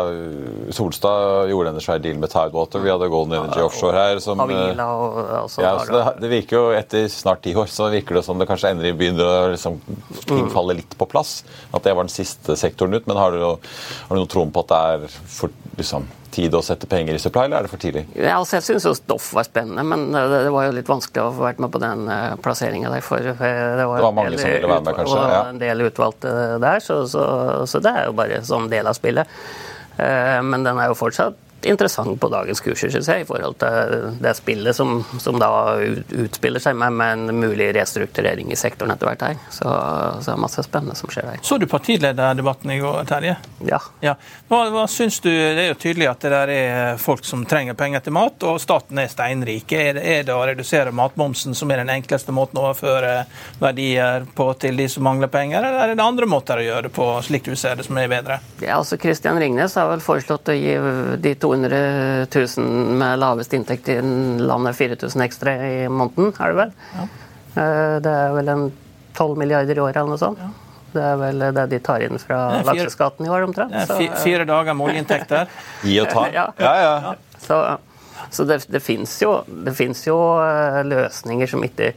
Solstad 0.74 1.50
gjorde 1.50 1.74
en 1.74 1.82
svær 1.84 2.00
deal 2.02 2.18
med 2.22 2.32
Tidewater. 2.32 2.82
Vi 2.82 2.90
hadde 2.92 3.10
Golden 3.12 3.36
Energy 3.38 3.62
Offshore 3.64 3.96
her. 3.96 4.20
Som, 4.22 4.40
eh, 4.40 4.72
ja, 4.78 5.72
det, 5.90 6.02
det, 6.22 6.32
virker 6.32 6.58
jo 6.58 6.64
Etter 6.76 7.08
snart 7.12 7.44
ti 7.44 7.54
år 7.58 7.70
så 7.70 7.90
virker 7.92 8.18
det 8.18 8.24
som 8.26 8.40
det 8.40 8.48
kanskje 8.50 8.74
endelig 8.74 8.96
begynner 8.98 9.26
å 9.26 9.54
liksom, 9.54 9.80
falle 10.54 10.78
litt 10.80 10.96
på 10.98 11.08
plass. 11.10 11.38
At 11.72 11.86
det 11.86 11.96
var 11.96 12.08
den 12.08 12.14
siste 12.14 12.58
sektoren 12.58 12.96
ut. 12.96 13.06
Men 13.06 13.20
har 13.20 13.34
du, 13.34 13.42
har 13.44 14.14
du 14.14 14.20
noen 14.20 14.32
troen 14.32 14.54
på 14.54 14.64
at 14.64 14.72
det 14.72 14.84
er 14.94 15.18
for, 15.38 15.54
liksom, 15.78 16.08
tid 16.36 16.54
å 16.56 16.62
sette 16.64 16.88
penger 16.90 17.16
i 17.16 17.20
supply, 17.22 17.46
eller 17.46 17.60
er 17.60 17.66
det 17.66 17.72
for 17.72 17.82
tidlig? 17.82 18.04
Ja, 18.14 18.36
altså, 18.36 18.58
jeg 18.58 18.66
syns 18.68 19.00
stoff 19.00 19.30
var 19.36 19.46
spennende, 19.48 19.84
men 19.86 20.08
eh, 20.12 20.28
det, 20.32 20.42
det, 20.46 20.52
var 20.54 20.68
jo 20.68 20.74
litt 20.76 20.90
vanskelig 20.90 21.24
å 21.24 21.32
få 21.36 21.46
vært 21.46 21.62
med 21.64 21.72
på 21.74 21.80
den 21.82 22.04
eh, 22.12 22.34
plasseringa 22.44 22.92
der. 22.92 23.04
For, 23.06 23.22
uh, 23.22 23.40
det, 23.40 23.86
var 23.88 24.00
det 24.00 24.06
var 24.06 24.16
mange 24.18 24.34
del, 24.34 24.42
som 24.42 24.52
ville 24.52 24.72
være 24.74 24.86
med, 24.88 24.98
kanskje? 25.00 25.22
Ja. 25.32 25.40
en 25.52 25.62
del 25.62 25.86
utvalgte 25.86 26.36
der, 26.62 26.84
så, 26.84 27.00
så, 27.10 27.24
så, 27.68 27.82
det 27.84 27.92
er 27.92 28.10
jo 28.10 28.16
bare 28.18 28.42
sånn 28.46 28.70
del 28.72 28.90
av 28.90 28.98
spillet. 28.98 29.38
Uh, 29.96 30.42
men 30.44 30.66
den 30.66 30.80
er 30.82 30.92
jo 30.92 30.98
fortsatt 30.98 31.45
interessant 31.66 32.20
på 32.20 32.30
dagens 32.32 32.60
kurser, 32.64 32.90
syns 32.92 33.08
jeg, 33.10 33.24
i 33.24 33.28
forhold 33.28 33.58
til 33.60 34.06
det 34.22 34.34
spillet 34.38 34.76
som, 34.76 35.00
som 35.22 35.38
da 35.40 35.50
utspiller 35.76 36.62
seg 36.62 36.76
med, 36.78 36.96
med, 36.96 37.12
en 37.16 37.40
mulig 37.40 37.68
restrukturering 37.76 38.52
i 38.52 38.58
sektoren 38.58 38.94
etter 38.94 39.10
hvert 39.10 39.24
her. 39.26 39.40
Så, 39.50 39.66
så 39.66 40.30
det 40.30 40.34
er 40.34 40.42
masse 40.42 40.64
spennende 40.66 40.96
som 40.98 41.12
skjer 41.12 41.30
der. 41.30 41.42
Så 41.46 41.58
du 41.60 41.66
partilederdebatten 41.70 42.74
i 42.74 42.78
går, 42.82 43.04
Terje? 43.08 43.36
Ja. 43.66 43.80
ja. 44.04 44.16
Hva, 44.48 44.62
hva 44.74 44.86
syns 44.90 45.20
du, 45.24 45.30
Det 45.30 45.64
er 45.64 45.70
jo 45.72 45.78
tydelig 45.80 46.10
at 46.10 46.24
det 46.24 46.32
der 46.34 46.52
er 46.52 47.00
folk 47.00 47.24
som 47.26 47.44
trenger 47.48 47.76
penger 47.78 48.04
til 48.04 48.16
mat, 48.16 48.42
og 48.46 48.60
staten 48.62 49.00
er 49.02 49.10
steinrik. 49.12 49.72
Er 49.72 49.96
det, 49.98 50.04
er 50.04 50.26
det 50.28 50.34
å 50.34 50.44
redusere 50.46 50.94
matmomsen 50.94 51.56
som 51.56 51.70
er 51.72 51.82
den 51.82 51.92
enkleste 51.96 52.34
måten 52.34 52.60
å 52.60 52.68
overføre 52.68 53.14
verdier 53.60 54.26
på 54.36 54.50
til 54.60 54.78
de 54.78 54.88
som 54.90 55.06
mangler 55.06 55.30
penger, 55.32 55.64
eller 55.64 55.92
er 55.92 55.96
det 55.96 56.04
andre 56.04 56.28
måter 56.30 56.60
å 56.60 56.66
gjøre 56.66 56.88
det 56.88 56.92
på, 56.96 57.08
slik 57.26 57.46
du 57.46 57.56
ser 57.56 57.78
det, 57.78 57.86
som 57.86 57.98
er 58.00 58.10
bedre? 58.10 58.38
Ja, 58.60 58.78
altså 58.78 58.98
Kristian 59.00 59.38
Ringnes 59.40 59.76
har 59.78 59.90
vel 59.90 60.04
foreslått 60.04 60.52
å 60.52 60.56
gi 60.56 60.76
de 61.22 61.34
to 61.40 61.52
200 61.56 62.26
000 62.56 62.66
med 63.00 63.18
lavest 63.18 63.52
inntekt 63.52 63.88
i 63.88 64.00
landet 64.38 64.76
4000 64.76 65.22
ekstra 65.22 65.54
i 65.66 65.88
måneden, 65.88 66.34
er 66.38 66.52
det 66.52 66.60
vel? 66.60 66.72
Ja. 66.92 67.06
Eh, 67.62 67.96
det 68.04 68.12
er 68.12 68.36
vel 68.36 68.52
en 68.52 68.64
12 69.16 69.38
milliarder 69.40 69.78
i 69.78 69.80
året 69.80 69.96
eller 69.96 70.12
noe 70.12 70.20
sånt. 70.20 70.40
Ja. 70.42 70.52
Det 70.96 71.04
er 71.04 71.16
vel 71.20 71.44
det 71.56 71.66
de 71.72 71.80
tar 71.84 72.04
inn 72.04 72.20
fra 72.20 72.62
lakseskatten 72.64 73.26
i 73.26 73.32
år, 73.32 73.44
omtrent. 73.48 73.74
Fire, 73.90 74.20
fire 74.22 74.46
dager 74.48 74.76
med 74.76 74.90
oljeinntekter. 74.90 75.50
Gi 75.88 75.98
og 76.00 76.12
ta. 76.12 76.26
Ja. 76.32 76.46
ja, 76.60 76.74
ja. 76.80 77.14
Så, 77.42 77.60
så 78.32 78.46
det, 78.48 78.62
det 78.72 78.80
fins 78.84 79.18
jo, 79.20 79.38
jo, 80.06 80.20
eh, 80.40 80.80
løsninger 80.88 81.50
som 81.52 81.64
ikke 81.66 81.92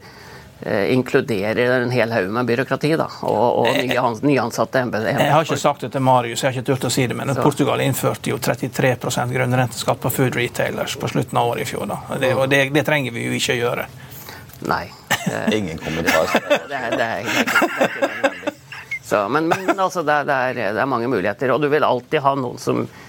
inkluderer 0.67 1.81
en 1.81 1.91
hel 1.91 2.11
haug 2.11 2.29
med 2.29 2.45
byråkrati 2.45 2.95
da, 2.99 3.05
og, 3.21 3.59
og 3.61 3.67
eh, 3.79 4.17
nyansatte 4.21 4.81
embeter. 4.83 5.15
Jeg 5.15 5.31
har 5.31 5.45
ikke 5.47 5.57
sagt 5.59 5.85
det 5.85 5.91
til 5.93 6.03
Marius, 6.03 6.43
jeg 6.43 6.49
har 6.49 6.57
ikke 6.57 6.67
turt 6.73 6.87
å 6.89 6.91
si 6.91 7.05
det, 7.07 7.15
men 7.15 7.31
så. 7.31 7.39
Portugal 7.43 7.79
innførte 7.83 8.33
jo 8.33 8.39
33% 8.43 9.31
grunnrenteskatt 9.31 10.01
på 10.03 10.11
food 10.11 10.35
retailers 10.35 10.97
på 10.99 11.07
slutten 11.13 11.39
av 11.39 11.53
året 11.53 11.63
i 11.63 11.69
fjor. 11.71 11.87
Da. 11.87 12.01
Det, 12.19 12.33
og 12.35 12.49
det, 12.51 12.65
det 12.75 12.83
trenger 12.87 13.15
vi 13.15 13.27
jo 13.29 13.39
ikke 13.39 13.55
å 13.55 13.59
gjøre. 13.61 13.87
Nei. 14.67 14.85
Ingen 15.59 15.79
kommentar. 15.79 16.27
det, 16.43 16.59
det, 16.69 16.79
det, 16.99 17.09
det. 19.09 19.21
Men, 19.31 19.47
men 19.47 19.79
altså, 19.79 20.03
det 20.03 20.19
er, 20.27 20.59
det 20.59 20.75
er 20.75 20.89
mange 20.91 21.07
muligheter, 21.07 21.55
og 21.55 21.63
du 21.63 21.71
vil 21.71 21.87
alltid 21.87 22.19
ha 22.25 22.35
noen 22.37 22.59
som 22.61 22.83
Eh, 22.83 23.08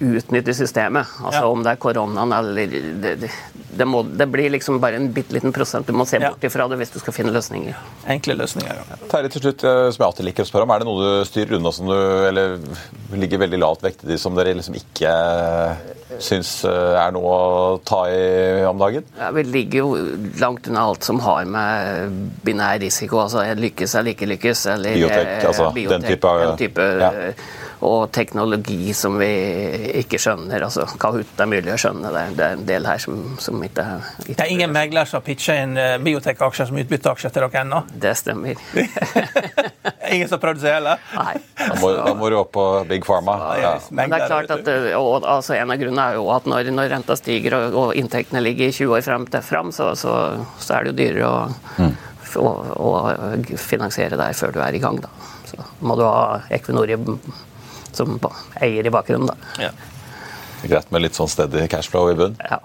utnytte 0.00 0.54
systemet. 0.54 1.06
Altså 1.24 1.40
ja. 1.40 1.48
Om 1.50 1.64
det 1.64 1.74
er 1.74 1.80
koronaen 1.82 2.32
eller 2.36 2.66
det, 2.70 3.14
det, 3.22 3.30
det, 3.74 3.86
må, 3.88 4.02
det, 4.02 4.26
blir 4.30 4.52
liksom 4.54 4.78
bare 4.82 5.00
en 5.00 5.08
bitte 5.14 5.34
liten 5.34 5.54
prosent 5.54 5.88
du 5.88 5.94
må 5.96 6.06
se 6.06 6.20
bort 6.22 6.44
ifra 6.46 6.68
det 6.70 6.78
hvis 6.78 6.94
du 6.94 7.00
skal 7.02 7.16
finne 7.16 7.34
løsninger. 7.34 7.78
Enkle 8.14 8.36
løsninger, 8.38 8.70
ja. 8.78 8.98
Terje, 9.10 9.32
til 9.34 9.46
slutt, 9.46 9.64
eh, 9.66 9.86
som 9.90 10.04
jeg 10.04 10.08
alltid 10.08 10.28
liker 10.28 10.46
å 10.46 10.50
spørre 10.50 10.68
om, 10.68 10.74
er 10.74 10.82
det 10.82 10.88
noe 10.90 11.08
du 11.08 11.26
styrer 11.26 11.58
unna 11.58 11.72
som 11.74 11.90
du 11.90 11.96
eller 12.28 12.54
ligger 13.18 13.42
veldig 13.42 13.58
lavt 13.64 13.82
vektig 13.84 14.20
som 14.22 14.38
dere 14.38 14.54
liksom 14.58 14.78
ikke 14.78 15.10
eh, 15.10 15.82
syns 16.22 16.52
er 16.68 17.10
noe 17.16 17.32
å 17.32 17.74
ta 17.88 18.04
i 18.12 18.62
om 18.68 18.78
dagen? 18.78 19.08
Ja, 19.18 19.32
vi 19.34 19.46
ligger 19.48 19.82
jo 19.82 19.90
langt 20.38 20.70
unna 20.70 20.86
alt 20.92 21.08
som 21.08 21.18
har 21.24 21.48
med 21.50 22.30
binær 22.46 22.78
risiko, 22.82 23.24
altså 23.24 23.42
lykkes 23.58 23.98
eller 23.98 24.14
ikke 24.14 24.30
lykkes, 24.36 24.64
eller 24.76 25.00
biotek, 25.00 25.34
altså 25.50 25.72
biotek, 25.74 25.98
den 25.98 26.08
type, 26.14 26.38
den 26.44 26.62
type 26.62 26.88
ja 27.02 27.12
og 27.82 28.12
teknologi 28.14 28.92
som 28.94 29.16
vi 29.18 29.30
ikke 30.02 30.20
skjønner. 30.22 30.62
altså 30.62 30.86
Kahoot 31.00 31.40
er 31.40 31.50
mulig 31.50 31.72
å 31.74 31.78
skjønne, 31.80 32.12
det, 32.14 32.24
det 32.38 32.46
er 32.46 32.56
en 32.56 32.66
del 32.68 32.86
her 32.86 33.00
som, 33.02 33.18
som 33.42 33.58
ikke, 33.66 33.84
ikke, 34.22 34.36
Det 34.38 34.44
er 34.46 34.52
ingen 34.54 34.72
megler 34.74 35.08
som 35.08 35.18
har 35.18 35.24
pitcha 35.26 35.56
inn 35.64 35.74
uh, 35.78 35.96
biotek-aksjer 36.02 36.70
som 36.70 36.78
utbytteaksjer 36.82 37.34
til 37.34 37.46
dere 37.46 37.64
ennå? 37.64 37.82
Det 38.04 38.14
stemmer. 38.18 38.62
ingen 40.14 40.28
som 40.28 40.36
har 40.36 40.44
prøvd 40.44 40.62
seg 40.62 40.76
heller? 40.78 41.02
Nei. 41.16 41.34
Da 41.58 41.74
må, 41.80 41.92
da 41.96 42.14
må, 42.18 42.30
du 42.30 42.38
opp 42.38 42.52
på 42.54 42.66
Big 42.90 43.04
Pharma. 43.06 43.36
Ja. 43.60 43.74
Men 43.90 44.12
det 44.12 44.22
er 44.22 44.30
klart 44.30 44.54
at, 44.54 44.70
eh, 44.70 44.88
og, 44.98 45.26
altså, 45.26 45.56
En 45.58 45.74
av 45.74 45.80
grunnene 45.80 46.08
er 46.12 46.18
jo 46.20 46.28
at 46.34 46.48
når, 46.48 46.72
når 46.74 46.90
renta 46.94 47.16
stiger 47.18 47.58
og, 47.58 47.78
og, 47.82 47.92
inntektene 47.98 48.42
ligger 48.44 48.72
20 48.72 48.96
år 48.98 49.06
frem 49.06 49.26
til 49.30 49.44
frem 49.46 49.74
så, 49.74 49.92
så, 49.98 50.16
så 50.58 50.78
er 50.78 50.86
det 50.86 50.92
jo 50.92 50.98
dyrere 51.02 51.28
å, 51.28 51.38
mm. 51.78 51.94
å, 52.42 52.50
å, 52.86 52.90
finansiere 53.60 54.18
der 54.20 54.36
før 54.38 54.54
du 54.54 54.60
er 54.64 54.78
i 54.78 54.82
gang. 54.82 55.00
da. 55.02 55.10
Så 55.50 55.58
må 55.84 55.98
du 55.98 56.06
ha 56.06 56.42
Equinor 56.52 56.90
i 56.90 56.98
som 57.98 58.18
eier 58.60 58.86
i 58.86 58.92
bakgrunnen. 58.92 59.30
Da. 59.30 59.68
Ja. 59.68 59.72
Greit 60.62 60.92
med 60.94 61.04
litt 61.04 61.18
sånn 61.18 61.30
steady 61.30 61.66
cashflow 61.70 62.12
i 62.12 62.18
bunn. 62.18 62.36
Ja. 62.46 62.60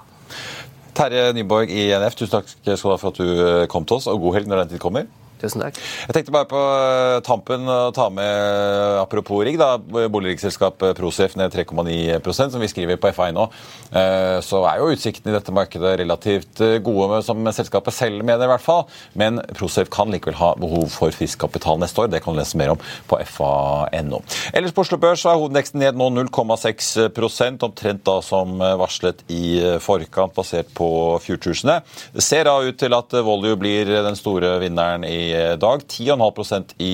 Terje 0.98 1.30
Nyborg 1.38 1.72
i 1.74 1.88
NF, 1.94 2.18
tusen 2.18 2.40
takk 2.40 2.50
skal 2.50 2.78
du 2.78 2.90
ha 2.90 2.98
for 2.98 3.14
at 3.14 3.22
du 3.22 3.28
eh, 3.30 3.66
kom 3.70 3.86
til 3.86 4.00
oss, 4.00 4.08
og 4.10 4.22
god 4.24 4.40
helg 4.40 4.50
når 4.50 4.64
den 4.64 4.76
tid 4.76 4.82
kommer. 4.82 5.10
Tusen 5.38 5.62
takk. 5.62 5.78
Jeg 5.78 6.16
tenkte 6.16 6.34
bare 6.34 6.48
på 6.50 6.60
eh, 6.60 7.20
tampen 7.26 7.68
å 7.70 7.92
ta 7.94 8.08
med 8.14 8.98
apropos 9.04 9.44
rigg. 9.46 9.60
da, 9.62 9.76
Boligriggselskapet 9.78 10.98
Prosef 10.98 11.36
ned 11.38 11.54
3,9% 11.54 12.56
som 12.56 12.64
vi 12.64 12.70
skriver 12.72 12.98
på 13.02 13.12
FI 13.14 13.30
nå. 13.38 13.46
Eh, 13.92 14.38
så 14.46 14.64
er 14.66 14.82
jo 14.82 14.90
utsiktene 14.96 15.34
i 15.34 15.38
dette 15.38 15.54
markedet 15.54 15.94
relativt 16.02 16.62
eh, 16.66 16.80
gode, 16.84 17.22
som 17.26 17.46
selskapet 17.54 17.94
selv 17.94 18.26
mener 18.26 18.48
i 18.48 18.52
hvert 18.52 18.66
fall. 18.66 18.88
Men 19.18 19.38
Prosef 19.58 19.92
kan 19.94 20.10
likevel 20.14 20.40
ha 20.40 20.54
behov 20.58 20.90
for 20.94 21.14
frisk 21.14 21.44
kapital 21.46 21.78
neste 21.82 22.02
år. 22.02 22.10
Det 22.10 22.24
kan 22.26 22.34
du 22.34 22.42
lese 22.42 22.58
mer 22.58 22.74
om 22.74 22.82
på 23.10 23.22
fa.no. 23.30 24.24
Ellers 24.58 24.74
på 24.74 24.86
Oslo 24.88 24.98
Børs 25.02 25.28
er 25.28 25.38
hovedveksten 25.38 25.84
ned 25.84 26.02
nå 26.02 26.10
0,6% 26.18 27.68
omtrent 27.68 28.04
da 28.08 28.18
som 28.26 28.58
varslet 28.58 29.22
i 29.34 29.60
forkant, 29.84 30.34
basert 30.34 30.74
på 30.78 30.90
futuresene. 31.22 31.80
Det 32.16 32.26
ser 32.26 32.50
da 32.50 32.58
ut 32.64 32.82
til 32.82 32.98
at 32.98 33.14
Volue 33.28 33.58
blir 33.60 33.90
den 34.08 34.18
store 34.18 34.56
vinneren 34.64 35.06
i 35.06 35.27
dag. 35.62 35.84
10,5% 35.88 36.76
i 36.84 36.94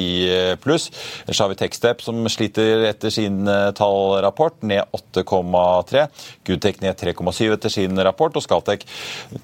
pluss. 0.64 0.90
Ellers 1.26 1.42
har 1.44 1.52
vi 1.52 1.60
Techstep 1.60 2.04
som 2.06 2.22
sliter 2.32 2.86
etter 2.90 3.14
sin 3.14 3.44
tallrapport, 3.78 4.62
ned 4.68 4.84
8,3. 4.94 6.06
Goodtech 6.48 6.82
ned 6.84 7.00
3,7 7.00 7.54
etter 7.54 7.74
sin 7.74 8.00
rapport. 8.06 8.36
Og 8.36 8.44
Scatec 8.46 8.86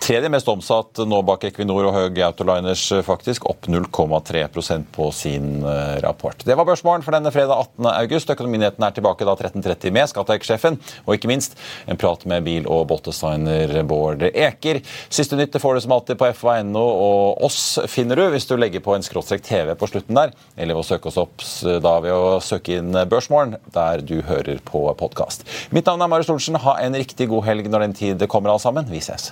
tredje 0.01 0.31
mest 0.31 0.49
omsatt 0.51 1.01
nå 1.07 1.21
bak 1.27 1.45
Equinor 1.49 1.89
og 1.89 1.95
Høg 1.95 2.19
Autoliners, 2.25 2.85
faktisk, 3.05 3.47
opp 3.49 3.69
0,3% 3.71 4.89
på 4.95 5.09
sin 5.15 5.63
rapport. 6.03 6.45
Det 6.45 6.57
var 6.57 6.67
børsmålen 6.67 7.05
for 7.05 7.15
denne 7.15 7.31
fredag 7.33 7.55
18. 7.55 7.89
august. 7.93 8.29
Økonominyhetene 8.33 8.89
er 8.89 8.95
tilbake 8.97 9.27
da 9.27 9.35
13.30 9.39 9.95
med 9.95 10.09
Scatec-sjefen, 10.11 10.79
og 11.05 11.15
ikke 11.15 11.31
minst 11.31 11.57
en 11.89 11.99
prat 11.99 12.25
med 12.29 12.45
bil- 12.47 12.67
og 12.69 12.87
båtdesigner 12.91 13.83
Bård 13.89 14.23
Eker. 14.29 14.81
Siste 15.09 15.37
nytt 15.39 15.57
får 15.59 15.77
du 15.77 15.83
som 15.85 15.95
alltid 15.95 16.19
på 16.19 16.29
FA.no, 16.37 16.83
og 16.83 17.43
oss 17.47 17.79
finner 17.91 18.19
du 18.19 18.25
hvis 18.33 18.47
du 18.49 18.55
legger 18.59 18.78
på 18.83 18.95
en 18.95 19.05
skråtstrek 19.05 19.43
TV 19.45 19.73
på 19.79 19.89
slutten 19.91 20.17
der, 20.17 20.33
eller 20.57 20.77
ved 20.77 20.83
å 20.83 20.89
søke 20.89 21.11
oss 21.11 21.19
opp 21.21 21.45
da 21.83 21.97
ved 22.03 22.15
å 22.15 22.39
søke 22.43 22.79
inn 22.79 22.95
Børsmorgen 23.09 23.57
der 23.75 24.03
du 24.05 24.19
hører 24.27 24.61
på 24.65 24.85
podkast. 24.99 25.47
Mitt 25.75 25.89
navn 25.89 26.03
er 26.05 26.11
Marius 26.11 26.31
Thorensen. 26.31 26.59
Ha 26.63 26.79
en 26.83 26.97
riktig 26.99 27.29
god 27.31 27.47
helg 27.49 27.69
når 27.69 27.87
den 27.87 28.01
tid 28.01 28.27
kommer, 28.31 28.53
alle 28.53 28.63
sammen. 28.63 28.89
Vi 28.91 29.03
ses. 29.03 29.31